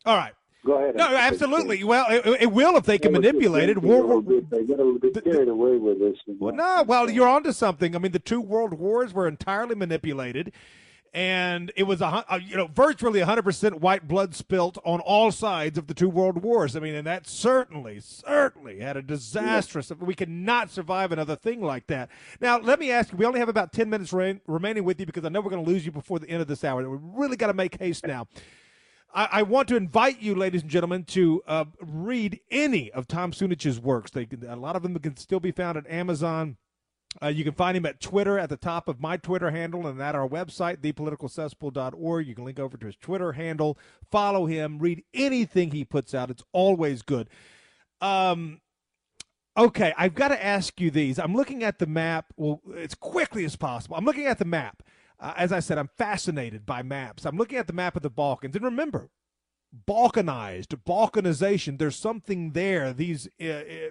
All 0.05 0.17
right. 0.17 0.33
Go 0.67 0.75
ahead. 0.75 0.97
No, 0.97 1.07
absolutely. 1.07 1.85
Well, 1.85 2.07
it, 2.11 2.43
it 2.43 2.53
will 2.53 2.77
if 2.77 2.85
they 2.85 2.99
can 2.99 3.13
manipulate 3.13 3.69
it. 3.69 3.79
War, 3.79 4.05
war, 4.05 4.23
they 4.23 4.65
get 4.65 4.81
a 4.81 4.85
little 4.85 4.99
bit 4.99 5.25
carried 5.25 5.49
away 5.49 5.77
with 5.77 6.01
this. 6.01 6.17
Well, 6.39 6.55
no, 6.55 6.85
well, 6.87 7.09
you're 7.09 7.29
onto 7.29 7.53
something. 7.53 7.95
I 7.95 7.99
mean, 7.99 8.13
the 8.13 8.19
two 8.19 8.41
world 8.41 8.75
wars 8.75 9.15
were 9.15 9.29
entirely 9.29 9.75
manipulated. 9.75 10.53
And 11.15 11.73
it 11.77 11.85
was 11.85 12.01
a, 12.01 12.25
a 12.29 12.41
you 12.41 12.57
know 12.57 12.67
virtually 12.67 13.21
100% 13.21 13.81
white 13.81 14.07
blood 14.07 14.35
spilt 14.35 14.79
on 14.85 15.01
all 15.01 15.31
sides 15.33 15.79
of 15.79 15.87
the 15.87 15.95
two 15.95 16.09
world 16.09 16.43
wars. 16.43 16.77
I 16.77 16.81
mean, 16.81 16.95
and 16.95 17.07
that 17.07 17.27
certainly, 17.27 18.01
certainly 18.01 18.81
had 18.81 18.97
a 18.97 19.03
disastrous. 19.03 19.91
We 19.99 20.15
cannot 20.15 20.71
survive 20.71 21.13
another 21.13 21.37
thing 21.37 21.63
like 21.63 21.87
that. 21.87 22.11
Now, 22.41 22.59
let 22.59 22.79
me 22.79 22.91
ask 22.91 23.13
you. 23.13 23.19
We 23.19 23.25
only 23.25 23.41
have 23.41 23.49
about 23.49 23.73
10 23.73 23.89
minutes 23.89 24.13
re- 24.13 24.41
remaining 24.47 24.85
with 24.85 25.01
you 25.01 25.07
because 25.07 25.25
I 25.25 25.29
know 25.29 25.41
we're 25.41 25.51
going 25.51 25.65
to 25.65 25.71
lose 25.71 25.87
you 25.87 25.93
before 25.93 26.19
the 26.19 26.29
end 26.29 26.43
of 26.43 26.49
this 26.49 26.65
hour. 26.65 26.89
We 26.89 26.99
really 27.15 27.37
got 27.37 27.49
to 27.49 27.55
make 27.55 27.79
haste 27.79 28.07
now. 28.07 28.27
I, 29.15 29.29
I, 29.33 29.43
want 29.43 29.69
to 29.69 29.77
invite 29.77 30.21
you, 30.21 30.35
ladies 30.35 30.63
and 30.63 30.71
gentlemen, 30.71 31.05
to 31.05 31.43
uh, 31.47 31.65
read 31.81 32.41
any 32.51 32.91
of 32.93 33.09
Tom 33.09 33.33
Sunic's 33.33 33.79
works. 33.79 34.11
They 34.11 34.27
a 34.47 34.57
lot 34.57 34.77
of 34.77 34.83
them 34.83 34.99
can 34.99 35.17
still 35.17 35.41
be 35.41 35.51
found 35.51 35.79
at 35.79 35.87
Amazon 35.89 36.57
uh, 37.23 37.29
you 37.29 37.43
can 37.43 37.55
find 37.55 37.77
him 37.77 37.87
at 37.87 38.01
Twitter 38.01 38.39
at 38.39 38.49
the 38.49 38.57
top 38.57 38.89
of 38.89 39.01
my 39.01 39.17
Twitter 39.17 39.51
handle 39.51 39.87
and 39.87 40.01
at 40.01 40.15
our 40.15 40.29
website, 40.29 40.79
thepoliticalcesspool.org. 40.79 42.27
You 42.27 42.35
can 42.35 42.45
link 42.45 42.61
over 42.61 42.77
to 42.77 42.87
his 42.87 42.97
Twitter 42.97 43.33
handle, 43.33 43.79
follow 44.11 44.47
him, 44.47 44.79
read 44.79 45.03
anything 45.15 45.71
he 45.71 45.85
puts 45.85 46.15
out. 46.15 46.31
It's 46.31 46.45
always 46.53 47.03
good. 47.03 47.29
Um, 48.01 48.61
okay, 49.57 49.95
I've 49.97 50.15
got 50.15 50.29
to 50.29 50.45
ask 50.45 50.81
you 50.81 50.91
these. 50.91 51.19
I'm 51.19 51.35
looking 51.35 51.65
at 51.65 51.79
the 51.79 51.87
map, 51.87 52.27
well, 52.37 52.61
as 52.77 52.95
quickly 52.95 53.45
as 53.45 53.57
possible. 53.57 53.97
I'm 53.97 54.05
looking 54.05 54.27
at 54.27 54.39
the 54.39 54.45
map. 54.45 54.83
Uh, 55.19 55.35
as 55.37 55.51
I 55.51 55.59
said, 55.59 55.79
I'm 55.79 55.91
fascinated 55.99 56.65
by 56.65 56.83
maps. 56.83 57.25
I'm 57.25 57.37
looking 57.37 57.59
at 57.59 57.67
the 57.67 57.73
map 57.73 57.97
of 57.97 58.03
the 58.03 58.11
Balkans. 58.11 58.55
And 58.55 58.65
remember, 58.65 59.11
balkanized, 59.89 60.69
balkanization, 60.87 61.79
there's 61.79 61.97
something 61.97 62.53
there. 62.53 62.93
These 62.93 63.29
uh, 63.43 63.47
uh 63.47 63.91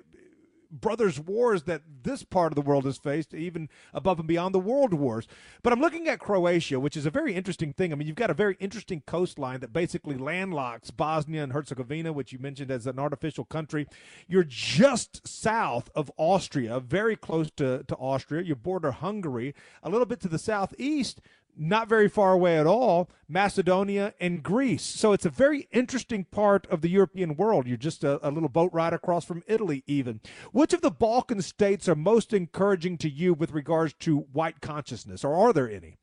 brothers' 0.72 1.20
wars 1.20 1.64
that 1.64 1.82
this 2.04 2.24
part 2.24 2.52
of 2.52 2.56
the 2.56 2.62
world 2.62 2.86
has 2.86 2.98
faced, 2.98 3.34
even 3.34 3.70
above 3.94 4.20
and 4.20 4.28
beyond 4.28 4.54
the 4.54 4.60
world 4.60 4.94
wars. 4.94 5.28
But 5.64 5.74
I'm 5.74 5.80
looking 5.80 6.08
at 6.08 6.20
Croatia, 6.20 6.80
which 6.80 6.98
is 6.98 7.06
a 7.06 7.12
very 7.12 7.34
interesting 7.34 7.74
thing. 7.74 7.92
I 7.92 7.96
mean, 7.96 8.08
you've 8.08 8.16
got 8.16 8.30
a 8.30 8.36
very 8.36 8.58
interesting 8.60 9.04
coastline 9.06 9.60
that 9.62 9.74
basically 9.74 10.16
landlocks 10.16 10.92
Bosnia 10.92 11.44
and 11.44 11.54
Herzegovina, 11.54 12.14
which 12.14 12.32
you 12.32 12.40
mentioned 12.40 12.72
as 12.72 12.88
an 12.88 13.00
artificial 13.00 13.46
country. 13.46 13.88
You're 14.28 14.44
just 14.44 15.28
south 15.28 15.90
of 15.96 16.12
Austria, 16.18 16.80
very 16.80 17.16
close 17.16 17.50
to, 17.58 17.84
to 17.84 17.96
Austria. 17.96 18.44
You 18.44 18.56
border 18.56 18.92
Hungary. 18.92 19.54
A 19.84 19.90
little 19.90 20.06
bit 20.06 20.20
to 20.22 20.28
the 20.28 20.40
southeast, 20.40 21.22
not 21.58 21.90
very 21.90 22.08
far 22.08 22.34
away 22.34 22.58
at 22.58 22.68
all, 22.68 23.10
Macedonia 23.28 24.14
and 24.20 24.44
Greece. 24.44 24.84
So 24.84 25.14
it's 25.14 25.26
a 25.26 25.30
very 25.30 25.68
interesting 25.72 26.26
part 26.26 26.68
of 26.68 26.82
the 26.82 26.90
European 26.90 27.36
world. 27.36 27.68
You're 27.68 27.78
just 27.78 28.04
a, 28.04 28.26
a, 28.28 28.32
little 28.32 28.50
boat 28.50 28.72
ride 28.74 28.94
across 28.94 29.26
from 29.26 29.44
Italy, 29.48 29.84
even. 29.88 30.22
Which 30.52 30.74
of 30.74 30.82
the 30.82 30.92
Balkan 30.92 31.42
states 31.42 31.90
are 31.90 31.96
most 31.96 32.34
encouraging 32.34 32.98
to 33.00 33.10
you 33.10 33.34
with 33.34 33.52
regards 33.52 33.94
to 34.02 34.20
white 34.32 34.62
consciousness, 34.62 35.24
or 35.24 35.36
are 35.36 35.54
there 35.54 35.70
any? 35.70 35.98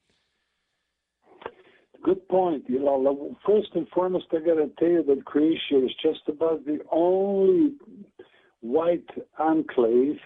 Good 2.03 2.29
point. 2.29 2.65
You 2.69 2.81
know, 2.81 3.37
first 3.47 3.69
and 3.75 3.89
foremost, 3.89 4.27
I 4.33 4.41
got 4.41 4.57
to 4.57 4.71
tell 4.79 4.89
you 4.89 5.03
that 5.05 5.25
Croatia 5.25 5.85
is 5.85 5.93
just 6.03 6.29
about 6.29 6.67
the 6.67 6.81
only 6.93 7.75
white 8.61 9.09
enclave, 9.39 10.19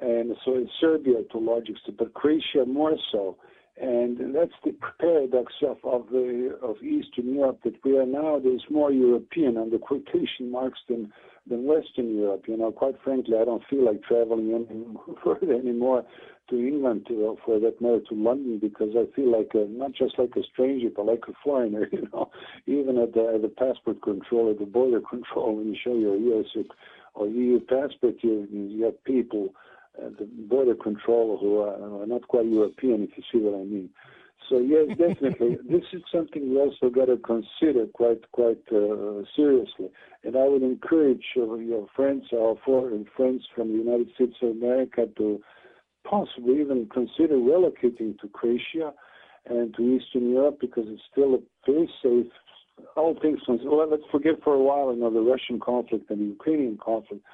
and 0.00 0.34
so 0.44 0.56
is 0.56 0.68
Serbia 0.80 1.22
to 1.30 1.38
a 1.38 1.40
large 1.40 1.68
extent, 1.68 1.98
but 1.98 2.14
Croatia 2.14 2.64
more 2.66 2.96
so 3.12 3.36
and 3.80 4.34
that's 4.34 4.52
the 4.64 4.74
paradox 4.98 5.52
of, 5.62 5.78
of, 5.84 6.06
the, 6.10 6.58
of 6.62 6.76
Eastern 6.82 7.34
Europe 7.34 7.60
that 7.64 7.74
we 7.84 7.96
are 7.96 8.06
nowadays 8.06 8.60
more 8.70 8.90
European 8.90 9.56
under 9.56 9.78
quotation 9.78 10.50
marks 10.50 10.80
than, 10.88 11.12
than 11.48 11.64
Western 11.64 12.16
Europe. 12.16 12.44
You 12.48 12.56
know, 12.56 12.72
quite 12.72 12.96
frankly, 13.04 13.36
I 13.40 13.44
don't 13.44 13.62
feel 13.68 13.84
like 13.84 14.02
traveling 14.02 14.66
any 14.68 15.14
further 15.22 15.52
anymore 15.58 16.04
to 16.50 16.56
England, 16.56 17.06
to, 17.08 17.36
for 17.44 17.60
that 17.60 17.80
matter, 17.80 18.00
to 18.08 18.14
London, 18.14 18.58
because 18.58 18.90
I 18.96 19.04
feel 19.14 19.30
like 19.30 19.50
a, 19.54 19.66
not 19.68 19.92
just 19.92 20.18
like 20.18 20.34
a 20.36 20.42
stranger, 20.52 20.88
but 20.94 21.06
like 21.06 21.24
a 21.28 21.32
foreigner. 21.44 21.88
You 21.92 22.08
know, 22.12 22.30
even 22.66 22.98
at 22.98 23.14
the, 23.14 23.32
at 23.34 23.42
the 23.42 23.48
passport 23.48 24.02
control, 24.02 24.50
at 24.50 24.58
the 24.58 24.66
border 24.66 25.00
control, 25.00 25.56
when 25.56 25.68
you 25.68 25.76
show 25.82 25.94
your 25.94 26.16
US 26.16 26.46
or 27.14 27.28
EU 27.28 27.60
passport, 27.60 28.16
you, 28.22 28.46
you 28.50 28.84
have 28.84 29.04
people 29.04 29.54
the 29.98 30.28
border 30.48 30.74
control 30.74 31.38
who 31.40 31.58
are, 31.58 32.02
are, 32.02 32.06
not 32.06 32.26
quite 32.28 32.46
European, 32.46 33.02
if 33.02 33.10
you 33.16 33.22
see 33.32 33.38
what 33.44 33.54
I 33.58 33.64
mean. 33.64 33.90
So 34.48 34.58
yes, 34.58 34.88
definitely, 34.98 35.58
this 35.68 35.84
is 35.92 36.02
something 36.12 36.50
we 36.50 36.58
also 36.58 36.90
got 36.90 37.06
to 37.06 37.16
consider 37.18 37.86
quite 37.92 38.30
quite 38.32 38.62
uh, 38.72 39.22
seriously. 39.34 39.90
And 40.24 40.36
I 40.36 40.46
would 40.48 40.62
encourage 40.62 41.24
your 41.34 41.86
friends, 41.94 42.24
our 42.32 42.54
foreign 42.64 43.06
friends 43.16 43.42
from 43.54 43.68
the 43.68 43.78
United 43.78 44.08
States 44.14 44.36
of 44.42 44.50
America, 44.50 45.06
to 45.18 45.40
possibly 46.08 46.60
even 46.60 46.88
consider 46.92 47.34
relocating 47.34 48.18
to 48.20 48.28
Croatia 48.32 48.92
and 49.46 49.74
to 49.74 49.82
Eastern 49.82 50.30
Europe 50.30 50.58
because 50.60 50.84
it's 50.86 51.02
still 51.10 51.34
a 51.34 51.38
very 51.66 51.90
safe. 52.02 52.32
All 52.96 53.18
things 53.20 53.40
well, 53.48 53.90
let's 53.90 54.04
forget 54.12 54.34
for 54.44 54.54
a 54.54 54.62
while, 54.62 54.94
you 54.94 55.00
know, 55.00 55.12
the 55.12 55.20
Russian 55.20 55.58
conflict 55.58 56.10
and 56.10 56.20
the 56.20 56.26
Ukrainian 56.26 56.78
conflict 56.78 57.24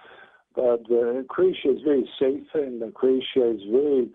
but 0.55 0.83
uh, 0.91 1.23
Croatia 1.29 1.73
is 1.73 1.83
very 1.85 2.09
safe, 2.19 2.47
and 2.55 2.83
uh, 2.83 2.91
Croatia 2.95 3.51
is 3.51 3.61
very, 3.71 4.09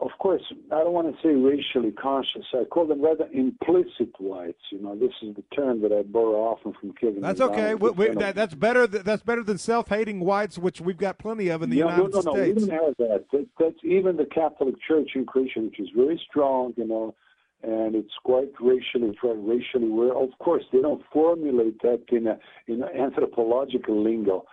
of 0.00 0.10
course, 0.18 0.42
I 0.72 0.78
don't 0.78 0.92
want 0.92 1.14
to 1.14 1.22
say 1.22 1.34
racially 1.34 1.92
conscious. 1.92 2.44
I 2.54 2.64
call 2.64 2.86
them 2.86 3.02
rather 3.02 3.28
implicit 3.32 4.10
whites. 4.18 4.62
You 4.70 4.82
know, 4.82 4.96
this 4.96 5.12
is 5.22 5.36
the 5.36 5.44
term 5.54 5.82
that 5.82 5.92
I 5.92 6.02
borrow 6.02 6.42
often 6.44 6.72
from 6.80 6.92
Kevin. 6.92 7.20
That's 7.20 7.40
okay. 7.40 7.74
We, 7.74 7.90
we, 7.90 8.08
that, 8.14 8.34
that's 8.34 8.54
better. 8.54 8.86
That's 8.86 9.22
better 9.22 9.42
than 9.42 9.58
self-hating 9.58 10.20
whites, 10.20 10.58
which 10.58 10.80
we've 10.80 10.96
got 10.96 11.18
plenty 11.18 11.48
of 11.48 11.62
in 11.62 11.70
the 11.70 11.76
yeah, 11.76 11.84
United 11.84 12.14
no, 12.14 12.20
no, 12.20 12.32
no, 12.32 12.32
States. 12.32 12.62
We 12.62 12.68
don't 12.68 12.84
have 12.84 12.94
that. 12.98 13.24
that. 13.32 13.46
That's 13.58 13.84
even 13.84 14.16
the 14.16 14.26
Catholic 14.26 14.74
Church 14.86 15.10
in 15.14 15.26
Croatia, 15.26 15.60
which 15.60 15.78
is 15.78 15.88
very 15.94 16.20
strong. 16.28 16.72
You 16.76 16.86
know 16.86 17.14
and 17.62 17.94
it's 17.94 18.14
quite 18.24 18.50
racially 18.60 19.14
quite 19.20 19.36
racially 19.36 19.88
aware. 19.88 20.16
Of 20.16 20.30
course, 20.38 20.64
they 20.72 20.80
don't 20.80 21.02
formulate 21.12 21.80
that 21.82 22.04
in 22.10 22.26
a 22.26 22.38
in 22.66 22.82
anthropological 22.82 24.02
lingo, 24.02 24.46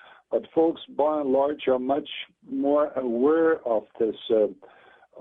folks, 0.54 0.82
by 0.98 1.22
and 1.22 1.30
large, 1.30 1.68
are 1.68 1.80
much 1.80 2.10
more 2.50 2.88
aware 2.94 3.66
of 3.68 3.84
this 4.00 4.16
uh, 4.30 4.48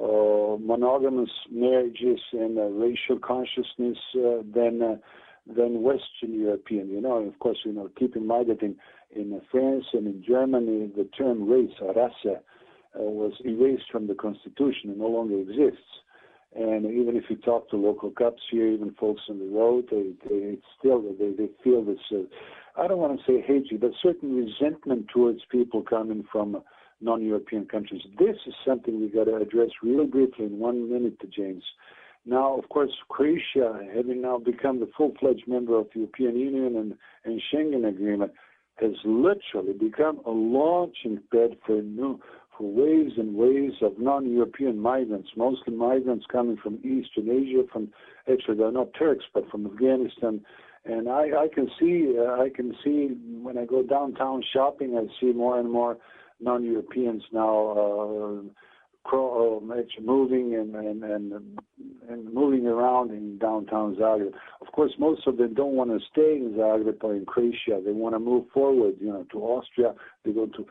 uh, 0.03 0.57
monogamous 0.61 1.31
marriages 1.51 2.21
and 2.33 2.59
uh, 2.59 2.63
racial 2.63 3.19
consciousness 3.19 3.99
than 4.15 5.01
than 5.47 5.83
Western 5.83 6.35
European. 6.41 6.89
You 6.91 7.01
know, 7.01 7.19
of 7.19 7.39
course, 7.39 7.59
you 7.65 7.73
know, 7.73 7.89
keep 7.97 8.17
in 8.17 8.27
mind 8.27 8.51
that 8.51 8.63
in 8.63 9.41
France 9.51 9.85
and 9.93 10.07
in 10.07 10.25
Germany, 10.27 10.91
the 10.97 11.05
term 11.17 11.49
race, 11.49 11.71
race, 11.81 12.43
uh, 12.99 13.03
was 13.03 13.33
erased 13.45 13.91
from 13.93 14.07
the 14.07 14.15
constitution 14.15 14.91
and 14.91 14.99
no 14.99 15.07
longer 15.07 15.39
exists. 15.39 15.85
And 16.59 16.87
even 16.87 17.17
if 17.17 17.25
you 17.29 17.37
talk 17.37 17.69
to 17.71 17.77
local 17.77 18.11
cops 18.11 18.43
here, 18.51 18.67
even 18.67 18.95
folks 18.99 19.23
on 19.29 19.39
the 19.39 19.45
road, 19.45 19.89
they, 19.91 20.13
they 20.27 20.57
still 20.79 21.03
they, 21.03 21.33
they 21.37 21.51
feel 21.63 21.85
this. 21.85 21.99
Uh, 22.11 22.23
I 22.81 22.89
don't 22.89 22.99
want 22.99 23.19
to 23.19 23.25
say 23.27 23.43
hatred, 23.47 23.81
but 23.81 23.91
certain 24.03 24.35
resentment 24.35 25.09
towards 25.13 25.41
people 25.51 25.83
coming 25.83 26.25
from 26.33 26.63
non-European 27.01 27.67
countries. 27.67 28.03
This 28.19 28.37
is 28.47 28.55
something 28.67 29.01
we 29.01 29.09
got 29.09 29.25
to 29.25 29.37
address 29.37 29.69
really 29.83 30.07
briefly 30.07 30.47
in 30.47 30.59
one 30.59 30.91
minute, 30.91 31.21
to 31.21 31.27
James. 31.27 31.63
Now, 32.25 32.59
of 32.59 32.69
course, 32.71 32.91
Croatia, 33.09 33.81
having 33.95 34.23
now 34.23 34.39
become 34.39 34.81
the 34.81 34.91
full-fledged 34.97 35.47
member 35.47 35.79
of 35.79 35.89
the 35.93 36.01
European 36.01 36.37
Union 36.37 36.77
and, 36.77 36.95
and 37.25 37.43
Schengen 37.53 37.89
Agreement, 37.89 38.33
has 38.77 38.93
literally 39.05 39.73
become 39.73 40.21
a 40.27 40.31
launching 40.31 41.21
pad 41.33 41.57
for 41.67 41.83
new 41.83 42.21
waves 42.65 43.13
and 43.17 43.35
waves 43.35 43.77
of 43.83 43.99
non-European 43.99 44.79
migrants, 44.79 45.29
mostly 45.37 45.75
migrants 45.75 46.27
coming 46.31 46.57
from 46.57 46.77
Eastern 46.77 47.31
Asia, 47.31 47.63
from 47.73 47.89
actually 48.31 48.57
they're 48.57 48.73
not 48.73 48.89
Turks, 48.99 49.25
but 49.35 49.49
from 49.51 49.67
Afghanistan. 49.67 50.41
And 50.85 51.09
I, 51.09 51.31
I 51.45 51.49
can 51.53 51.69
see, 51.81 52.15
uh, 52.19 52.41
I 52.41 52.49
can 52.55 52.75
see 52.85 53.09
when 53.43 53.59
I 53.59 53.65
go 53.65 53.83
downtown 53.83 54.43
shopping, 54.53 54.97
I 54.97 55.07
see 55.21 55.33
more 55.33 55.59
and 55.59 55.71
more 55.71 55.99
non-Europeans 56.41 57.23
now 57.33 57.69
uh, 57.71 58.43
crawl, 59.05 59.63
uh, 59.71 60.01
moving 60.01 60.55
and, 60.55 60.75
and 60.75 61.03
and 61.05 61.33
and 62.09 62.33
moving 62.33 62.67
around 62.67 63.11
in 63.11 63.39
downtown 63.39 63.97
Zagreb. 63.97 64.33
Of 64.61 64.73
course, 64.73 64.93
most 64.99 65.27
of 65.27 65.39
them 65.39 65.55
don't 65.55 65.75
want 65.75 65.91
to 65.91 65.99
stay 66.13 66.37
in 66.37 66.55
Zagreb 66.57 67.03
or 67.03 67.15
in 67.15 67.25
Croatia. 67.25 67.81
They 67.85 67.93
want 67.93 68.15
to 68.15 68.19
move 68.19 68.45
forward, 68.53 68.95
you 69.01 69.09
know, 69.09 69.27
to 69.33 69.39
Austria. 69.39 69.95
They 70.25 70.33
go 70.33 70.47
to 70.47 70.67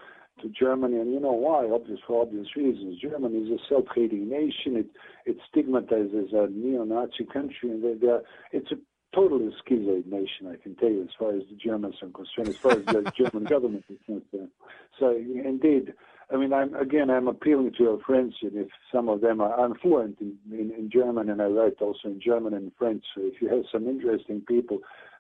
to 0.46 0.52
Germany, 0.52 0.98
and 1.00 1.12
you 1.12 1.20
know 1.20 1.32
why? 1.32 1.68
Obvious 1.70 2.00
for 2.06 2.22
obvious 2.22 2.48
reasons. 2.56 3.00
Germany 3.02 3.38
is 3.38 3.60
a 3.60 3.64
self-hating 3.68 4.30
nation. 4.30 4.78
It 4.78 4.88
it 5.26 5.38
stigmatizes 5.50 6.34
a 6.34 6.48
neo-Nazi 6.52 7.26
country, 7.34 7.72
and 7.72 7.84
they, 7.84 8.08
it's 8.52 8.72
a 8.72 8.76
totally 9.14 9.50
schizoid 9.66 10.06
nation. 10.06 10.48
I 10.48 10.58
can 10.62 10.76
tell 10.76 10.90
you, 10.90 11.02
as 11.02 11.10
far 11.18 11.34
as 11.34 11.44
the 11.50 11.56
Germans 11.56 11.96
are 12.04 12.10
concerned, 12.10 12.50
as 12.50 12.58
far 12.58 12.74
as 12.74 12.86
the 12.86 13.12
German 13.18 13.46
government 13.46 13.86
is 13.90 13.98
concerned. 14.06 14.52
So 15.00 15.16
indeed, 15.16 15.94
I 16.32 16.38
mean, 16.38 16.54
I'm 16.54 16.76
again, 16.76 17.10
I'm 17.10 17.28
appealing 17.28 17.72
to 17.78 17.84
your 17.84 18.00
friends, 18.02 18.36
and 18.42 18.56
if 18.56 18.68
some 18.92 19.10
of 19.10 19.22
them 19.22 19.42
are, 19.42 19.60
I'm 19.60 19.76
fluent 19.76 20.20
in, 20.22 20.38
in, 20.52 20.72
in 20.78 20.92
German, 20.92 21.30
and 21.30 21.42
I 21.42 21.46
write 21.46 21.82
also 21.82 22.10
in 22.10 22.22
German 22.24 22.54
and 22.54 22.72
French. 22.78 23.04
So 23.16 23.22
if 23.24 23.42
you 23.42 23.50
have 23.50 23.64
some 23.72 23.88
interesting 23.88 24.42
people 24.42 24.80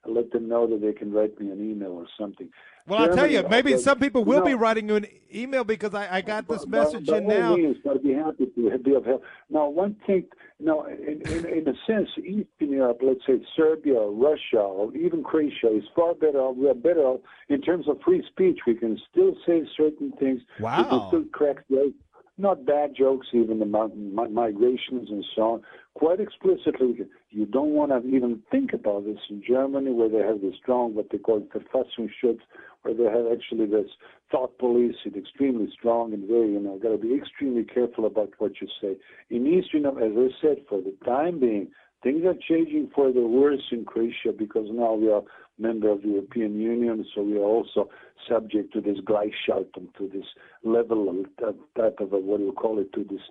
let 0.10 0.32
them 0.32 0.48
know 0.48 0.68
that 0.68 0.82
they 0.82 0.94
can 0.94 1.12
write 1.12 1.40
me 1.40 1.52
an 1.52 1.60
email 1.70 1.92
or 1.92 2.08
something. 2.20 2.50
Well, 2.88 3.00
I'll 3.00 3.16
tell 3.16 3.30
you, 3.30 3.44
maybe 3.50 3.78
some 3.78 3.98
people 4.00 4.24
will 4.24 4.40
no. 4.40 4.46
be 4.46 4.54
writing 4.54 4.88
you 4.90 4.98
an 4.98 5.08
email 5.34 5.64
because 5.64 5.96
I, 5.96 6.18
I 6.18 6.22
got 6.22 6.48
this 6.48 6.66
By- 6.66 6.80
message 6.80 7.08
by 7.08 7.18
in 7.18 7.28
now. 7.28 7.56
Means, 7.56 7.78
I'd 7.90 8.04
be 8.04 8.14
happy 8.14 8.46
to 8.46 8.78
be 8.78 8.94
of 8.94 9.06
help. 9.06 9.24
Now, 9.50 9.68
one 9.70 9.96
thing, 10.06 10.26
now, 10.60 10.86
in, 10.86 11.22
in, 11.26 11.46
in 11.46 11.68
a 11.68 11.74
sense, 11.88 12.10
Eastern 12.20 12.46
Europe, 12.72 13.00
let's 13.02 13.26
say 13.26 13.44
Serbia, 13.58 13.96
or 13.96 14.12
Russia, 14.12 14.60
or 14.60 14.96
even 14.96 15.24
Croatia, 15.24 15.76
is 15.76 15.84
far 15.96 16.14
better. 16.14 16.38
off- 16.40 16.58
We 16.58 16.70
are 16.70 16.76
better 16.76 17.02
off 17.02 17.22
in 17.50 17.62
terms 17.62 17.88
of 17.88 18.00
free 18.06 18.24
speech. 18.30 18.60
We 18.68 18.76
can 18.76 19.00
still 19.12 19.36
say 19.48 19.64
certain 19.76 20.12
things. 20.20 20.42
We 20.60 20.66
can 20.66 21.08
still 21.08 21.26
crack 21.34 21.68
jokes, 21.72 21.96
not 22.38 22.66
bad 22.66 22.96
jokes, 22.98 23.28
even 23.34 23.60
mi- 23.60 24.28
migrations 24.30 25.10
and 25.10 25.26
so 25.36 25.42
on. 25.42 25.62
Quite 25.94 26.20
explicitly, 26.20 26.98
you 27.30 27.46
don't 27.46 27.72
want 27.72 27.92
to 27.92 28.08
even 28.10 28.42
think 28.52 28.74
about 28.74 29.06
this 29.06 29.20
in 29.30 29.42
Germany, 29.48 29.92
where 29.92 30.10
they 30.10 30.20
have 30.20 30.42
this 30.42 30.56
strong, 30.62 30.94
what 30.94 31.10
they 31.12 31.18
call 31.18 31.48
Verfassungsschutz, 31.54 32.42
where 32.82 32.94
they 32.94 33.06
have 33.06 33.32
actually 33.32 33.68
this 33.68 33.90
thought 34.32 34.58
police. 34.58 34.96
It's 35.06 35.16
extremely 35.16 35.70
strong 35.72 36.14
and 36.14 36.28
very, 36.28 36.52
you 36.52 36.60
know, 36.60 36.78
got 36.78 36.90
to 36.90 36.98
be 36.98 37.16
extremely 37.16 37.64
careful 37.64 38.06
about 38.06 38.32
what 38.38 38.60
you 38.60 38.68
say. 38.82 38.98
In 39.30 39.48
Eastern 39.48 39.84
Europe, 39.84 40.00
as 40.04 40.12
I 40.18 40.28
said, 40.42 40.58
for 40.68 40.82
the 40.82 40.94
time 41.06 41.40
being, 41.40 41.70
things 42.04 42.26
are 42.26 42.36
changing 42.48 42.92
for 42.94 43.12
the 43.12 43.22
worse 43.22 43.64
in 43.72 43.86
Croatia 43.86 44.32
because 44.38 44.68
now 44.72 44.94
we 44.94 45.10
are 45.10 45.24
member 45.58 45.90
of 45.90 46.02
the 46.02 46.10
European 46.10 46.60
Union, 46.60 47.06
so 47.14 47.22
we 47.22 47.38
are 47.38 47.42
also 47.42 47.90
subject 48.28 48.74
to 48.74 48.82
this 48.82 48.98
Gleichschaltung, 49.00 49.94
to 49.98 50.10
this 50.12 50.26
level 50.64 51.24
type 51.40 52.00
of 52.00 52.14
a, 52.14 52.18
what 52.18 52.38
do 52.38 52.46
you 52.46 52.52
call 52.52 52.80
it, 52.80 52.92
to 52.94 53.04
this 53.04 53.22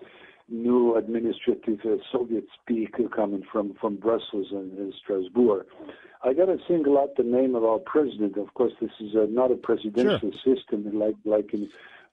new 0.49 0.97
administrative 0.97 1.81
uh, 1.85 1.97
Soviet 2.13 2.45
speak 2.63 2.95
coming 3.15 3.43
from, 3.51 3.75
from 3.81 3.97
Brussels 3.97 4.49
and, 4.51 4.77
and 4.79 4.95
Strasbourg. 5.03 5.67
I 6.23 6.33
got 6.33 6.47
to 6.47 6.59
single 6.67 6.99
out 6.99 7.17
the 7.17 7.23
name 7.23 7.55
of 7.55 7.65
our 7.65 7.79
president. 7.79 8.37
Of 8.39 8.55
course, 8.55 8.73
this 8.81 8.91
is 9.01 9.15
uh, 9.15 9.27
not 9.29 9.51
a 9.51 9.57
presidential 9.57 10.33
system 10.45 10.99
like 10.99 11.17
like 11.25 11.53
in 11.53 11.69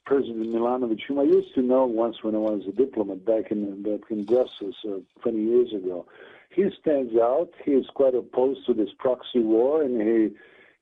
President 0.05 0.47
Milanovic, 0.47 0.99
whom 1.07 1.19
I 1.19 1.23
used 1.23 1.53
to 1.55 1.61
know 1.61 1.85
once 1.85 2.17
when 2.21 2.35
I 2.35 2.39
was 2.39 2.63
a 2.67 2.71
diplomat 2.71 3.25
back 3.25 3.51
in 3.51 3.81
back 3.83 4.09
in 4.09 4.25
Brussels 4.25 4.75
uh, 4.85 4.97
20 5.21 5.41
years 5.41 5.73
ago. 5.73 6.05
He 6.53 6.65
stands 6.81 7.13
out. 7.15 7.49
He 7.63 7.71
is 7.71 7.85
quite 7.95 8.15
opposed 8.15 8.65
to 8.67 8.73
this 8.73 8.89
proxy 8.99 9.39
war, 9.39 9.83
and 9.83 10.01
he 10.01 10.29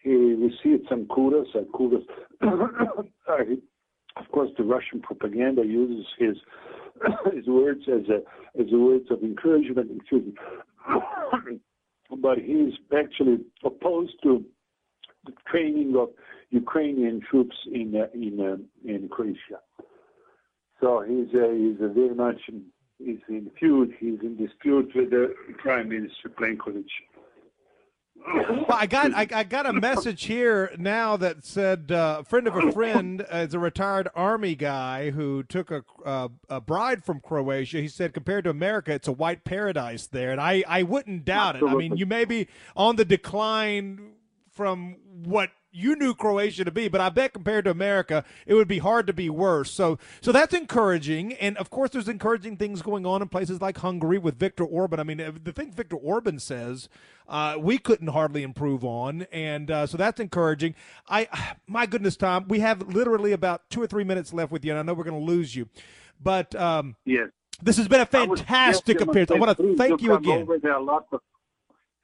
he 0.02 0.16
received 0.16 0.88
some 0.90 1.08
kudos. 1.08 1.48
Uh, 1.56 1.62
kudos. 1.74 2.04
Of 4.16 4.30
course, 4.32 4.50
the 4.58 4.64
Russian 4.64 5.02
propaganda 5.02 5.64
uses 5.66 6.06
his 6.18 6.36
his 7.34 7.48
words 7.48 7.82
as 7.88 8.10
a 8.10 8.20
as 8.60 8.68
a 8.74 8.78
words 8.78 9.06
of 9.12 9.22
encouragement. 9.24 9.92
Excuse 9.96 10.26
me. 10.26 11.60
but 12.22 12.38
he's 12.38 12.74
actually 12.98 13.38
opposed 13.64 14.14
to 14.24 14.44
the 15.26 15.32
training 15.50 15.96
of 15.98 16.10
Ukrainian 16.50 17.22
troops 17.30 17.56
in 17.72 17.96
uh, 17.96 18.08
in 18.14 18.40
uh, 18.40 18.90
in 18.92 19.08
Croatia. 19.10 19.60
So 20.82 21.04
he's 21.08 21.28
uh, 21.34 21.52
he's 21.52 21.80
a 21.82 21.90
very 21.94 22.16
much 22.16 22.42
he's 23.00 23.20
in 23.28 23.50
feud. 23.60 23.94
He's 24.00 24.20
in 24.22 24.38
dispute 24.38 24.92
with 24.96 25.10
the 25.10 25.34
Prime 25.58 25.90
Minister 25.90 26.30
Plenković. 26.30 26.86
Well, 28.28 28.66
I 28.70 28.86
got 28.86 29.14
I, 29.14 29.28
I 29.32 29.44
got 29.44 29.66
a 29.66 29.72
message 29.72 30.26
here 30.26 30.72
now 30.78 31.16
that 31.18 31.46
said 31.46 31.90
uh, 31.92 32.18
a 32.20 32.24
friend 32.26 32.48
of 32.48 32.56
a 32.56 32.72
friend 32.74 33.22
uh, 33.22 33.38
is 33.38 33.54
a 33.54 33.60
retired 33.60 34.10
army 34.14 34.56
guy 34.56 35.12
who 35.12 35.42
took 35.44 35.72
a 35.72 35.84
uh, 36.06 36.28
a 36.50 36.60
bride 36.60 37.06
from 37.06 37.22
Croatia. 37.22 37.78
He 37.78 37.88
said 37.88 38.14
compared 38.14 38.44
to 38.44 38.50
America, 38.50 38.92
it's 38.92 39.08
a 39.08 39.14
white 39.14 39.46
paradise 39.46 40.06
there, 40.08 40.32
and 40.32 40.42
I 40.42 40.66
I 40.68 40.84
wouldn't 40.84 41.24
doubt 41.24 41.56
it. 41.56 41.64
I 41.64 41.74
mean, 41.76 41.96
you 41.96 42.06
may 42.06 42.26
be 42.26 42.50
on 42.76 42.98
the 42.98 43.06
decline 43.06 44.16
from 44.52 44.98
what 45.24 45.52
you 45.72 45.96
knew 45.96 46.14
Croatia 46.14 46.66
to 46.66 46.72
be, 46.72 46.88
but 46.88 47.02
I 47.02 47.10
bet 47.10 47.34
compared 47.34 47.66
to 47.66 47.72
America, 47.72 48.24
it 48.46 48.54
would 48.54 48.68
be 48.68 48.80
hard 48.80 49.08
to 49.08 49.14
be 49.14 49.30
worse. 49.30 49.72
So, 49.72 50.00
so 50.22 50.32
that's 50.32 50.54
encouraging, 50.54 51.34
and 51.34 51.58
of 51.58 51.70
course, 51.70 51.92
there's 51.92 52.08
encouraging 52.08 52.58
things 52.58 52.82
going 52.82 53.06
on 53.06 53.22
in 53.22 53.28
places 53.28 53.62
like 53.62 53.78
Hungary 53.78 54.18
with 54.18 54.38
Viktor 54.40 54.64
Orban. 54.64 55.00
I 55.00 55.04
mean, 55.04 55.22
uh, 55.22 55.32
the 55.44 55.52
thing 55.52 55.72
Viktor 55.72 55.96
Orban 55.96 56.40
says, 56.40 56.90
uh, 57.28 57.56
we 57.60 57.78
couldn't 57.78 58.08
hardly 58.08 58.44
improve 58.44 58.84
on, 58.84 59.24
and 59.32 59.70
uh, 59.70 59.86
so 59.88 59.98
that's 59.98 60.20
encouraging. 60.20 60.76
I, 61.08 61.28
my 61.68 61.86
goodness, 61.86 62.18
Tom, 62.18 62.46
we 62.48 62.60
have 62.60 62.94
literally 62.94 63.32
about 63.32 63.70
two 63.70 63.82
or 63.82 63.88
three 63.88 64.04
minutes 64.04 64.34
left 64.34 64.52
with 64.52 64.66
you, 64.66 64.72
and 64.72 64.80
I 64.80 64.84
know 64.84 64.94
we're 64.94 65.04
going 65.04 65.20
to 65.20 65.26
lose 65.26 65.56
you, 65.56 65.70
but 66.22 66.56
um, 66.56 66.96
Yes. 67.06 67.30
this 67.62 67.78
has 67.78 67.88
been 67.88 68.00
a 68.00 68.04
I 68.04 68.06
fantastic 68.06 68.98
just 68.98 69.08
appearance. 69.10 69.32
I 69.32 69.36
want 69.36 69.56
to 69.58 69.76
thank 69.76 70.02
you 70.02 70.14
again. 70.16 70.48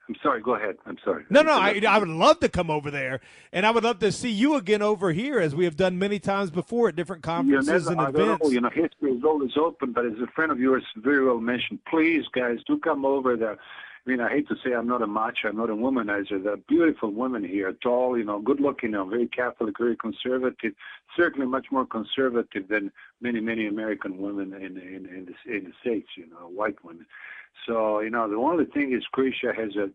I'm 0.08 0.16
sorry. 0.22 0.42
Go 0.42 0.56
ahead. 0.56 0.78
I'm 0.86 0.98
sorry. 1.04 1.26
No, 1.30 1.42
no, 1.42 1.54
I, 1.54 1.82
I 1.88 1.98
would 1.98 2.08
love 2.08 2.40
to 2.42 2.50
come 2.50 2.70
over 2.70 2.92
there, 2.92 3.22
and 3.52 3.66
I 3.66 3.72
would 3.72 3.84
love 3.84 4.00
to 4.00 4.12
see 4.12 4.30
you 4.30 4.56
again 4.56 4.82
over 4.82 5.12
here, 5.12 5.40
as 5.40 5.56
we 5.56 5.66
have 5.66 5.76
done 5.76 5.98
many 5.98 6.20
times 6.20 6.52
before 6.52 6.90
at 6.90 6.96
different 6.96 7.24
conferences 7.24 7.90
never, 7.90 8.02
and 8.02 8.16
events. 8.16 8.44
know, 8.44 8.52
you 8.52 8.62
know, 8.62 8.70
history 8.70 9.12
is 9.12 9.24
always 9.24 9.58
open, 9.58 9.94
but 9.94 10.06
as 10.06 10.14
a 10.22 10.28
friend 10.28 10.52
of 10.52 10.60
yours 10.60 10.84
very 10.98 11.26
well 11.26 11.40
mentioned, 11.40 11.80
please, 11.90 12.26
guys, 12.34 12.60
do 12.68 12.78
come 12.78 13.04
over 13.04 13.36
there. 13.36 13.58
I 14.06 14.12
mean, 14.12 14.22
I 14.22 14.30
hate 14.30 14.48
to 14.50 14.56
say 14.64 14.74
I'm 14.74 14.88
not 14.88 15.02
a 15.02 15.08
macho, 15.08 15.48
I'm 15.48 15.58
not 15.58 15.72
a 15.72 15.76
womanizer. 15.76 16.44
There 16.44 16.54
are 16.54 16.58
beautiful 16.58 17.10
women 17.10 17.44
here, 17.44 17.74
tall, 17.74 18.16
you 18.16 18.24
know, 18.24 18.40
good 18.40 18.60
looking, 18.60 18.92
you 18.92 18.98
know, 18.98 19.06
very 19.06 19.28
Catholic, 19.28 19.80
very 19.80 19.96
conservative, 19.96 20.74
certainly 21.18 21.48
much 21.48 21.68
more 21.72 21.88
conservative 21.88 22.68
than 22.68 22.92
many, 23.20 23.40
many 23.40 23.66
American 23.66 24.20
women 24.20 24.54
in 24.54 24.78
in 24.78 25.08
in 25.08 25.26
the, 25.26 25.58
in 25.58 25.64
the 25.64 25.72
states, 25.82 26.10
you 26.16 26.28
know, 26.28 26.48
white 26.48 26.84
women. 26.86 27.08
So 27.68 28.00
you 28.00 28.10
know, 28.10 28.30
the 28.30 28.36
only 28.36 28.66
thing 28.66 28.94
is 28.94 29.04
Croatia 29.12 29.52
has 29.56 29.76
a 29.76 29.90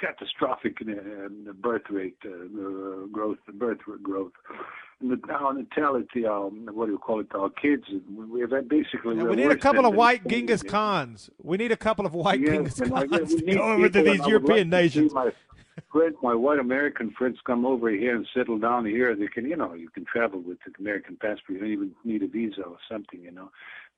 catastrophic 0.00 0.78
uh, 0.82 1.52
birth 1.60 1.82
rate 1.90 2.16
uh, 2.24 3.06
growth, 3.12 3.38
birth 3.54 3.78
rate 3.86 4.02
growth. 4.02 4.32
And 5.00 5.10
the, 5.12 5.32
our 5.32 5.54
natality, 5.54 6.26
um, 6.26 6.68
what 6.72 6.86
do 6.86 6.92
you 6.92 6.98
call 6.98 7.20
it? 7.20 7.28
Our 7.34 7.50
kids, 7.50 7.84
we 8.14 8.24
we 8.24 8.40
have 8.40 8.50
basically. 8.68 9.18
And 9.18 9.24
we're 9.24 9.34
need 9.34 9.50
a 9.50 9.56
couple 9.56 9.86
of 9.86 9.94
white 9.94 10.26
Genghis 10.26 10.62
Khans. 10.62 11.30
We 11.42 11.56
need 11.56 11.72
a 11.72 11.76
couple 11.76 12.06
of 12.06 12.14
white 12.14 12.40
Yes, 12.40 12.50
Genghis 12.50 12.80
and 12.80 12.94
I 12.94 13.06
guess 13.06 13.18
Khans 13.18 13.32
we 13.32 13.40
to 13.40 13.46
need 13.46 13.56
go 13.56 13.62
over 13.64 13.88
to 13.88 14.02
these 14.02 14.08
and 14.08 14.08
I 14.08 14.24
would 14.24 14.30
European 14.30 14.70
like 14.70 14.82
nations. 14.82 15.12
My 15.14 15.32
friends, 15.90 16.16
my 16.22 16.34
white 16.34 16.58
American 16.58 17.10
friends, 17.16 17.38
come 17.46 17.64
over 17.64 17.90
here 17.90 18.14
and 18.14 18.26
settle 18.34 18.58
down 18.58 18.86
here. 18.86 19.14
They 19.16 19.28
can, 19.28 19.46
you 19.46 19.56
know, 19.56 19.74
you 19.74 19.88
can 19.88 20.04
travel 20.04 20.40
with 20.40 20.58
the 20.66 20.72
American 20.78 21.16
passport. 21.16 21.50
You 21.50 21.58
don't 21.60 21.72
even 21.72 21.92
need 22.04 22.22
a 22.22 22.28
visa 22.28 22.62
or 22.62 22.76
something, 22.90 23.22
you 23.22 23.32
know. 23.32 23.50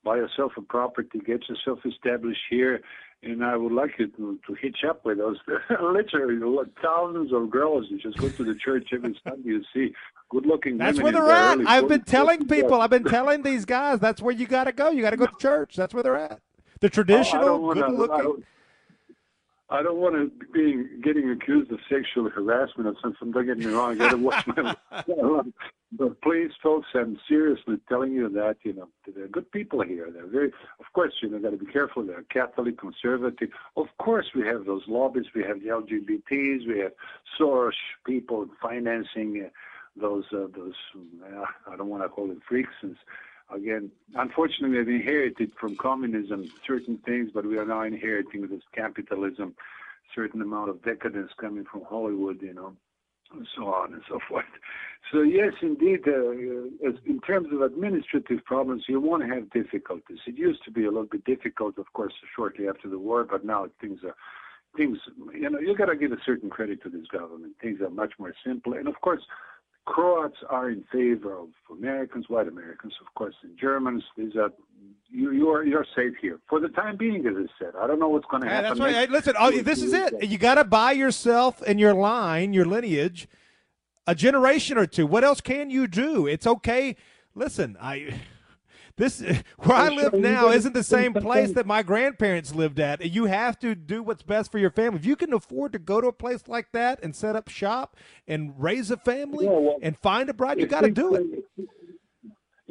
Buy 0.03 0.17
yourself 0.17 0.51
a 0.57 0.61
property, 0.61 1.19
get 1.25 1.47
yourself 1.47 1.79
established 1.85 2.41
here, 2.49 2.81
and 3.21 3.43
I 3.43 3.55
would 3.55 3.71
like 3.71 3.91
you 3.97 4.07
to, 4.07 4.37
to 4.47 4.53
hitch 4.55 4.79
up 4.87 5.05
with 5.05 5.19
us. 5.19 5.37
literally 5.81 6.39
thousands 6.81 7.31
of 7.31 7.49
girls. 7.49 7.85
You 7.89 7.99
just 7.99 8.17
go 8.17 8.27
to 8.29 8.43
the 8.43 8.55
church 8.55 8.89
every 8.93 9.17
Sunday. 9.23 9.49
You 9.49 9.63
see 9.73 9.93
good-looking 10.29 10.77
That's 10.77 10.99
where 11.01 11.11
they're 11.13 11.29
at. 11.29 11.59
I've 11.65 11.87
been 11.87 12.01
telling 12.03 12.39
50s. 12.45 12.49
people. 12.49 12.81
I've 12.81 12.89
been 12.89 13.05
telling 13.05 13.43
these 13.43 13.63
guys. 13.65 13.99
That's 13.99 14.21
where 14.21 14.33
you 14.33 14.45
got 14.45 14.65
to 14.65 14.73
go. 14.73 14.89
You 14.89 15.01
got 15.01 15.11
to 15.11 15.17
go 15.17 15.27
to 15.27 15.35
church. 15.39 15.75
That's 15.77 15.93
where 15.93 16.03
they're 16.03 16.17
at. 16.17 16.41
The 16.81 16.87
Oh, 16.87 16.89
traditional, 16.89 17.73
don't 17.73 17.97
wanna- 17.97 18.23
good 18.23 18.43
I 19.73 19.81
don't- 19.81 19.97
want 19.97 20.15
to 20.15 20.29
be 20.51 20.83
getting 21.01 21.31
accused 21.31 21.71
of 21.71 21.79
sexual 21.89 22.29
harassment 22.29 22.87
or 22.87 22.95
something. 23.01 23.31
Don't 23.31 23.45
get 23.45 23.57
me 23.57 23.65
wrong. 23.65 23.93
I 23.93 23.95
got 23.95 24.11
to 24.11 24.17
watch 24.17 24.45
my. 24.47 24.75
but 25.91 26.21
please, 26.21 26.51
folks, 26.61 26.87
I'm 26.93 27.17
seriously 27.27 27.79
telling 27.89 28.13
you 28.13 28.29
that 28.29 28.57
you 28.63 28.73
know 28.73 28.89
there 29.07 29.23
are 29.23 29.27
good 29.27 29.51
people 29.51 29.81
here. 29.81 30.11
They're 30.11 30.27
very, 30.27 30.51
of 30.79 30.85
course, 30.93 31.13
you 31.21 31.29
know, 31.29 31.39
got 31.39 31.51
to 31.51 31.57
be 31.57 31.65
careful. 31.65 32.03
They're 32.03 32.23
Catholic, 32.23 32.77
conservative. 32.77 33.49
Of 33.75 33.87
course, 33.97 34.27
we 34.35 34.45
have 34.45 34.65
those 34.65 34.83
lobbies. 34.87 35.25
We 35.33 35.43
have 35.43 35.59
the 35.61 35.69
LGBTs. 35.69 36.67
We 36.67 36.79
have 36.79 36.91
Soros 37.39 37.73
people 38.05 38.47
financing 38.61 39.45
uh, 39.45 39.49
those 39.99 40.25
uh, 40.31 40.47
those. 40.55 40.75
Uh, 40.95 41.45
I 41.71 41.75
don't 41.77 41.89
want 41.89 42.03
to 42.03 42.09
call 42.09 42.27
them 42.27 42.41
freaks. 42.47 42.75
And, 42.81 42.95
again, 43.55 43.91
unfortunately, 44.15 44.77
we've 44.77 45.01
inherited 45.01 45.51
from 45.59 45.75
communism 45.77 46.51
certain 46.65 46.97
things, 47.05 47.29
but 47.33 47.45
we 47.45 47.57
are 47.57 47.65
now 47.65 47.83
inheriting 47.83 48.47
this 48.47 48.61
capitalism, 48.73 49.55
certain 50.15 50.41
amount 50.41 50.69
of 50.69 50.83
decadence 50.83 51.31
coming 51.39 51.65
from 51.71 51.83
Hollywood, 51.89 52.41
you 52.41 52.53
know, 52.53 52.75
and 53.33 53.47
so 53.55 53.67
on 53.67 53.93
and 53.93 54.03
so 54.07 54.19
forth. 54.27 54.45
So 55.11 55.21
yes, 55.21 55.53
indeed, 55.61 56.01
uh, 56.07 56.31
in 56.31 57.19
terms 57.25 57.47
of 57.51 57.61
administrative 57.61 58.43
problems, 58.45 58.83
you 58.87 58.99
won't 58.99 59.27
have 59.29 59.49
difficulties. 59.51 60.19
It 60.25 60.37
used 60.37 60.63
to 60.65 60.71
be 60.71 60.85
a 60.85 60.89
little 60.89 61.05
bit 61.05 61.25
difficult, 61.25 61.77
of 61.77 61.91
course, 61.93 62.13
shortly 62.35 62.67
after 62.67 62.89
the 62.89 62.99
war, 62.99 63.23
but 63.23 63.45
now 63.45 63.67
things 63.81 63.99
are 64.03 64.15
things. 64.77 64.97
You 65.33 65.49
know, 65.49 65.59
you 65.59 65.75
got 65.75 65.85
to 65.85 65.95
give 65.95 66.11
a 66.11 66.17
certain 66.25 66.49
credit 66.49 66.81
to 66.83 66.89
this 66.89 67.07
government. 67.07 67.53
Things 67.61 67.81
are 67.81 67.89
much 67.89 68.13
more 68.17 68.33
simple, 68.45 68.73
and 68.73 68.87
of 68.87 68.99
course. 69.01 69.21
Croats 69.85 70.37
are 70.49 70.69
in 70.69 70.83
favor 70.91 71.37
of 71.37 71.49
Americans, 71.71 72.29
white 72.29 72.47
Americans, 72.47 72.93
of 73.01 73.13
course, 73.15 73.35
and 73.43 73.57
Germans. 73.59 74.03
These 74.17 74.35
are 74.35 74.51
you. 75.09 75.31
You 75.31 75.49
are 75.49 75.63
you're 75.63 75.85
safe 75.95 76.13
here 76.21 76.39
for 76.47 76.59
the 76.61 76.69
time 76.69 76.95
being, 76.95 77.25
as 77.27 77.33
I 77.35 77.45
said. 77.59 77.73
I 77.79 77.87
don't 77.87 77.99
know 77.99 78.07
what's 78.07 78.25
going 78.31 78.43
to 78.43 78.49
happen. 78.49 78.69
that's 78.69 78.79
right. 78.79 78.95
Hey, 78.95 79.07
listen, 79.07 79.33
oh, 79.37 79.51
this 79.51 79.81
is 79.81 79.91
it. 79.93 80.23
You 80.23 80.37
got 80.37 80.55
to 80.55 80.63
buy 80.63 80.93
yourself 80.93 81.61
and 81.67 81.79
your 81.79 81.93
line, 81.93 82.53
your 82.53 82.65
lineage, 82.65 83.27
a 84.07 84.15
generation 84.15 84.77
or 84.77 84.85
two. 84.85 85.05
What 85.05 85.25
else 85.25 85.41
can 85.41 85.69
you 85.69 85.87
do? 85.87 86.27
It's 86.27 86.47
okay. 86.47 86.95
Listen, 87.35 87.77
I. 87.81 88.13
this 88.97 89.21
where 89.57 89.77
I 89.77 89.89
live 89.89 90.13
now 90.13 90.49
isn't 90.49 90.73
the 90.73 90.83
same 90.83 91.13
place 91.13 91.51
that 91.53 91.65
my 91.65 91.83
grandparents 91.83 92.53
lived 92.53 92.79
at. 92.79 93.05
You 93.05 93.25
have 93.25 93.57
to 93.59 93.75
do 93.75 94.03
what's 94.03 94.23
best 94.23 94.51
for 94.51 94.59
your 94.59 94.71
family. 94.71 94.99
If 94.99 95.05
you 95.05 95.15
can 95.15 95.33
afford 95.33 95.73
to 95.73 95.79
go 95.79 96.01
to 96.01 96.07
a 96.07 96.13
place 96.13 96.43
like 96.47 96.71
that 96.73 97.03
and 97.03 97.15
set 97.15 97.35
up 97.35 97.49
shop 97.49 97.97
and 98.27 98.53
raise 98.57 98.91
a 98.91 98.97
family 98.97 99.45
Yeah, 99.45 99.51
well, 99.51 99.77
and 99.81 99.97
find 99.97 100.29
a 100.29 100.33
bride, 100.33 100.59
you 100.59 100.67
got 100.67 100.81
to 100.81 100.91
do 100.91 101.15
it. 101.15 101.69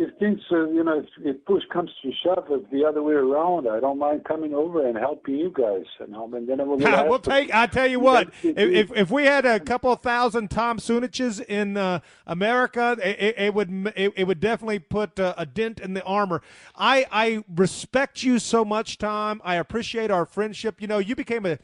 If 0.02 0.18
things, 0.18 0.40
uh, 0.50 0.68
you 0.70 0.82
know, 0.82 0.98
if, 0.98 1.06
if 1.24 1.44
push 1.44 1.62
comes 1.72 1.90
to 2.02 2.10
shove, 2.24 2.46
if 2.50 2.68
the 2.70 2.84
other 2.84 3.02
way 3.02 3.14
around, 3.14 3.68
I 3.68 3.78
don't 3.78 3.98
mind 3.98 4.24
coming 4.24 4.52
over 4.54 4.86
and 4.86 4.96
helping 4.98 5.36
you 5.36 5.50
guys. 5.56 5.84
And, 6.00 6.14
I'll- 6.14 6.30
and 6.34 6.48
then 6.48 6.58
we'll, 6.66 6.78
we'll 7.08 7.18
take. 7.18 7.54
I 7.54 7.66
tell 7.66 7.86
you 7.86 8.00
what, 8.00 8.28
if, 8.42 8.56
if 8.90 8.92
if 8.96 9.10
we 9.10 9.24
had 9.24 9.46
a 9.46 9.60
couple 9.60 9.92
of 9.92 10.00
thousand 10.00 10.48
Tom 10.50 10.78
Suniches 10.78 11.40
in 11.44 11.76
uh, 11.76 12.00
America, 12.26 12.96
it, 13.02 13.20
it, 13.20 13.34
it 13.38 13.54
would 13.54 13.92
it, 13.96 14.12
it 14.16 14.24
would 14.26 14.40
definitely 14.40 14.80
put 14.80 15.20
uh, 15.20 15.34
a 15.38 15.46
dent 15.46 15.78
in 15.80 15.94
the 15.94 16.02
armor. 16.04 16.42
I 16.74 17.06
I 17.12 17.44
respect 17.54 18.22
you 18.22 18.38
so 18.38 18.64
much, 18.64 18.98
Tom. 18.98 19.40
I 19.44 19.56
appreciate 19.56 20.10
our 20.10 20.26
friendship. 20.26 20.80
You 20.80 20.88
know, 20.88 20.98
you 20.98 21.14
became 21.14 21.46
a. 21.46 21.58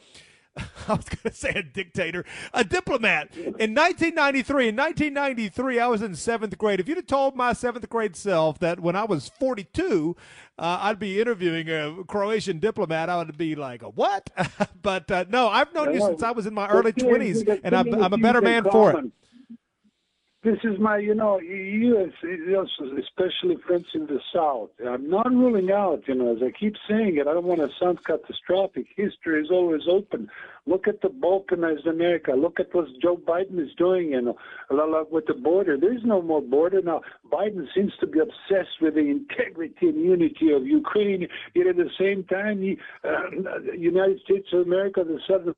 I 0.89 0.95
was 0.95 1.09
going 1.09 1.31
to 1.31 1.35
say 1.35 1.51
a 1.51 1.63
dictator, 1.63 2.25
a 2.53 2.65
diplomat. 2.65 3.35
In 3.37 3.75
1993, 3.75 4.69
in 4.69 4.77
1993, 4.77 5.79
I 5.79 5.87
was 5.87 6.03
in 6.03 6.15
seventh 6.15 6.57
grade. 6.59 6.81
If 6.81 6.89
you'd 6.89 6.99
have 6.99 7.07
told 7.07 7.37
my 7.37 7.53
seventh 7.53 7.89
grade 7.89 8.17
self 8.17 8.59
that 8.61 8.81
when 8.81 8.97
I 8.97 9.05
was 9.05 9.31
42, 9.39 10.17
uh, 10.59 10.79
I'd 10.83 10.99
be 10.99 11.21
interviewing 11.21 11.69
a 11.69 12.05
Croatian 12.05 12.59
diplomat, 12.59 13.09
I 13.09 13.19
would 13.19 13.37
be 13.37 13.55
like, 13.55 13.83
what? 13.83 14.31
but 14.83 15.11
uh, 15.11 15.25
no, 15.29 15.49
I've 15.49 15.73
known 15.75 15.95
you 15.95 16.01
since 16.01 16.23
I 16.23 16.33
was 16.33 16.47
in 16.47 16.55
my 16.55 16.69
early 16.69 16.93
20s, 16.93 17.61
and 17.63 17.75
I'm, 17.75 17.95
I'm 17.95 18.13
a 18.13 18.19
better 18.19 18.41
man 18.41 18.65
for 18.65 18.93
it. 18.99 19.05
This 20.45 20.59
is 20.63 20.79
my, 20.79 20.99
you 20.99 21.17
know, 21.17 21.41
know, 21.41 22.67
especially 22.97 23.57
friends 23.67 23.87
in 23.93 24.07
the 24.07 24.21
South. 24.33 24.71
I'm 24.87 25.11
not 25.11 25.29
ruling 25.33 25.73
out, 25.73 26.03
you 26.07 26.15
know, 26.15 26.37
as 26.37 26.41
I 26.41 26.53
keep 26.53 26.77
saying 26.89 27.17
it, 27.17 27.27
I 27.27 27.35
don't 27.35 27.45
want 27.45 27.61
to 27.61 27.69
sound 27.81 28.05
catastrophic. 28.05 28.87
History 28.95 29.43
is 29.43 29.51
always 29.51 29.83
open. 29.91 30.31
Look 30.65 30.87
at 30.87 31.01
the 31.01 31.09
balkanized 31.09 31.89
America. 31.89 32.35
Look 32.37 32.61
at 32.61 32.73
what 32.73 32.87
Joe 33.03 33.17
Biden 33.17 33.59
is 33.59 33.75
doing, 33.77 34.13
you 34.13 34.21
know, 34.21 35.07
with 35.11 35.27
the 35.27 35.35
border. 35.35 35.77
There's 35.77 36.05
no 36.05 36.23
more 36.23 36.41
border 36.41 36.83
now. 36.83 37.01
Biden 37.33 37.67
seems 37.75 37.93
to 37.99 38.07
be 38.07 38.21
obsessed 38.21 38.81
with 38.81 38.95
the 38.95 39.01
integrity 39.01 39.89
and 39.89 40.01
unity 40.01 40.53
of 40.53 40.65
Ukraine. 40.65 41.27
Yet 41.57 41.67
at 41.67 41.77
the 41.77 41.91
same 41.99 42.23
time, 42.23 42.61
the 42.61 42.77
uh, 43.03 43.73
United 43.77 44.21
States 44.21 44.47
of 44.53 44.61
America, 44.61 45.03
the 45.03 45.19
southern 45.27 45.55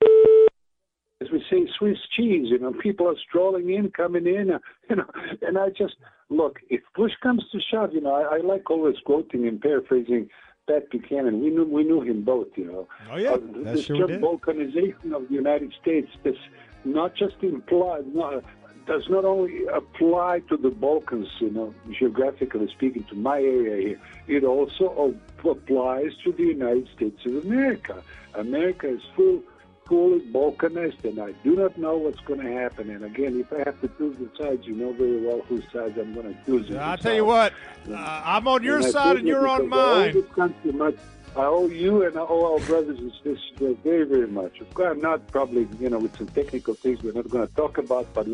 as 1.21 1.31
we 1.31 1.45
say, 1.51 1.69
Swiss 1.79 1.99
cheese. 2.17 2.47
You 2.51 2.59
know, 2.59 2.73
people 2.73 3.09
are 3.09 3.17
strolling 3.29 3.71
in, 3.71 3.91
coming 3.91 4.27
in. 4.27 4.51
Uh, 4.51 4.59
you 4.91 4.97
know, 4.97 5.07
and 5.43 5.59
I 5.59 5.69
just 5.71 5.97
look. 6.29 6.61
If 6.69 6.81
push 6.95 7.13
comes 7.23 7.45
to 7.53 7.61
shove, 7.71 7.93
you 7.93 8.01
know, 8.01 8.15
I, 8.15 8.37
I 8.37 8.39
like 8.39 8.71
always 8.71 8.97
quoting 9.05 9.47
and 9.47 9.61
paraphrasing 9.61 10.29
Pat 10.67 10.91
Buchanan. 10.91 11.43
We 11.43 11.51
knew 11.51 11.65
we 11.65 11.85
knew 11.85 12.01
him 12.01 12.23
both. 12.23 12.49
You 12.57 12.67
know. 12.67 12.89
Oh 13.11 13.17
yeah, 13.17 13.33
Uh, 13.33 13.39
this 13.75 13.87
sure 13.87 14.09
term 14.09 14.21
balkanization 14.21 15.13
of 15.15 15.29
the 15.29 15.35
United 15.35 15.73
States. 15.81 16.09
This 16.23 16.37
not 16.85 17.15
just 17.15 17.37
implied. 17.43 18.15
Not, 18.15 18.43
does 18.87 19.09
not 19.09 19.25
only 19.25 19.67
apply 19.67 20.41
to 20.49 20.57
the 20.57 20.71
Balkans, 20.71 21.29
you 21.39 21.51
know, 21.51 21.73
geographically 21.97 22.67
speaking, 22.75 23.05
to 23.05 23.15
my 23.15 23.39
area 23.39 23.99
here. 24.27 24.39
It 24.39 24.45
also 24.45 25.15
applies 25.45 26.13
to 26.25 26.33
the 26.33 26.43
United 26.43 26.89
States 26.97 27.21
of 27.27 27.45
America. 27.45 28.03
America 28.35 28.89
is 28.89 29.03
full 29.15 29.43
fully 29.91 30.21
balkanized, 30.21 31.05
and 31.05 31.19
I 31.19 31.33
do 31.43 31.57
not 31.57 31.77
know 31.77 31.97
what's 31.97 32.21
going 32.21 32.41
to 32.41 32.53
happen. 32.53 32.89
And 32.91 33.05
again, 33.05 33.39
if 33.41 33.53
I 33.53 33.59
have 33.69 33.79
to 33.81 33.89
choose 33.99 34.17
the 34.19 34.31
sides, 34.43 34.65
you 34.65 34.75
know 34.75 34.93
very 34.93 35.21
well 35.21 35.43
whose 35.49 35.65
sides 35.73 35.99
I'm 35.99 36.15
going 36.15 36.33
to 36.33 36.45
choose. 36.47 36.75
I'll 36.77 36.97
tell 36.97 37.15
you 37.15 37.25
what, 37.25 37.53
uh, 37.91 38.23
I'm 38.25 38.47
on 38.47 38.63
your 38.63 38.77
And 38.77 38.87
side 38.87 39.17
and 39.17 39.27
you 39.27 39.35
you're 39.35 39.49
on 39.49 39.65
because 39.65 40.23
I 40.39 40.69
owe 40.69 40.73
mine. 40.73 40.99
I 41.37 41.45
owe 41.45 41.67
you 41.69 42.05
and 42.05 42.17
I 42.17 42.21
owe 42.21 42.55
our 42.55 42.67
brothers 42.67 42.99
and 42.99 43.13
sisters 43.23 43.77
very, 43.85 44.05
very 44.05 44.27
much. 44.27 44.61
Of 44.61 44.73
course, 44.75 44.93
I'm 44.93 45.01
not 45.01 45.27
probably, 45.29 45.69
you 45.81 45.91
know, 45.91 45.99
with 45.99 46.17
some 46.17 46.29
technical 46.29 46.75
things 46.75 47.03
we're 47.03 47.13
not 47.13 47.29
going 47.29 47.47
to 47.47 47.55
talk 47.55 47.79
about, 47.79 48.13
but 48.15 48.27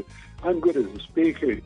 I'm 0.43 0.61
good 0.61 0.77
as 0.77 0.87
a 0.87 1.01
speaker. 1.01 1.59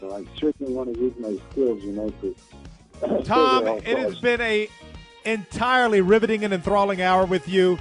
So 0.00 0.16
I 0.16 0.24
certainly 0.38 0.72
want 0.72 0.94
to 0.94 1.00
use 1.00 1.14
my 1.18 1.36
skills, 1.50 1.82
you 1.82 1.92
know, 1.92 2.10
to. 2.20 3.22
Tom, 3.24 3.66
it 3.66 3.98
has 3.98 4.20
been 4.20 4.40
a 4.40 4.68
entirely 5.24 6.00
riveting 6.00 6.44
and 6.44 6.54
enthralling 6.54 7.02
hour 7.02 7.24
with 7.24 7.48
you. 7.48 7.78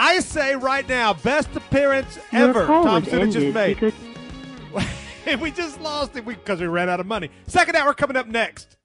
I 0.00 0.20
say 0.20 0.54
right 0.54 0.88
now, 0.88 1.12
best 1.12 1.48
appearance 1.56 2.20
Your 2.32 2.50
ever 2.50 2.66
call 2.66 2.84
Tom 2.84 3.02
was 3.02 3.10
Suda 3.10 3.26
just 3.32 3.52
made. 3.54 3.80
because- 3.80 4.86
and 5.26 5.40
we 5.40 5.50
just 5.50 5.80
lost 5.80 6.16
it 6.16 6.24
because 6.24 6.60
we 6.60 6.68
ran 6.68 6.88
out 6.88 7.00
of 7.00 7.06
money. 7.06 7.30
Second 7.48 7.74
hour 7.74 7.92
coming 7.94 8.16
up 8.16 8.28
next. 8.28 8.76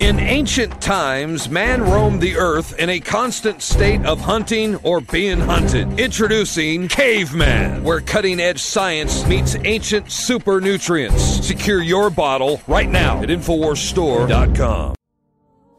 In 0.00 0.18
ancient 0.18 0.82
times, 0.82 1.48
man 1.48 1.82
roamed 1.82 2.20
the 2.20 2.34
earth 2.36 2.76
in 2.80 2.90
a 2.90 2.98
constant 2.98 3.62
state 3.62 4.04
of 4.04 4.18
hunting 4.20 4.74
or 4.82 5.00
being 5.00 5.38
hunted. 5.38 6.00
Introducing 6.00 6.88
Caveman, 6.88 7.84
where 7.84 8.00
cutting 8.00 8.40
edge 8.40 8.60
science 8.60 9.24
meets 9.28 9.54
ancient 9.62 10.10
super 10.10 10.60
nutrients. 10.60 11.22
Secure 11.46 11.80
your 11.80 12.10
bottle 12.10 12.60
right 12.66 12.88
now 12.88 13.22
at 13.22 13.28
InfoWarsStore.com. 13.28 14.96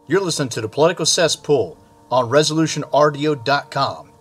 You're 0.08 0.22
listening 0.22 0.48
to 0.50 0.62
the 0.62 0.70
Political 0.70 1.06
Cesspool 1.08 1.78
on 2.10 2.30
ResolutionRDO.com. 2.30 4.12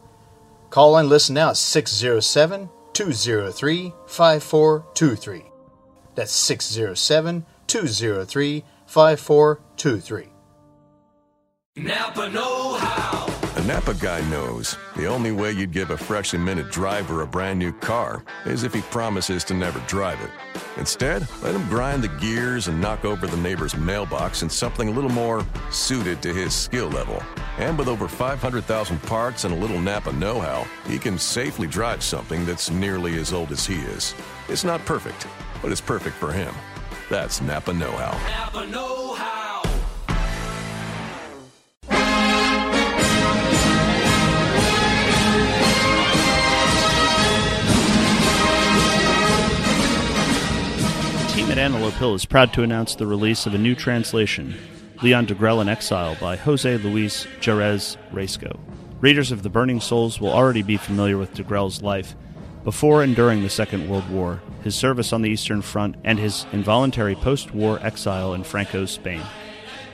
Call 0.72 0.96
and 0.96 1.06
listen 1.06 1.34
now 1.34 1.50
at 1.50 1.58
607 1.58 2.70
203 2.94 3.92
5423. 4.06 5.44
That's 6.14 6.32
607 6.32 7.44
203 7.66 8.64
5423. 8.86 10.28
Napa 11.76 12.30
Know 12.30 12.72
How. 12.78 13.21
A 13.62 13.64
Napa 13.64 13.94
guy 13.94 14.20
knows 14.28 14.76
the 14.96 15.06
only 15.06 15.30
way 15.30 15.52
you'd 15.52 15.70
give 15.70 15.92
a 15.92 15.96
freshly 15.96 16.36
minted 16.36 16.68
driver 16.70 17.22
a 17.22 17.26
brand 17.28 17.60
new 17.60 17.70
car 17.70 18.24
is 18.44 18.64
if 18.64 18.74
he 18.74 18.80
promises 18.80 19.44
to 19.44 19.54
never 19.54 19.78
drive 19.86 20.20
it. 20.20 20.30
Instead, 20.78 21.28
let 21.44 21.54
him 21.54 21.68
grind 21.68 22.02
the 22.02 22.08
gears 22.08 22.66
and 22.66 22.80
knock 22.80 23.04
over 23.04 23.28
the 23.28 23.36
neighbor's 23.36 23.76
mailbox 23.76 24.42
in 24.42 24.50
something 24.50 24.88
a 24.88 24.90
little 24.90 25.12
more 25.12 25.46
suited 25.70 26.20
to 26.22 26.34
his 26.34 26.52
skill 26.52 26.88
level. 26.88 27.22
And 27.56 27.78
with 27.78 27.86
over 27.86 28.08
500,000 28.08 29.00
parts 29.04 29.44
and 29.44 29.54
a 29.54 29.56
little 29.56 29.78
Napa 29.78 30.12
know 30.12 30.40
how, 30.40 30.66
he 30.88 30.98
can 30.98 31.16
safely 31.16 31.68
drive 31.68 32.02
something 32.02 32.44
that's 32.44 32.68
nearly 32.68 33.16
as 33.20 33.32
old 33.32 33.52
as 33.52 33.64
he 33.64 33.76
is. 33.76 34.12
It's 34.48 34.64
not 34.64 34.84
perfect, 34.86 35.28
but 35.62 35.70
it's 35.70 35.80
perfect 35.80 36.16
for 36.16 36.32
him. 36.32 36.52
That's 37.08 37.40
Napa 37.40 37.72
Know 37.72 37.92
How. 37.92 38.18
Napa 38.28 38.66
Know 38.66 39.14
How. 39.14 39.51
At 51.52 51.58
Antelope 51.58 51.92
Hill 51.92 52.14
is 52.14 52.24
proud 52.24 52.54
to 52.54 52.62
announce 52.62 52.94
the 52.94 53.06
release 53.06 53.44
of 53.44 53.52
a 53.52 53.58
new 53.58 53.74
translation, 53.74 54.54
Leon 55.02 55.26
Degrelle 55.26 55.60
in 55.60 55.68
Exile 55.68 56.16
by 56.18 56.34
Jose 56.34 56.78
Luis 56.78 57.26
Jerez 57.40 57.98
Riesco. 58.10 58.58
Readers 59.02 59.30
of 59.30 59.42
The 59.42 59.50
Burning 59.50 59.78
Souls 59.78 60.18
will 60.18 60.32
already 60.32 60.62
be 60.62 60.78
familiar 60.78 61.18
with 61.18 61.34
Degrelle's 61.34 61.82
life 61.82 62.14
before 62.64 63.02
and 63.02 63.14
during 63.14 63.42
the 63.42 63.50
Second 63.50 63.90
World 63.90 64.08
War, 64.08 64.40
his 64.64 64.74
service 64.74 65.12
on 65.12 65.20
the 65.20 65.28
Eastern 65.28 65.60
Front, 65.60 65.96
and 66.04 66.18
his 66.18 66.46
involuntary 66.52 67.16
post 67.16 67.54
war 67.54 67.78
exile 67.82 68.32
in 68.32 68.44
Franco's 68.44 68.92
Spain. 68.92 69.20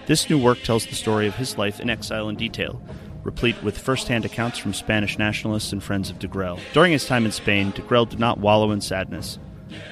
This 0.06 0.30
new 0.30 0.38
work 0.38 0.62
tells 0.62 0.86
the 0.86 0.94
story 0.94 1.26
of 1.26 1.34
his 1.34 1.58
life 1.58 1.80
in 1.80 1.90
exile 1.90 2.28
in 2.28 2.36
detail, 2.36 2.80
replete 3.24 3.60
with 3.64 3.76
first 3.76 4.06
hand 4.06 4.24
accounts 4.24 4.58
from 4.58 4.74
Spanish 4.74 5.18
nationalists 5.18 5.72
and 5.72 5.82
friends 5.82 6.08
of 6.08 6.20
Degrelle. 6.20 6.60
During 6.72 6.92
his 6.92 7.08
time 7.08 7.26
in 7.26 7.32
Spain, 7.32 7.72
Degrelle 7.72 8.08
did 8.08 8.20
not 8.20 8.38
wallow 8.38 8.70
in 8.70 8.80
sadness. 8.80 9.40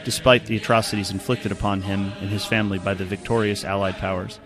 Despite 0.04 0.46
the 0.46 0.56
atrocities 0.56 1.10
inflicted 1.10 1.52
upon 1.52 1.82
him 1.82 2.12
and 2.20 2.30
his 2.30 2.44
family 2.44 2.78
by 2.78 2.94
the 2.94 3.04
victorious 3.04 3.64
Allied 3.64 3.96
powers, 3.96 4.38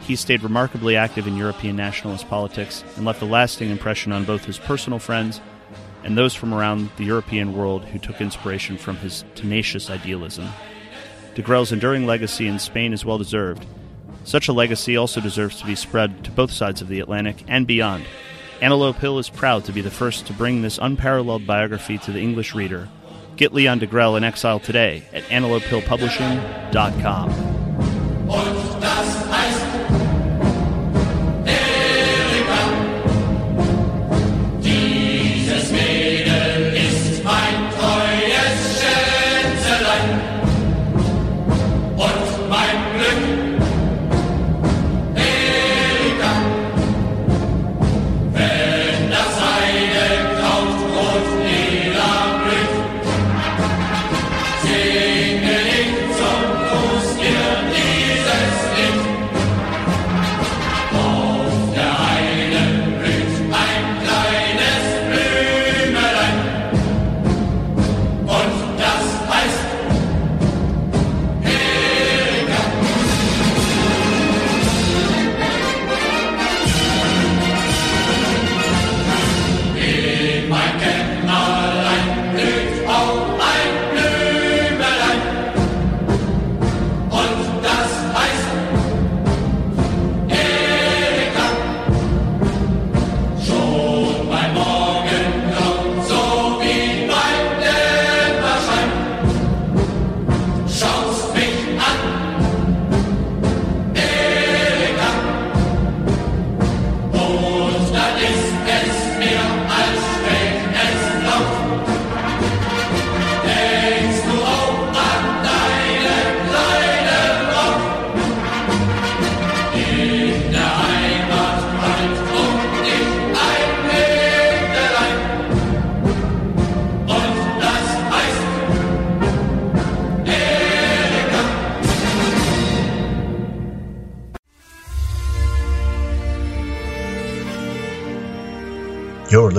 he 0.00 0.16
stayed 0.16 0.42
remarkably 0.42 0.96
active 0.96 1.26
in 1.26 1.36
European 1.36 1.76
nationalist 1.76 2.28
politics 2.28 2.84
and 2.96 3.04
left 3.04 3.22
a 3.22 3.26
lasting 3.26 3.70
impression 3.70 4.12
on 4.12 4.24
both 4.24 4.44
his 4.44 4.58
personal 4.58 4.98
friends 4.98 5.40
and 6.04 6.16
those 6.16 6.34
from 6.34 6.54
around 6.54 6.90
the 6.96 7.04
European 7.04 7.56
world 7.56 7.84
who 7.84 7.98
took 7.98 8.20
inspiration 8.20 8.78
from 8.78 8.96
his 8.96 9.24
tenacious 9.34 9.90
idealism. 9.90 10.48
De 11.34 11.42
Degrelle's 11.42 11.72
enduring 11.72 12.06
legacy 12.06 12.46
in 12.46 12.58
Spain 12.58 12.92
is 12.92 13.04
well 13.04 13.18
deserved. 13.18 13.66
Such 14.24 14.48
a 14.48 14.52
legacy 14.52 14.96
also 14.96 15.20
deserves 15.20 15.58
to 15.60 15.66
be 15.66 15.74
spread 15.74 16.24
to 16.24 16.30
both 16.30 16.50
sides 16.50 16.80
of 16.80 16.88
the 16.88 17.00
Atlantic 17.00 17.44
and 17.48 17.66
beyond. 17.66 18.04
Antelope 18.60 18.96
Hill 18.96 19.18
is 19.18 19.28
proud 19.28 19.64
to 19.64 19.72
be 19.72 19.80
the 19.80 19.90
first 19.90 20.26
to 20.26 20.32
bring 20.32 20.62
this 20.62 20.78
unparalleled 20.80 21.46
biography 21.46 21.96
to 21.98 22.12
the 22.12 22.20
English 22.20 22.54
reader. 22.54 22.88
Get 23.38 23.54
Leon 23.54 23.78
Degrelle 23.78 24.16
in 24.16 24.24
exile 24.24 24.58
today 24.58 25.04
at 25.12 25.22
antelopehillpublishing.com. 25.24 27.67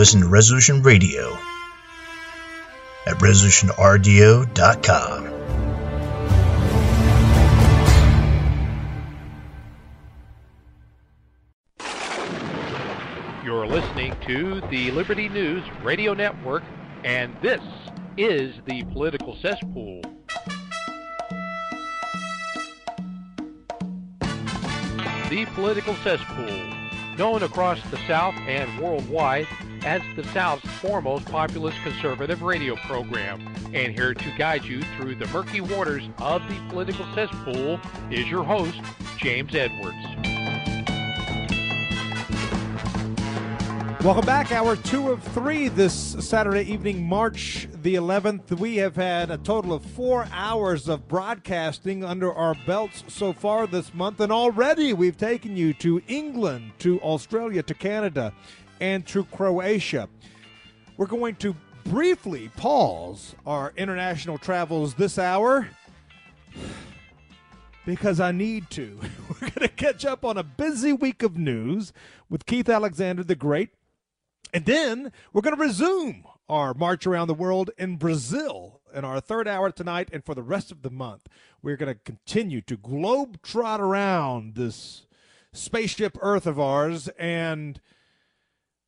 You're 0.10 0.24
to 0.24 0.28
Resolution 0.28 0.82
Radio 0.82 1.38
at 3.05 3.14
resolutionrdo.com. 3.20 5.24
You're 13.45 13.68
listening 13.68 14.16
to 14.26 14.62
the 14.72 14.89
Liberty 14.91 15.30
News 15.30 15.64
Radio 15.84 16.16
Network, 16.16 16.64
and 17.03 17.36
this 17.43 17.62
is 18.18 18.55
the 18.66 18.82
Political 18.86 19.36
Cesspool. 19.36 20.01
The 25.30 25.45
Political 25.53 25.93
Cesspool, 25.97 26.74
known 27.16 27.43
across 27.43 27.80
the 27.91 27.99
South 28.07 28.34
and 28.47 28.80
worldwide 28.80 29.45
as 29.86 30.02
the 30.16 30.24
South's 30.26 30.68
foremost 30.80 31.26
populist 31.26 31.78
conservative 31.84 32.42
radio 32.42 32.76
program. 32.76 33.42
And 33.74 33.94
here 33.94 34.14
to 34.14 34.38
guide 34.38 34.66
you 34.66 34.82
through 34.98 35.16
the 35.16 35.28
murky 35.28 35.62
waters 35.62 36.08
of 36.18 36.42
the 36.48 36.60
political 36.70 37.06
cesspool 37.14 37.80
is 38.10 38.28
your 38.28 38.44
host, 38.44 38.82
James 39.18 39.54
Edwards. 39.56 39.98
Welcome 44.02 44.26
back. 44.26 44.54
Hour 44.54 44.78
two 44.78 45.12
of 45.12 45.22
three 45.22 45.68
this 45.68 45.94
Saturday 45.94 46.62
evening, 46.72 47.06
March 47.06 47.68
the 47.82 47.96
11th. 47.96 48.58
We 48.58 48.78
have 48.78 48.96
had 48.96 49.30
a 49.30 49.38
total 49.38 49.74
of 49.74 49.84
four 49.84 50.26
hours 50.32 50.88
of 50.88 51.10
broadcasting 51.10 52.06
under 52.06 52.32
our 52.34 52.56
belts 52.66 53.04
so 53.10 53.34
far 53.34 53.68
this 53.68 53.94
month, 53.94 54.22
and 54.22 54.32
already 54.32 54.94
we've 54.94 55.18
taken 55.18 55.58
you 55.58 55.74
to 55.76 56.02
England, 56.08 56.72
to 56.80 57.02
Australia, 57.02 57.62
to 57.62 57.74
Canada, 57.74 58.34
and 58.80 59.06
to 59.08 59.24
Croatia. 59.26 60.10
We're 60.98 61.06
going 61.06 61.36
to 61.36 61.56
briefly 61.86 62.50
pause 62.58 63.36
our 63.46 63.74
international 63.76 64.38
travels 64.38 64.94
this 64.96 65.18
hour 65.18 65.70
because 67.86 68.20
I 68.20 68.32
need 68.32 68.70
to. 68.72 69.00
We're 69.30 69.50
going 69.50 69.68
to 69.68 69.68
catch 69.68 70.06
up 70.06 70.24
on 70.24 70.38
a 70.38 70.44
busy 70.44 70.94
week 70.94 71.24
of 71.24 71.38
news 71.38 71.94
with 72.30 72.46
Keith 72.46 72.70
Alexander 72.70 73.24
the 73.24 73.36
Great. 73.36 73.70
And 74.54 74.66
then 74.66 75.12
we're 75.32 75.44
going 75.44 75.56
to 75.56 75.62
resume 75.62 76.24
our 76.48 76.74
march 76.74 77.06
around 77.06 77.28
the 77.28 77.36
world 77.36 77.70
in 77.78 77.98
Brazil 77.98 78.82
in 78.94 79.06
our 79.06 79.20
third 79.22 79.48
hour 79.48 79.72
tonight 79.72 80.10
and 80.12 80.26
for 80.26 80.34
the 80.34 80.42
rest 80.42 80.72
of 80.72 80.82
the 80.82 80.90
month. 80.90 81.28
We're 81.62 81.78
going 81.78 81.94
to 81.94 82.00
continue 82.00 82.62
to 82.62 82.76
globe 82.76 83.42
trot 83.44 83.80
around 83.80 84.56
this 84.56 85.06
spaceship 85.54 86.18
Earth 86.22 86.48
of 86.48 86.60
ours 86.60 87.10
and 87.20 87.80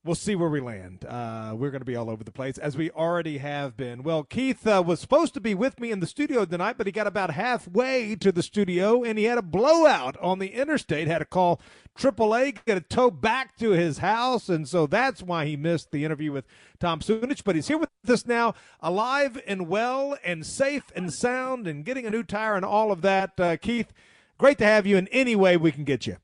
we'll 0.03 0.15
see 0.15 0.35
where 0.35 0.49
we 0.49 0.59
land. 0.59 1.05
Uh, 1.05 1.53
we're 1.55 1.69
going 1.69 1.81
to 1.81 1.85
be 1.85 1.95
all 1.95 2.09
over 2.09 2.23
the 2.23 2.31
place, 2.31 2.57
as 2.57 2.75
we 2.75 2.89
already 2.91 3.37
have 3.37 3.77
been. 3.77 4.03
Well, 4.03 4.23
Keith 4.23 4.65
uh, 4.65 4.83
was 4.85 4.99
supposed 4.99 5.33
to 5.35 5.41
be 5.41 5.53
with 5.53 5.79
me 5.79 5.91
in 5.91 5.99
the 5.99 6.07
studio 6.07 6.45
tonight, 6.45 6.77
but 6.77 6.87
he 6.87 6.91
got 6.91 7.07
about 7.07 7.31
halfway 7.31 8.15
to 8.15 8.31
the 8.31 8.43
studio 8.43 9.03
and 9.03 9.17
he 9.17 9.25
had 9.25 9.37
a 9.37 9.43
blowout 9.43 10.17
on 10.17 10.39
the 10.39 10.53
interstate. 10.53 11.07
Had 11.07 11.19
to 11.19 11.25
call 11.25 11.61
AAA, 11.97 12.65
get 12.65 12.77
a 12.77 12.81
tow 12.81 13.11
back 13.11 13.57
to 13.57 13.71
his 13.71 13.99
house, 13.99 14.49
and 14.49 14.67
so 14.67 14.87
that's 14.87 15.21
why 15.21 15.45
he 15.45 15.55
missed 15.55 15.91
the 15.91 16.03
interview 16.03 16.31
with 16.31 16.45
Tom 16.79 16.99
Sunic. 16.99 17.43
But 17.43 17.55
he's 17.55 17.67
here 17.67 17.77
with 17.77 17.89
us 18.07 18.25
now, 18.25 18.55
alive 18.79 19.41
and 19.45 19.67
well, 19.67 20.17
and 20.23 20.45
safe 20.45 20.91
and 20.95 21.13
sound, 21.13 21.67
and 21.67 21.85
getting 21.85 22.05
a 22.05 22.11
new 22.11 22.23
tire 22.23 22.55
and 22.55 22.65
all 22.65 22.91
of 22.91 23.01
that. 23.01 23.39
Uh, 23.39 23.57
Keith, 23.57 23.93
great 24.37 24.57
to 24.57 24.65
have 24.65 24.87
you 24.87 24.97
in 24.97 25.07
any 25.09 25.35
way 25.35 25.57
we 25.57 25.71
can 25.71 25.83
get 25.83 26.07
you. 26.07 26.17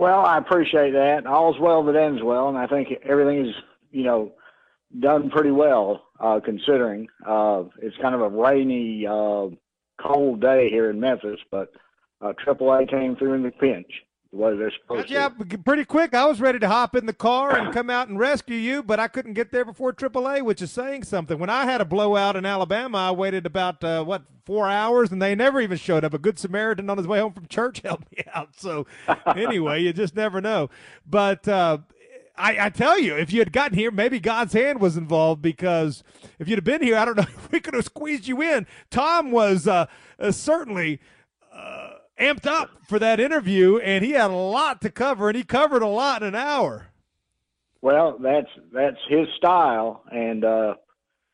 Well, 0.00 0.24
I 0.24 0.38
appreciate 0.38 0.92
that. 0.92 1.26
All's 1.26 1.60
well 1.60 1.84
that 1.84 1.94
ends 1.94 2.22
well, 2.22 2.48
and 2.48 2.56
I 2.56 2.66
think 2.66 2.88
everything 3.04 3.46
is, 3.46 3.54
you 3.90 4.02
know, 4.02 4.32
done 4.98 5.28
pretty 5.28 5.50
well 5.50 6.04
uh, 6.18 6.40
considering. 6.42 7.06
Uh, 7.26 7.64
it's 7.82 7.98
kind 8.00 8.14
of 8.14 8.22
a 8.22 8.30
rainy, 8.30 9.06
uh, 9.06 9.48
cold 10.02 10.40
day 10.40 10.70
here 10.70 10.88
in 10.88 11.00
Memphis, 11.00 11.38
but 11.50 11.74
uh, 12.22 12.32
AAA 12.32 12.88
came 12.88 13.14
through 13.14 13.34
in 13.34 13.42
the 13.42 13.50
pinch 13.50 13.92
the 14.32 14.36
way 14.36 14.56
they're 14.56 14.72
supposed 14.82 15.10
yeah, 15.10 15.28
to. 15.28 15.58
pretty 15.58 15.84
quick. 15.84 16.14
I 16.14 16.26
was 16.26 16.40
ready 16.40 16.58
to 16.60 16.68
hop 16.68 16.94
in 16.94 17.06
the 17.06 17.12
car 17.12 17.56
and 17.56 17.72
come 17.72 17.90
out 17.90 18.08
and 18.08 18.18
rescue 18.18 18.56
you, 18.56 18.82
but 18.82 19.00
I 19.00 19.08
couldn't 19.08 19.32
get 19.34 19.50
there 19.50 19.64
before 19.64 19.92
AAA, 19.92 20.42
which 20.42 20.62
is 20.62 20.70
saying 20.70 21.04
something. 21.04 21.38
When 21.38 21.50
I 21.50 21.64
had 21.64 21.80
a 21.80 21.84
blowout 21.84 22.36
in 22.36 22.46
Alabama, 22.46 22.98
I 22.98 23.10
waited 23.10 23.44
about 23.44 23.82
uh, 23.82 24.04
what 24.04 24.22
four 24.44 24.68
hours, 24.68 25.12
and 25.12 25.20
they 25.20 25.34
never 25.34 25.60
even 25.60 25.78
showed 25.78 26.04
up. 26.04 26.14
A 26.14 26.18
good 26.18 26.38
Samaritan 26.38 26.90
on 26.90 26.98
his 26.98 27.06
way 27.06 27.20
home 27.20 27.32
from 27.32 27.46
church 27.46 27.80
helped 27.84 28.10
me 28.12 28.24
out. 28.34 28.50
So 28.56 28.86
anyway, 29.26 29.82
you 29.82 29.92
just 29.92 30.14
never 30.14 30.40
know. 30.40 30.70
But 31.06 31.46
uh, 31.48 31.78
I, 32.36 32.66
I, 32.66 32.70
tell 32.70 32.98
you, 32.98 33.16
if 33.16 33.32
you 33.32 33.40
had 33.40 33.52
gotten 33.52 33.76
here, 33.76 33.90
maybe 33.90 34.18
God's 34.18 34.52
hand 34.52 34.80
was 34.80 34.96
involved 34.96 35.42
because 35.42 36.02
if 36.38 36.48
you'd 36.48 36.56
have 36.56 36.64
been 36.64 36.82
here, 36.82 36.96
I 36.96 37.04
don't 37.04 37.16
know 37.16 37.22
if 37.36 37.52
we 37.52 37.60
could 37.60 37.74
have 37.74 37.84
squeezed 37.84 38.26
you 38.26 38.42
in. 38.42 38.66
Tom 38.90 39.30
was 39.30 39.66
uh, 39.66 39.86
uh 40.18 40.32
certainly 40.32 41.00
uh, 41.52 41.89
amped 42.20 42.46
up 42.46 42.70
for 42.86 42.98
that 42.98 43.18
interview, 43.18 43.78
and 43.78 44.04
he 44.04 44.12
had 44.12 44.30
a 44.30 44.34
lot 44.34 44.80
to 44.82 44.90
cover, 44.90 45.28
and 45.28 45.36
he 45.36 45.42
covered 45.42 45.82
a 45.82 45.88
lot 45.88 46.22
in 46.22 46.28
an 46.28 46.34
hour. 46.34 46.88
Well, 47.82 48.18
that's 48.18 48.50
that's 48.72 48.98
his 49.08 49.26
style, 49.36 50.02
and 50.12 50.44
uh, 50.44 50.74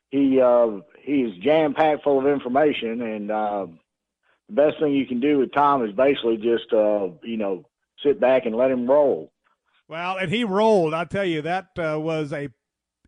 he 0.09 0.39
uh, 0.39 0.79
he's 1.03 1.35
jam 1.43 1.73
packed 1.73 2.03
full 2.03 2.19
of 2.19 2.27
information. 2.27 3.01
And 3.01 3.31
uh, 3.31 3.67
the 4.47 4.55
best 4.55 4.79
thing 4.79 4.93
you 4.93 5.05
can 5.05 5.19
do 5.19 5.39
with 5.39 5.53
Tom 5.53 5.85
is 5.85 5.93
basically 5.93 6.37
just 6.37 6.71
uh, 6.71 7.09
you 7.21 7.37
know 7.37 7.65
sit 8.03 8.19
back 8.19 8.45
and 8.45 8.55
let 8.55 8.71
him 8.71 8.89
roll. 8.89 9.31
Well, 9.89 10.17
and 10.17 10.31
he 10.31 10.43
rolled. 10.43 10.93
I 10.93 11.05
tell 11.05 11.25
you, 11.25 11.41
that 11.41 11.67
uh, 11.77 11.99
was 11.99 12.31
a 12.31 12.49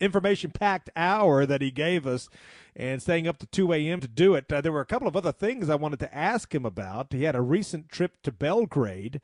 information 0.02 0.52
packed 0.52 0.90
hour 0.96 1.46
that 1.46 1.62
he 1.62 1.72
gave 1.72 2.08
us 2.08 2.30
and 2.76 3.02
staying 3.02 3.28
up 3.28 3.38
to 3.40 3.48
2 3.48 3.74
a.m. 3.74 4.00
to 4.00 4.08
do 4.08 4.36
it. 4.36 4.52
Uh, 4.52 4.62
there 4.62 4.72
were 4.72 4.82
a 4.82 4.86
couple 4.86 5.08
of 5.08 5.16
other 5.16 5.32
things 5.32 5.70
I 5.70 5.76
wanted 5.76 6.00
to 6.00 6.16
ask 6.16 6.54
him 6.54 6.66
about. 6.66 7.14
He 7.14 7.24
had 7.24 7.36
a 7.36 7.42
recent 7.42 7.90
trip 7.90 8.22
to 8.24 8.32
Belgrade. 8.32 9.22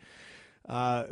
Uh, 0.67 1.05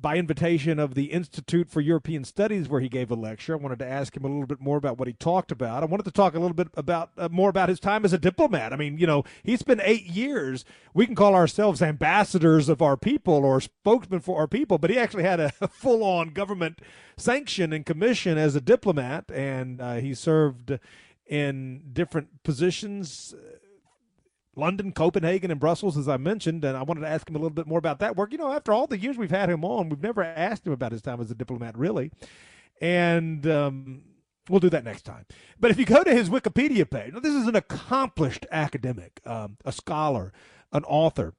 by 0.00 0.16
invitation 0.16 0.78
of 0.78 0.94
the 0.94 1.06
Institute 1.06 1.68
for 1.68 1.80
European 1.80 2.24
Studies, 2.24 2.68
where 2.68 2.80
he 2.80 2.88
gave 2.88 3.10
a 3.10 3.14
lecture. 3.14 3.52
I 3.52 3.56
wanted 3.56 3.80
to 3.80 3.86
ask 3.86 4.16
him 4.16 4.24
a 4.24 4.28
little 4.28 4.46
bit 4.46 4.60
more 4.60 4.78
about 4.78 4.98
what 4.98 5.08
he 5.08 5.14
talked 5.14 5.52
about. 5.52 5.82
I 5.82 5.86
wanted 5.86 6.04
to 6.04 6.10
talk 6.10 6.34
a 6.34 6.38
little 6.38 6.54
bit 6.54 6.68
about 6.74 7.10
uh, 7.18 7.28
more 7.30 7.50
about 7.50 7.68
his 7.68 7.80
time 7.80 8.04
as 8.04 8.12
a 8.12 8.18
diplomat. 8.18 8.72
I 8.72 8.76
mean, 8.76 8.98
you 8.98 9.06
know, 9.06 9.24
he's 9.42 9.62
been 9.62 9.80
eight 9.82 10.06
years. 10.06 10.64
We 10.94 11.06
can 11.06 11.14
call 11.14 11.34
ourselves 11.34 11.82
ambassadors 11.82 12.68
of 12.68 12.80
our 12.80 12.96
people 12.96 13.44
or 13.44 13.60
spokesmen 13.60 14.20
for 14.20 14.38
our 14.38 14.48
people, 14.48 14.78
but 14.78 14.90
he 14.90 14.98
actually 14.98 15.24
had 15.24 15.40
a 15.40 15.50
full-on 15.70 16.30
government 16.30 16.80
sanction 17.16 17.72
and 17.72 17.84
commission 17.84 18.38
as 18.38 18.56
a 18.56 18.60
diplomat, 18.60 19.26
and 19.30 19.80
uh, 19.80 19.94
he 19.96 20.14
served 20.14 20.78
in 21.30 21.80
different 21.92 22.42
positions 22.42 23.34
London, 24.56 24.92
Copenhagen, 24.92 25.50
and 25.50 25.60
Brussels, 25.60 25.96
as 25.96 26.08
I 26.08 26.16
mentioned, 26.16 26.64
and 26.64 26.76
I 26.76 26.82
wanted 26.82 27.00
to 27.00 27.08
ask 27.08 27.28
him 27.28 27.36
a 27.36 27.38
little 27.38 27.54
bit 27.54 27.66
more 27.66 27.78
about 27.78 28.00
that 28.00 28.16
work. 28.16 28.32
You 28.32 28.38
know, 28.38 28.52
after 28.52 28.72
all 28.72 28.86
the 28.86 28.98
years 28.98 29.16
we've 29.16 29.30
had 29.30 29.48
him 29.48 29.64
on, 29.64 29.88
we've 29.88 30.02
never 30.02 30.22
asked 30.22 30.66
him 30.66 30.72
about 30.72 30.92
his 30.92 31.02
time 31.02 31.20
as 31.20 31.30
a 31.30 31.34
diplomat, 31.34 31.78
really. 31.78 32.10
And 32.80 33.46
um, 33.46 34.02
we'll 34.48 34.60
do 34.60 34.70
that 34.70 34.84
next 34.84 35.02
time. 35.02 35.24
But 35.58 35.70
if 35.70 35.78
you 35.78 35.84
go 35.84 36.02
to 36.02 36.12
his 36.12 36.28
Wikipedia 36.28 36.88
page, 36.88 37.14
this 37.22 37.34
is 37.34 37.46
an 37.46 37.56
accomplished 37.56 38.44
academic, 38.50 39.20
um, 39.24 39.56
a 39.64 39.72
scholar, 39.72 40.32
an 40.72 40.84
author, 40.84 41.34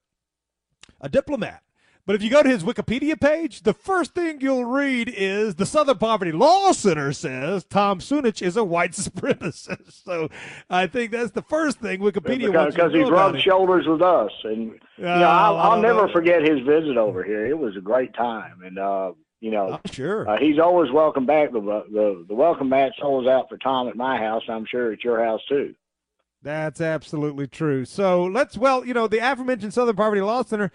a 0.99 1.09
diplomat. 1.09 1.63
But 2.05 2.15
if 2.15 2.23
you 2.23 2.29
go 2.29 2.41
to 2.41 2.49
his 2.49 2.63
Wikipedia 2.63 3.19
page, 3.19 3.61
the 3.61 3.73
first 3.73 4.15
thing 4.15 4.41
you'll 4.41 4.65
read 4.65 5.13
is 5.15 5.55
the 5.55 5.65
Southern 5.65 5.99
Poverty 5.99 6.31
Law 6.31 6.71
Center 6.71 7.13
says 7.13 7.63
Tom 7.63 7.99
Sunic 7.99 8.41
is 8.41 8.57
a 8.57 8.63
white 8.63 8.91
supremacist. 8.93 10.03
So 10.03 10.29
I 10.69 10.87
think 10.87 11.11
that's 11.11 11.31
the 11.31 11.43
first 11.43 11.79
thing 11.79 11.99
Wikipedia 11.99 12.47
because, 12.47 12.73
because 12.73 12.93
he's 12.93 13.09
rubbed 13.09 13.41
shoulders 13.41 13.85
with 13.87 14.01
us, 14.01 14.31
and 14.43 14.71
you 14.97 15.03
know 15.03 15.29
I'll, 15.29 15.57
I'll 15.57 15.81
never 15.81 16.07
know. 16.07 16.13
forget 16.13 16.41
his 16.41 16.59
visit 16.61 16.97
over 16.97 17.23
here. 17.23 17.45
It 17.45 17.57
was 17.57 17.77
a 17.77 17.81
great 17.81 18.13
time, 18.15 18.61
and 18.63 18.79
uh, 18.79 19.11
you 19.39 19.51
know, 19.51 19.73
oh, 19.73 19.91
sure, 19.91 20.27
uh, 20.27 20.37
he's 20.39 20.59
always 20.59 20.91
welcome 20.91 21.25
back. 21.25 21.51
The, 21.51 21.59
the 21.59 22.25
the 22.27 22.35
welcome 22.35 22.69
mat's 22.69 22.95
always 23.01 23.27
out 23.27 23.47
for 23.47 23.57
Tom 23.57 23.87
at 23.87 23.95
my 23.95 24.17
house. 24.17 24.43
I'm 24.49 24.65
sure 24.65 24.91
at 24.91 25.03
your 25.03 25.23
house 25.23 25.41
too. 25.47 25.75
That's 26.43 26.81
absolutely 26.81 27.45
true. 27.45 27.85
So 27.85 28.25
let's, 28.25 28.57
well, 28.57 28.83
you 28.83 28.95
know, 28.95 29.07
the 29.07 29.19
aforementioned 29.19 29.75
Southern 29.75 29.95
Poverty 29.95 30.21
Law 30.21 30.41
Center 30.41 30.71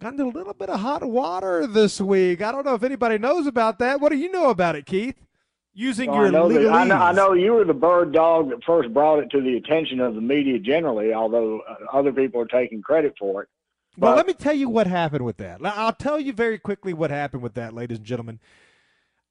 got 0.00 0.14
into 0.14 0.24
a 0.24 0.26
little 0.28 0.54
bit 0.54 0.70
of 0.70 0.80
hot 0.80 1.04
water 1.04 1.66
this 1.66 2.00
week. 2.00 2.40
I 2.40 2.50
don't 2.52 2.64
know 2.64 2.74
if 2.74 2.82
anybody 2.82 3.18
knows 3.18 3.46
about 3.46 3.78
that. 3.80 4.00
What 4.00 4.10
do 4.10 4.16
you 4.16 4.30
know 4.30 4.48
about 4.48 4.74
it, 4.74 4.86
Keith? 4.86 5.26
Using 5.74 6.10
well, 6.10 6.18
your 6.18 6.26
I 6.26 6.30
know, 6.30 6.48
that, 6.48 6.72
I 6.72 6.84
know, 6.84 6.94
I 6.96 7.12
know 7.12 7.32
you 7.34 7.52
were 7.52 7.64
the 7.64 7.74
bird 7.74 8.12
dog 8.12 8.50
that 8.50 8.64
first 8.64 8.92
brought 8.92 9.20
it 9.20 9.30
to 9.30 9.40
the 9.40 9.56
attention 9.56 10.00
of 10.00 10.14
the 10.14 10.20
media 10.20 10.58
generally, 10.58 11.12
although 11.12 11.60
uh, 11.60 11.96
other 11.96 12.12
people 12.12 12.40
are 12.40 12.46
taking 12.46 12.82
credit 12.82 13.14
for 13.18 13.42
it. 13.42 13.48
But, 13.96 14.06
well, 14.06 14.16
let 14.16 14.26
me 14.26 14.32
tell 14.32 14.54
you 14.54 14.68
what 14.68 14.86
happened 14.86 15.24
with 15.24 15.36
that. 15.36 15.60
I'll 15.64 15.92
tell 15.92 16.18
you 16.18 16.32
very 16.32 16.58
quickly 16.58 16.92
what 16.92 17.10
happened 17.10 17.42
with 17.42 17.54
that, 17.54 17.74
ladies 17.74 17.98
and 17.98 18.06
gentlemen. 18.06 18.40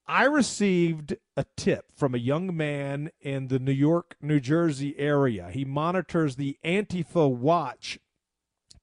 I 0.08 0.24
received 0.24 1.18
a 1.36 1.46
tip 1.58 1.86
from 1.96 2.16
a 2.16 2.18
young 2.20 2.56
man 2.56 3.12
in 3.22 3.48
the 3.48 3.60
New 3.60 3.72
York, 3.72 4.16
New 4.22 4.40
Jersey 4.40 4.96
area. 4.98 5.50
He 5.52 5.66
monitors 5.66 6.36
the 6.36 6.58
Antifa 6.64 7.30
Watch 7.30 8.00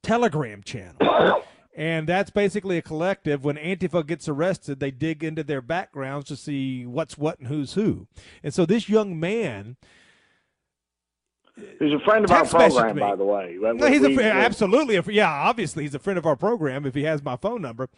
Telegram 0.03 0.62
channel. 0.62 0.97
And 1.77 2.09
that's 2.09 2.31
basically 2.31 2.79
a 2.79 2.83
collective. 2.83 3.45
When 3.45 3.57
Antifa 3.57 4.05
gets 4.07 4.31
arrested, 4.31 4.81
they 4.81 4.91
dig 4.91 5.22
into 5.22 5.45
their 5.45 5.61
backgrounds 5.61 6.27
to 6.29 6.37
see 6.37 6.87
what's 6.87 7.18
what 7.18 7.39
and 7.39 7.49
who's 7.49 7.74
who. 7.74 8.09
And 8.43 8.55
so 8.55 8.64
this 8.64 8.89
young 8.89 9.20
man. 9.20 9.77
He's 11.79 11.93
a 11.93 11.99
friend 12.01 12.24
of 12.24 12.31
our 12.31 12.47
program, 12.47 12.99
by 12.99 13.14
the 13.14 13.24
way. 13.24 13.59
No, 13.61 13.87
he's 13.89 14.01
we, 14.01 14.18
a, 14.18 14.33
absolutely. 14.33 14.97
A, 14.97 15.03
yeah, 15.09 15.31
obviously, 15.31 15.85
he's 15.85 15.95
a 15.95 15.99
friend 15.99 16.18
of 16.18 16.24
our 16.24 16.37
program 16.37 16.87
if 16.87 16.95
he 16.95 17.05
has 17.05 17.22
my 17.22 17.37
phone 17.37 17.61
number. 17.61 17.91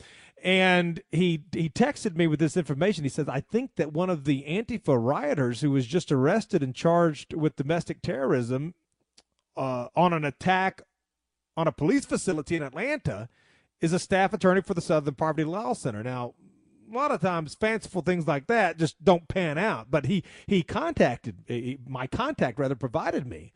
And 0.43 1.01
he 1.11 1.45
he 1.53 1.69
texted 1.69 2.17
me 2.17 2.27
with 2.27 2.41
this 2.41 2.57
information. 2.57 3.05
He 3.05 3.11
says, 3.11 3.29
I 3.29 3.41
think 3.41 3.77
that 3.77 3.93
one 3.93 4.11
of 4.11 4.25
the 4.25 4.45
Antifa 4.49 4.97
rioters 5.01 5.61
who 5.61 5.71
was 5.71 5.87
just 5.87 6.11
arrested 6.11 6.65
and 6.65 6.75
charged 6.75 7.33
with 7.33 7.57
domestic 7.57 8.03
terrorism 8.03 8.75
uh, 9.57 9.89
on 9.97 10.13
an 10.13 10.25
attack 10.25 10.83
on 11.57 11.67
a 11.67 11.73
police 11.73 12.05
facility 12.05 12.57
in 12.57 12.63
Atlanta 12.63 13.29
is 13.81 13.93
a 13.93 13.99
staff 13.99 14.33
attorney 14.33 14.61
for 14.61 14.75
the 14.75 14.81
Southern 14.81 15.15
Poverty 15.15 15.45
Law 15.45 15.73
Center. 15.73 16.03
Now, 16.03 16.35
a 16.91 16.97
lot 16.97 17.11
of 17.11 17.21
times 17.21 17.55
fanciful 17.55 18.03
things 18.03 18.27
like 18.27 18.47
that 18.47 18.79
just 18.79 19.03
don't 19.05 19.29
pan 19.29 19.59
out. 19.59 19.91
But 19.91 20.07
he 20.07 20.25
he 20.47 20.63
contacted 20.63 21.45
he, 21.47 21.79
my 21.87 22.07
contact 22.07 22.59
rather 22.59 22.75
provided 22.75 23.27
me 23.27 23.53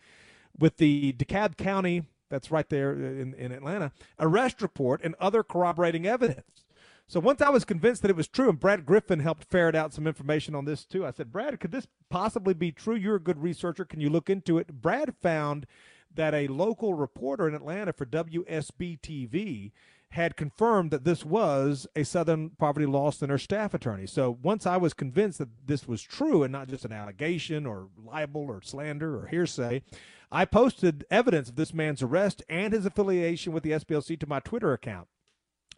with 0.59 0.77
the 0.77 1.13
DeKalb 1.15 1.57
County 1.57 2.05
that's 2.29 2.51
right 2.51 2.69
there 2.69 2.93
in, 2.93 3.35
in 3.35 3.53
Atlanta 3.53 3.93
arrest 4.19 4.63
report 4.63 5.01
and 5.03 5.15
other 5.21 5.43
corroborating 5.43 6.07
evidence. 6.07 6.65
So 7.07 7.21
once 7.21 7.43
I 7.43 7.51
was 7.51 7.67
convinced 7.67 8.01
that 8.03 8.11
it 8.11 8.17
was 8.17 8.29
true, 8.29 8.49
and 8.49 8.59
Brad 8.59 8.87
Griffin 8.87 9.21
helped 9.21 9.45
ferret 9.45 9.75
out 9.75 9.93
some 9.93 10.07
information 10.07 10.55
on 10.55 10.65
this 10.65 10.87
too, 10.87 11.05
I 11.05 11.11
said, 11.11 11.31
Brad, 11.31 11.61
could 11.61 11.73
this 11.73 11.87
possibly 12.09 12.55
be 12.55 12.73
true? 12.73 12.95
You're 12.95 13.17
a 13.17 13.21
good 13.21 13.43
researcher. 13.43 13.85
Can 13.85 14.01
you 14.01 14.09
look 14.09 14.31
into 14.31 14.57
it? 14.57 14.81
Brad 14.81 15.15
found 15.21 15.67
that 16.15 16.33
a 16.33 16.47
local 16.47 16.95
reporter 16.95 17.47
in 17.47 17.55
Atlanta 17.55 17.93
for 17.93 18.07
WSB 18.07 19.01
TV 19.01 19.73
had 20.13 20.37
confirmed 20.37 20.91
that 20.91 21.05
this 21.05 21.25
was 21.25 21.87
a 21.97 22.05
Southern 22.05 22.51
Poverty 22.51 22.87
Law 22.87 23.11
Center 23.11 23.39
staff 23.39 23.73
attorney. 23.73 24.07
So 24.07 24.39
once 24.43 24.67
I 24.67 24.77
was 24.77 24.93
convinced 24.93 25.39
that 25.39 25.67
this 25.67 25.89
was 25.89 26.03
true 26.03 26.43
and 26.43 26.53
not 26.53 26.69
just 26.69 26.85
an 26.85 26.93
allegation 26.93 27.67
or 27.67 27.89
libel 27.97 28.43
or 28.43 28.61
slander 28.61 29.17
or 29.19 29.27
hearsay, 29.27 29.83
I 30.31 30.45
posted 30.45 31.07
evidence 31.11 31.49
of 31.49 31.57
this 31.57 31.73
man's 31.73 32.03
arrest 32.03 32.43
and 32.49 32.75
his 32.75 32.85
affiliation 32.85 33.53
with 33.53 33.63
the 33.63 33.73
SPLC 33.73 34.21
to 34.21 34.27
my 34.27 34.41
Twitter 34.41 34.73
account 34.73 35.09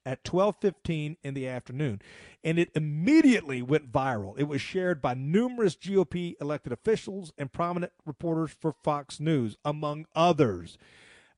at 0.05 0.25
12:15 0.25 1.17
in 1.23 1.35
the 1.35 1.49
afternoon 1.49 2.03
and 2.43 2.59
it 2.59 2.71
immediately 2.75 3.63
went 3.63 3.91
viral. 3.91 4.39
It 4.39 4.45
was 4.45 4.61
shared 4.61 5.01
by 5.01 5.15
numerous 5.15 5.77
GOP 5.77 6.37
elected 6.41 6.73
officials 6.73 7.33
and 7.39 7.53
prominent 7.53 7.93
reporters 8.05 8.51
for 8.51 8.73
Fox 8.73 9.19
News 9.19 9.57
among 9.65 10.07
others. 10.15 10.77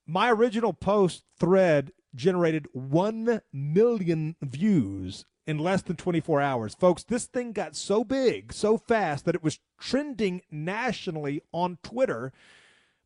My 0.06 0.30
original 0.30 0.72
post 0.72 1.24
thread 1.38 1.92
generated 2.14 2.66
1 2.72 3.40
million 3.52 4.36
views 4.40 5.24
in 5.46 5.58
less 5.58 5.82
than 5.82 5.96
24 5.96 6.40
hours. 6.40 6.74
Folks, 6.74 7.04
this 7.04 7.26
thing 7.26 7.52
got 7.52 7.76
so 7.76 8.02
big, 8.02 8.52
so 8.52 8.76
fast 8.76 9.24
that 9.24 9.34
it 9.34 9.42
was 9.42 9.60
trending 9.78 10.42
nationally 10.50 11.40
on 11.52 11.78
Twitter 11.82 12.32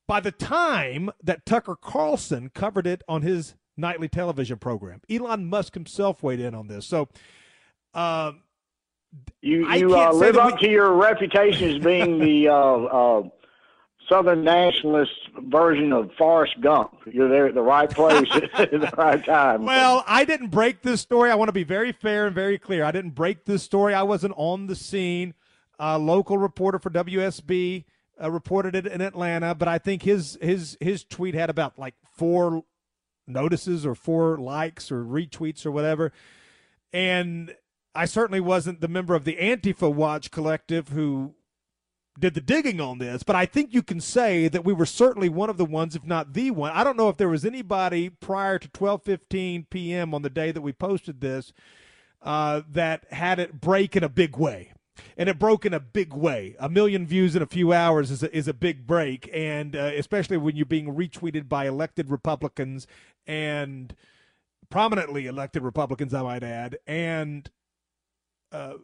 by 0.08 0.20
the 0.20 0.32
time 0.32 1.10
that 1.22 1.44
Tucker 1.44 1.76
Carlson 1.76 2.50
covered 2.54 2.86
it 2.86 3.02
on 3.08 3.22
his 3.22 3.54
nightly 3.76 4.08
television 4.08 4.58
program. 4.58 5.00
Elon 5.10 5.46
Musk 5.46 5.74
himself 5.74 6.22
weighed 6.22 6.40
in 6.40 6.54
on 6.54 6.68
this. 6.68 6.86
So, 6.86 7.08
um, 7.94 8.42
you 9.42 9.68
you 9.72 9.96
uh, 9.96 10.12
live 10.12 10.36
up 10.36 10.60
we, 10.60 10.66
to 10.66 10.72
your 10.72 10.92
reputation 10.92 11.70
as 11.70 11.78
being 11.78 12.18
the 12.18 12.48
uh, 12.48 12.54
uh, 12.54 13.22
Southern 14.10 14.42
nationalist 14.42 15.12
version 15.38 15.92
of 15.92 16.10
Forrest 16.18 16.60
Gump. 16.60 16.96
You're 17.06 17.28
there 17.28 17.46
at 17.46 17.54
the 17.54 17.62
right 17.62 17.88
place 17.88 18.28
at 18.54 18.72
the 18.72 18.92
right 18.98 19.24
time. 19.24 19.64
Well, 19.64 20.04
I 20.06 20.24
didn't 20.24 20.48
break 20.48 20.82
this 20.82 21.00
story. 21.00 21.30
I 21.30 21.36
want 21.36 21.48
to 21.48 21.52
be 21.52 21.64
very 21.64 21.92
fair 21.92 22.26
and 22.26 22.34
very 22.34 22.58
clear. 22.58 22.84
I 22.84 22.90
didn't 22.90 23.12
break 23.12 23.44
this 23.44 23.62
story. 23.62 23.94
I 23.94 24.02
wasn't 24.02 24.34
on 24.36 24.66
the 24.66 24.74
scene. 24.74 25.34
A 25.78 25.96
local 25.96 26.38
reporter 26.38 26.78
for 26.78 26.90
WSB 26.90 27.84
uh, 28.20 28.30
reported 28.30 28.74
it 28.74 28.86
in 28.86 29.00
Atlanta, 29.00 29.54
but 29.54 29.68
I 29.68 29.78
think 29.78 30.02
his 30.02 30.36
his 30.42 30.76
his 30.80 31.04
tweet 31.04 31.34
had 31.34 31.48
about 31.48 31.78
like 31.78 31.94
four 32.16 32.64
notices 33.28 33.86
or 33.86 33.94
four 33.94 34.36
likes 34.38 34.90
or 34.90 35.04
retweets 35.04 35.64
or 35.64 35.70
whatever. 35.70 36.12
And 36.92 37.54
I 37.94 38.06
certainly 38.06 38.40
wasn't 38.40 38.80
the 38.80 38.88
member 38.88 39.14
of 39.14 39.24
the 39.24 39.36
Antifa 39.36 39.92
Watch 39.92 40.30
collective 40.30 40.88
who 40.88 41.34
did 42.20 42.34
the 42.34 42.40
digging 42.40 42.80
on 42.80 42.98
this, 42.98 43.22
but 43.22 43.34
I 43.34 43.46
think 43.46 43.72
you 43.72 43.82
can 43.82 44.00
say 44.00 44.48
that 44.48 44.64
we 44.64 44.72
were 44.72 44.86
certainly 44.86 45.28
one 45.28 45.50
of 45.50 45.56
the 45.56 45.64
ones, 45.64 45.96
if 45.96 46.04
not 46.04 46.34
the 46.34 46.50
one. 46.50 46.72
I 46.72 46.84
don't 46.84 46.96
know 46.96 47.08
if 47.08 47.16
there 47.16 47.28
was 47.28 47.44
anybody 47.44 48.10
prior 48.10 48.58
to 48.58 48.68
12:15 48.68 49.70
p.m. 49.70 50.14
on 50.14 50.22
the 50.22 50.30
day 50.30 50.52
that 50.52 50.60
we 50.60 50.72
posted 50.72 51.20
this 51.20 51.52
uh, 52.22 52.62
that 52.70 53.10
had 53.12 53.38
it 53.38 53.60
break 53.60 53.96
in 53.96 54.04
a 54.04 54.08
big 54.08 54.36
way, 54.36 54.72
and 55.16 55.28
it 55.28 55.38
broke 55.38 55.64
in 55.64 55.74
a 55.74 55.80
big 55.80 56.12
way. 56.12 56.54
A 56.58 56.68
million 56.68 57.06
views 57.06 57.34
in 57.34 57.42
a 57.42 57.46
few 57.46 57.72
hours 57.72 58.10
is 58.10 58.22
a, 58.22 58.36
is 58.36 58.46
a 58.46 58.54
big 58.54 58.86
break, 58.86 59.28
and 59.32 59.74
uh, 59.74 59.90
especially 59.96 60.36
when 60.36 60.56
you're 60.56 60.66
being 60.66 60.94
retweeted 60.94 61.48
by 61.48 61.66
elected 61.66 62.10
Republicans 62.10 62.86
and 63.26 63.94
prominently 64.68 65.26
elected 65.26 65.62
Republicans, 65.62 66.14
I 66.14 66.22
might 66.22 66.42
add, 66.42 66.78
and 66.86 67.50
uh, 68.52 68.74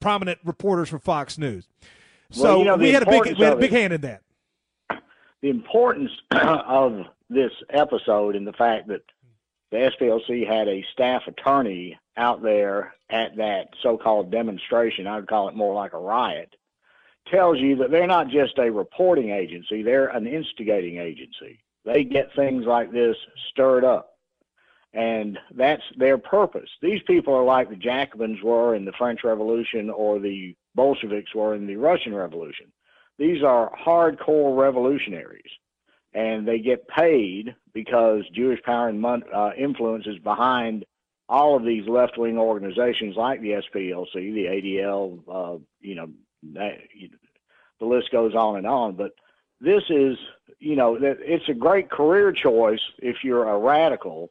prominent 0.00 0.40
reporters 0.44 0.88
for 0.88 0.98
Fox 0.98 1.38
News. 1.38 1.68
So 2.32 2.42
well, 2.42 2.58
you 2.58 2.64
know, 2.64 2.76
we 2.76 2.92
had 2.92 3.02
a 3.02 3.06
big 3.06 3.38
we 3.38 3.44
had 3.44 3.52
a 3.52 3.56
big 3.56 3.70
hand 3.70 3.92
in 3.92 4.00
that. 4.02 4.22
The 5.42 5.50
importance 5.50 6.10
of 6.30 7.06
this 7.28 7.52
episode 7.70 8.36
and 8.36 8.46
the 8.46 8.52
fact 8.52 8.88
that 8.88 9.02
the 9.70 9.90
SPLC 10.00 10.46
had 10.46 10.68
a 10.68 10.84
staff 10.92 11.22
attorney 11.26 11.98
out 12.16 12.42
there 12.42 12.94
at 13.10 13.36
that 13.36 13.68
so-called 13.82 14.30
demonstration, 14.30 15.06
I 15.06 15.16
would 15.16 15.28
call 15.28 15.48
it 15.48 15.54
more 15.54 15.74
like 15.74 15.94
a 15.94 15.98
riot, 15.98 16.54
tells 17.30 17.58
you 17.58 17.76
that 17.76 17.90
they're 17.90 18.06
not 18.06 18.28
just 18.28 18.58
a 18.58 18.70
reporting 18.70 19.30
agency, 19.30 19.82
they're 19.82 20.08
an 20.08 20.26
instigating 20.26 20.98
agency. 20.98 21.58
They 21.84 22.04
get 22.04 22.34
things 22.36 22.64
like 22.66 22.92
this 22.92 23.16
stirred 23.50 23.84
up. 23.84 24.10
And 24.94 25.38
that's 25.54 25.82
their 25.96 26.18
purpose. 26.18 26.68
These 26.82 27.00
people 27.06 27.34
are 27.34 27.44
like 27.44 27.70
the 27.70 27.76
Jacobins 27.76 28.42
were 28.42 28.74
in 28.74 28.84
the 28.84 28.92
French 28.92 29.24
Revolution 29.24 29.88
or 29.88 30.18
the 30.18 30.54
Bolsheviks 30.74 31.34
were 31.34 31.54
in 31.54 31.66
the 31.66 31.76
Russian 31.76 32.14
Revolution. 32.14 32.66
These 33.18 33.42
are 33.42 33.72
hardcore 33.76 34.56
revolutionaries, 34.56 35.50
and 36.14 36.46
they 36.46 36.58
get 36.58 36.88
paid 36.88 37.54
because 37.72 38.22
Jewish 38.34 38.62
power 38.62 38.88
and 38.88 39.04
uh, 39.04 39.50
influence 39.56 40.06
is 40.06 40.18
behind 40.18 40.84
all 41.28 41.56
of 41.56 41.64
these 41.64 41.88
left-wing 41.88 42.36
organizations 42.36 43.16
like 43.16 43.40
the 43.40 43.62
SPLC, 43.74 44.12
the 44.12 44.46
ADL, 44.46 45.20
uh, 45.28 45.58
you 45.80 45.94
know, 45.94 46.08
that, 46.54 46.78
you 46.94 47.08
the 47.80 47.86
list 47.86 48.10
goes 48.12 48.34
on 48.34 48.56
and 48.56 48.66
on. 48.66 48.94
But 48.94 49.12
this 49.60 49.82
is, 49.90 50.16
you 50.58 50.76
know, 50.76 50.98
it's 51.00 51.48
a 51.48 51.54
great 51.54 51.90
career 51.90 52.32
choice 52.32 52.80
if 52.98 53.16
you're 53.24 53.48
a 53.48 53.58
radical. 53.58 54.30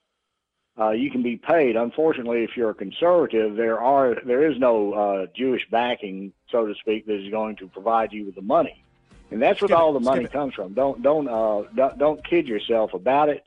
Uh, 0.79 0.91
you 0.91 1.11
can 1.11 1.21
be 1.21 1.37
paid. 1.37 1.75
Unfortunately, 1.75 2.43
if 2.43 2.55
you're 2.55 2.69
a 2.69 2.73
conservative, 2.73 3.55
there 3.55 3.79
are 3.79 4.15
there 4.25 4.49
is 4.49 4.57
no 4.57 4.93
uh, 4.93 5.25
Jewish 5.35 5.69
backing, 5.69 6.31
so 6.49 6.65
to 6.65 6.73
speak, 6.75 7.05
that 7.05 7.15
is 7.15 7.29
going 7.29 7.57
to 7.57 7.67
provide 7.67 8.13
you 8.13 8.25
with 8.25 8.35
the 8.35 8.41
money, 8.41 8.83
and 9.31 9.41
that's 9.41 9.61
where 9.61 9.75
all 9.75 9.91
the 9.91 9.99
money 9.99 10.27
comes 10.27 10.53
from. 10.53 10.73
Don't 10.73 11.03
don't 11.03 11.27
uh, 11.27 11.63
don't, 11.75 11.97
don't 11.97 12.25
kid 12.25 12.47
yourself 12.47 12.93
about 12.93 13.29
it. 13.29 13.43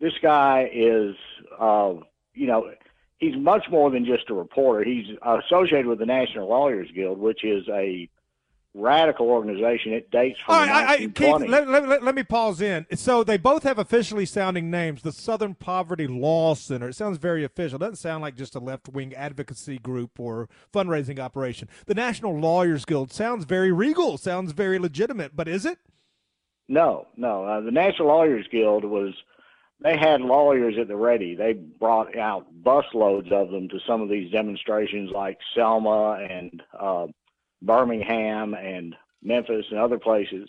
This 0.00 0.14
guy 0.20 0.68
is, 0.72 1.14
uh, 1.58 1.94
you 2.34 2.46
know, 2.46 2.72
he's 3.18 3.36
much 3.36 3.68
more 3.70 3.90
than 3.90 4.04
just 4.04 4.30
a 4.30 4.34
reporter. 4.34 4.84
He's 4.84 5.06
associated 5.22 5.86
with 5.86 5.98
the 5.98 6.06
National 6.06 6.48
Lawyers 6.48 6.90
Guild, 6.94 7.18
which 7.18 7.44
is 7.44 7.68
a 7.68 8.08
radical 8.74 9.28
organization. 9.28 9.92
It 9.92 10.10
dates 10.10 10.38
from 10.44 10.54
All 10.54 10.60
right, 10.60 10.68
I, 10.68 10.80
I, 10.80 10.96
1920. 10.98 11.44
Keith, 11.44 11.50
let, 11.50 11.68
let, 11.68 11.88
let, 11.88 12.02
let 12.02 12.14
me 12.14 12.24
pause 12.24 12.60
in. 12.60 12.86
So 12.94 13.24
they 13.24 13.36
both 13.36 13.62
have 13.62 13.78
officially 13.78 14.26
sounding 14.26 14.70
names. 14.70 15.02
The 15.02 15.12
Southern 15.12 15.54
Poverty 15.54 16.06
Law 16.06 16.54
Center. 16.54 16.88
It 16.88 16.96
sounds 16.96 17.18
very 17.18 17.44
official. 17.44 17.76
It 17.76 17.80
doesn't 17.80 17.96
sound 17.96 18.22
like 18.22 18.36
just 18.36 18.54
a 18.54 18.60
left 18.60 18.88
wing 18.88 19.14
advocacy 19.14 19.78
group 19.78 20.18
or 20.18 20.48
fundraising 20.72 21.18
operation. 21.18 21.68
The 21.86 21.94
National 21.94 22.38
Lawyers 22.38 22.84
Guild 22.84 23.12
sounds 23.12 23.44
very 23.44 23.72
regal. 23.72 24.18
Sounds 24.18 24.52
very 24.52 24.78
legitimate. 24.78 25.36
But 25.36 25.48
is 25.48 25.64
it? 25.64 25.78
No, 26.68 27.06
no. 27.16 27.44
Uh, 27.44 27.60
the 27.60 27.70
National 27.70 28.08
Lawyers 28.08 28.46
Guild 28.50 28.84
was. 28.84 29.14
They 29.80 29.98
had 29.98 30.22
lawyers 30.22 30.76
at 30.80 30.88
the 30.88 30.96
ready. 30.96 31.34
They 31.34 31.52
brought 31.52 32.16
out 32.16 32.46
busloads 32.62 33.30
of 33.32 33.50
them 33.50 33.68
to 33.68 33.78
some 33.86 34.00
of 34.00 34.08
these 34.08 34.30
demonstrations, 34.32 35.10
like 35.10 35.36
Selma 35.54 36.24
and 36.30 36.62
uh, 36.78 37.06
Birmingham 37.64 38.54
and 38.54 38.94
Memphis 39.22 39.66
and 39.70 39.78
other 39.78 39.98
places, 39.98 40.48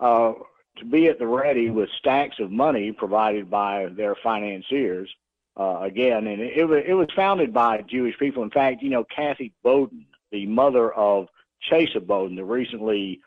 uh, 0.00 0.32
to 0.76 0.84
be 0.84 1.08
at 1.08 1.18
the 1.18 1.26
ready 1.26 1.70
with 1.70 1.88
stacks 1.98 2.36
of 2.38 2.50
money 2.50 2.92
provided 2.92 3.50
by 3.50 3.86
their 3.96 4.14
financiers. 4.22 5.10
Uh, 5.56 5.80
again, 5.80 6.28
and 6.28 6.40
it, 6.40 6.56
it, 6.56 6.94
was, 6.94 7.08
founded 7.16 7.52
by 7.52 7.82
Jewish 7.82 8.16
people. 8.18 8.44
In 8.44 8.50
fact, 8.50 8.80
you 8.80 8.90
know, 8.90 9.02
Kathy 9.04 9.52
Boudin, 9.64 10.06
the 10.30 10.46
mother 10.46 10.92
of 10.92 11.26
Chesa 11.68 12.06
Boudin, 12.06 12.36
the 12.36 12.44
recently 12.44 13.20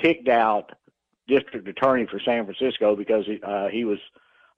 kicked 0.00 0.28
out 0.28 0.72
district 1.28 1.68
attorney 1.68 2.06
for 2.06 2.18
San 2.20 2.46
Francisco 2.46 2.96
because 2.96 3.26
uh, 3.42 3.68
he 3.68 3.84
was 3.84 3.98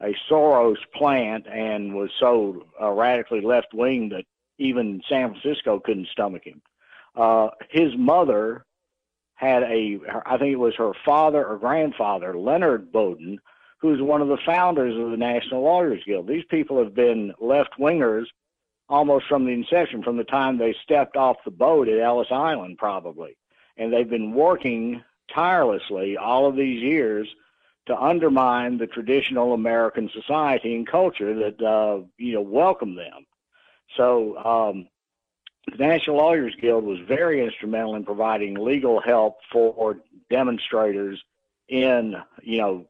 a 0.01 0.14
Soros 0.31 0.77
plant 0.95 1.47
and 1.49 1.95
was 1.95 2.11
so 2.21 2.66
uh, 2.81 2.91
radically 2.91 3.41
left 3.41 3.75
wing 3.75 4.11
that 4.11 4.25
even 4.59 5.01
San 5.09 5.31
Francisco 5.31 5.81
couldn't 5.81 6.09
stomach 6.09 6.45
him. 6.45 6.61
Uh, 7.16 7.48
his 7.70 7.96
mother 7.96 8.64
had 9.34 9.62
a, 9.62 9.98
I 10.26 10.36
think 10.38 10.52
it 10.52 10.59
was 10.59 10.74
her 10.76 10.92
father 11.04 11.44
or 11.44 11.59
grandfather, 11.59 12.36
Leonard 12.36 12.92
Boudin, 12.92 13.38
who's 13.80 14.02
one 14.02 14.20
of 14.20 14.28
the 14.28 14.38
founders 14.44 14.98
of 14.98 15.11
the 15.11 15.16
National 15.16 15.62
Lawyers 15.62 16.02
Guild. 16.04 16.26
These 16.26 16.44
people 16.50 16.82
have 16.82 16.94
been 16.94 17.32
left 17.40 17.78
wingers 17.78 18.26
almost 18.88 19.26
from 19.26 19.44
the 19.44 19.52
inception, 19.52 20.02
from 20.02 20.16
the 20.16 20.24
time 20.24 20.59
they 20.59 20.74
stepped 20.82 21.16
off 21.16 21.36
the 21.44 21.50
boat 21.50 21.88
at 21.88 22.00
Ellis 22.00 22.28
Island, 22.30 22.78
probably. 22.78 23.36
And 23.76 23.92
they've 23.92 24.09
been 24.09 24.32
working 24.32 25.04
tirelessly 25.32 26.16
all 26.16 26.46
of 26.46 26.56
these 26.56 26.82
years 26.82 27.28
to 27.86 27.98
undermine 27.98 28.78
the 28.78 28.86
traditional 28.86 29.54
American 29.54 30.11
society 30.12 30.74
and 30.74 30.86
culture 30.86 31.34
that 31.34 31.62
uh, 31.62 32.00
you 32.16 32.34
know 32.34 32.42
welcome 32.42 32.94
them. 32.94 33.26
So 33.96 34.36
um, 34.38 34.88
the 35.77 35.87
National 35.87 36.16
Lawyers 36.16 36.55
Guild 36.61 36.85
was 36.85 36.99
very 37.07 37.45
instrumental 37.45 37.95
in 37.95 38.05
providing 38.05 38.55
legal 38.55 39.01
help 39.01 39.39
for 39.53 39.99
demonstrators 40.31 41.23
in 41.69 42.16
you 42.43 42.59
know 42.59 42.87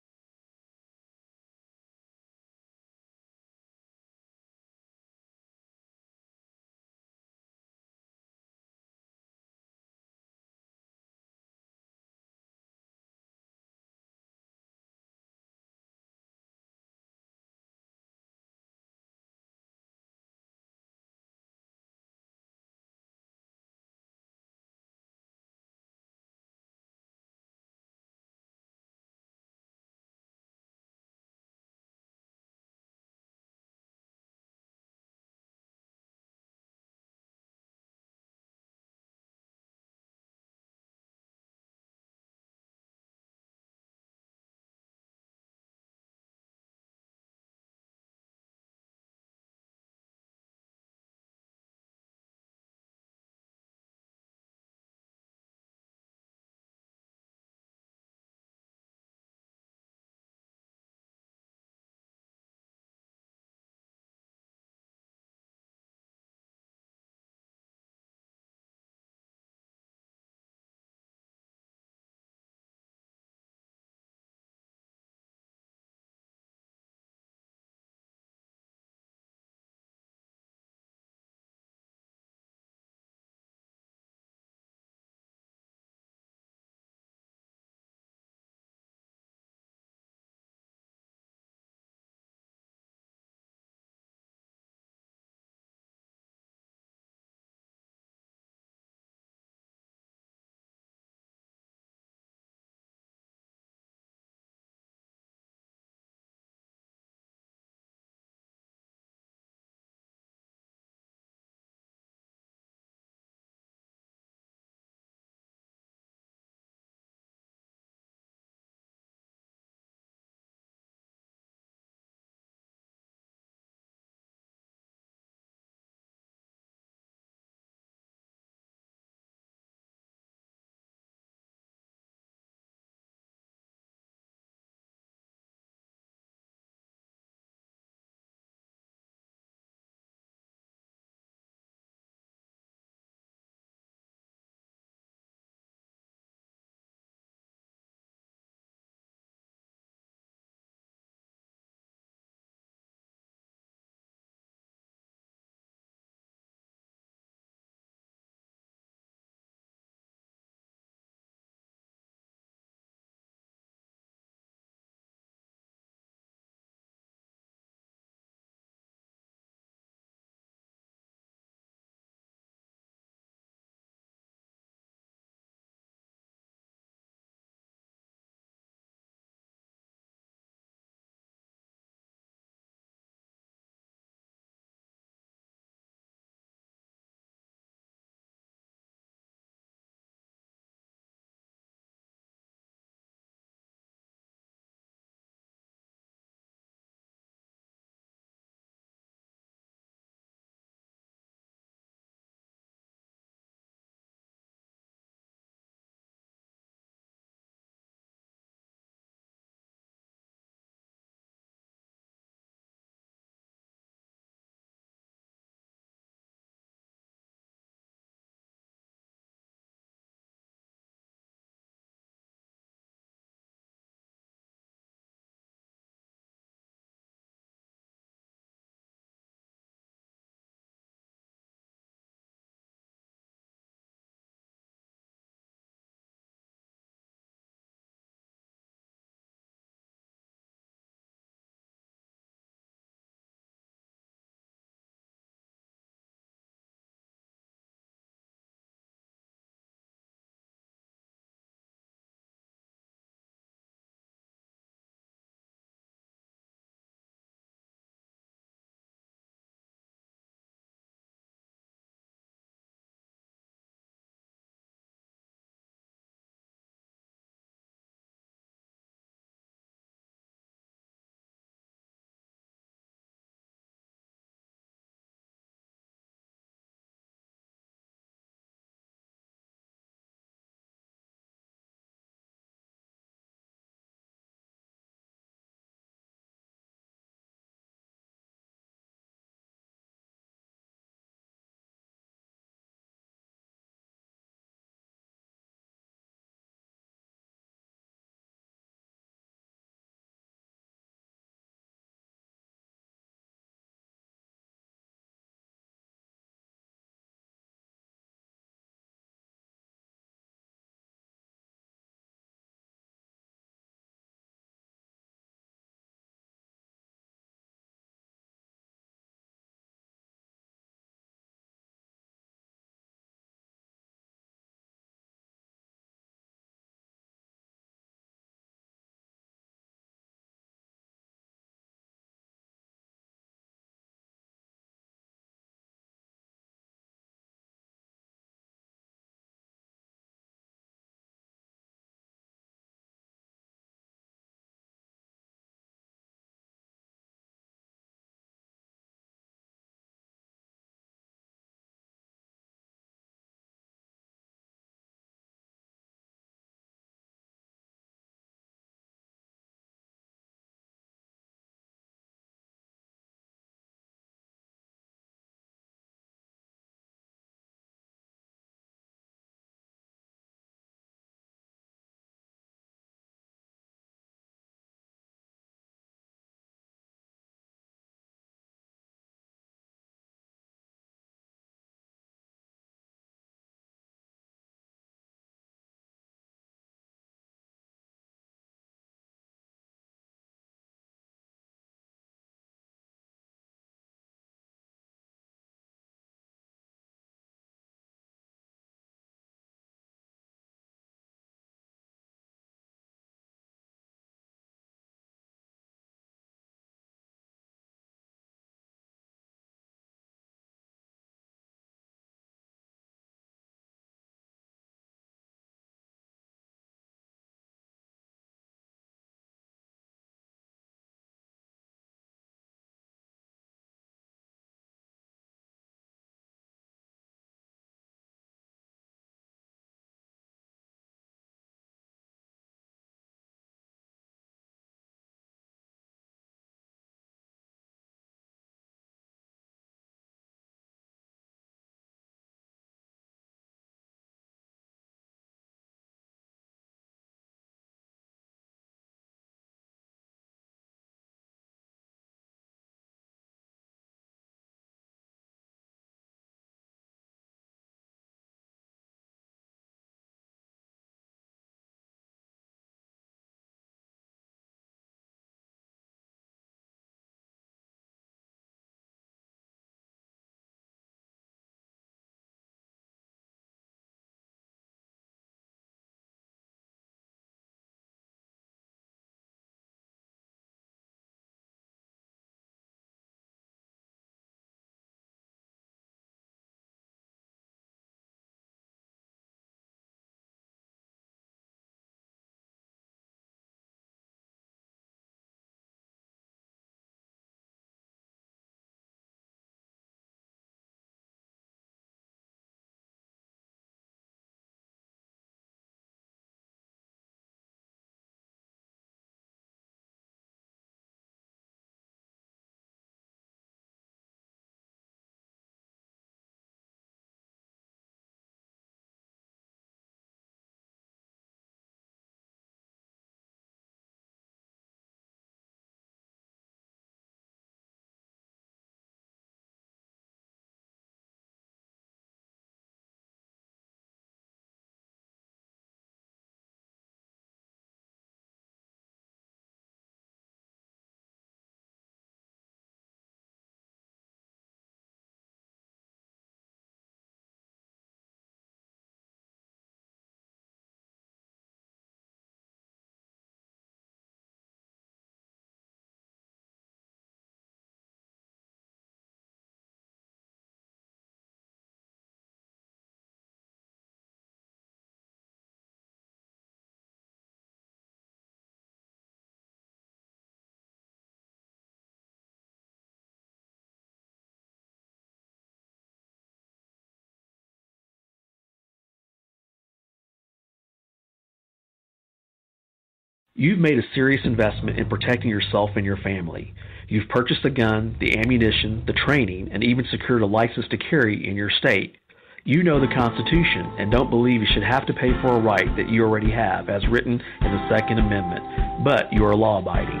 You've 583.38 583.58
made 583.58 583.78
a 583.78 583.82
serious 583.94 584.22
investment 584.24 584.78
in 584.78 584.88
protecting 584.88 585.28
yourself 585.28 585.68
and 585.76 585.84
your 585.84 585.98
family. 585.98 586.54
You've 586.88 587.10
purchased 587.10 587.42
the 587.42 587.50
gun, 587.50 587.94
the 588.00 588.16
ammunition, 588.16 588.82
the 588.86 588.94
training, 588.94 589.50
and 589.52 589.62
even 589.62 589.84
secured 589.90 590.22
a 590.22 590.26
license 590.26 590.64
to 590.70 590.78
carry 590.78 591.28
in 591.28 591.36
your 591.36 591.50
state. 591.50 591.98
You 592.44 592.62
know 592.62 592.80
the 592.80 592.94
Constitution 592.94 593.74
and 593.78 593.92
don't 593.92 594.08
believe 594.08 594.40
you 594.40 594.46
should 594.54 594.62
have 594.62 594.86
to 594.86 594.94
pay 594.94 595.10
for 595.20 595.36
a 595.36 595.40
right 595.40 595.68
that 595.76 595.90
you 595.90 596.02
already 596.02 596.30
have, 596.30 596.70
as 596.70 596.88
written 596.88 597.20
in 597.42 597.52
the 597.52 597.68
Second 597.68 597.98
Amendment, 597.98 598.82
but 598.82 599.12
you 599.12 599.22
are 599.26 599.36
law 599.36 599.58
abiding. 599.58 600.00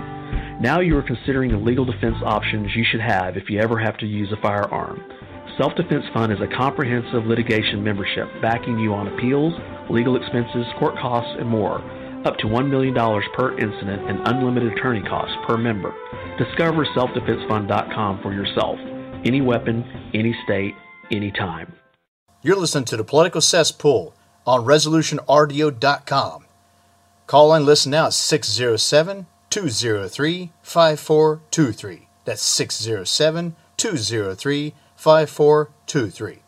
Now 0.62 0.80
you 0.80 0.96
are 0.96 1.02
considering 1.02 1.50
the 1.50 1.58
legal 1.58 1.84
defense 1.84 2.16
options 2.24 2.74
you 2.74 2.86
should 2.90 3.02
have 3.02 3.36
if 3.36 3.50
you 3.50 3.60
ever 3.60 3.78
have 3.78 3.98
to 3.98 4.06
use 4.06 4.32
a 4.32 4.40
firearm. 4.40 5.04
Self 5.58 5.74
Defense 5.74 6.06
Fund 6.14 6.32
is 6.32 6.40
a 6.40 6.56
comprehensive 6.56 7.26
litigation 7.26 7.84
membership 7.84 8.28
backing 8.40 8.78
you 8.78 8.94
on 8.94 9.08
appeals, 9.08 9.52
legal 9.90 10.16
expenses, 10.16 10.64
court 10.78 10.96
costs, 10.96 11.36
and 11.38 11.48
more, 11.48 11.82
up 12.26 12.36
to 12.38 12.46
$1 12.46 12.68
million 12.68 12.94
per 13.34 13.56
incident 13.58 14.08
and 14.10 14.26
unlimited 14.28 14.72
attorney 14.72 15.02
costs 15.08 15.36
per 15.46 15.56
member. 15.56 15.94
Discover 16.38 16.84
selfdefensefund.com 16.86 18.20
for 18.22 18.32
yourself. 18.32 18.78
Any 19.24 19.40
weapon, 19.40 19.84
any 20.12 20.36
state, 20.44 20.74
anytime. 21.10 21.72
You're 22.42 22.56
listening 22.56 22.84
to 22.86 22.96
the 22.96 23.04
Political 23.04 23.40
Cesspool 23.40 24.14
on 24.46 24.64
ResolutionRDO.com. 24.64 26.46
Call 27.26 27.52
and 27.52 27.64
listen 27.64 27.90
now 27.90 28.06
at 28.06 28.12
607 28.12 29.26
203 29.50 30.52
5423. 30.62 32.08
That's 32.24 32.42
607 32.42 33.56
203 33.76 34.74
5423. 34.96 36.42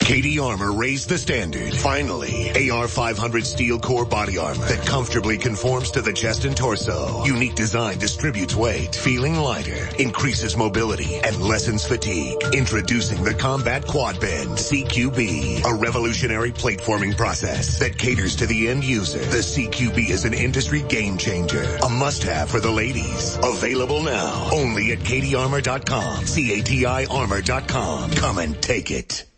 CATI 0.00 0.40
Armor 0.40 0.72
raised 0.72 1.08
the 1.08 1.16
standard. 1.16 1.72
Finally, 1.72 2.70
AR 2.70 2.88
500 2.88 3.46
steel 3.46 3.78
core 3.78 4.04
body 4.04 4.38
armor 4.38 4.64
that 4.64 4.84
comfortably 4.84 5.38
conforms 5.38 5.92
to 5.92 6.02
the 6.02 6.12
chest 6.12 6.44
and 6.44 6.56
torso. 6.56 7.24
Unique 7.24 7.54
design 7.54 7.96
distributes 7.98 8.56
weight, 8.56 8.92
feeling 8.92 9.36
lighter, 9.36 9.88
increases 10.00 10.56
mobility, 10.56 11.14
and 11.14 11.40
lessens 11.40 11.86
fatigue. 11.86 12.36
Introducing 12.52 13.22
the 13.22 13.34
Combat 13.34 13.86
Quad 13.86 14.18
Bend 14.20 14.50
CQB, 14.50 15.64
a 15.64 15.74
revolutionary 15.74 16.50
plate 16.50 16.80
forming 16.80 17.12
process 17.14 17.78
that 17.78 17.96
caters 17.96 18.34
to 18.36 18.46
the 18.46 18.68
end 18.68 18.82
user. 18.82 19.20
The 19.20 19.38
CQB 19.38 20.10
is 20.10 20.24
an 20.24 20.34
industry 20.34 20.82
game 20.82 21.18
changer, 21.18 21.62
a 21.84 21.88
must-have 21.88 22.50
for 22.50 22.58
the 22.58 22.70
ladies. 22.72 23.38
Available 23.44 24.02
now 24.02 24.50
only 24.52 24.90
at 24.90 24.98
catiarmor.com. 24.98 26.26
C-A-T-I 26.26 27.04
armor.com. 27.04 28.10
Come 28.10 28.38
and 28.38 28.60
take 28.60 28.90
it. 28.90 29.29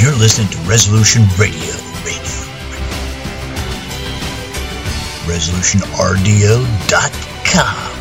You're 0.00 0.16
listening 0.16 0.48
to 0.48 0.56
Resolution 0.60 1.24
Radio. 1.36 1.74
ResolutionRDO.com. 5.28 7.99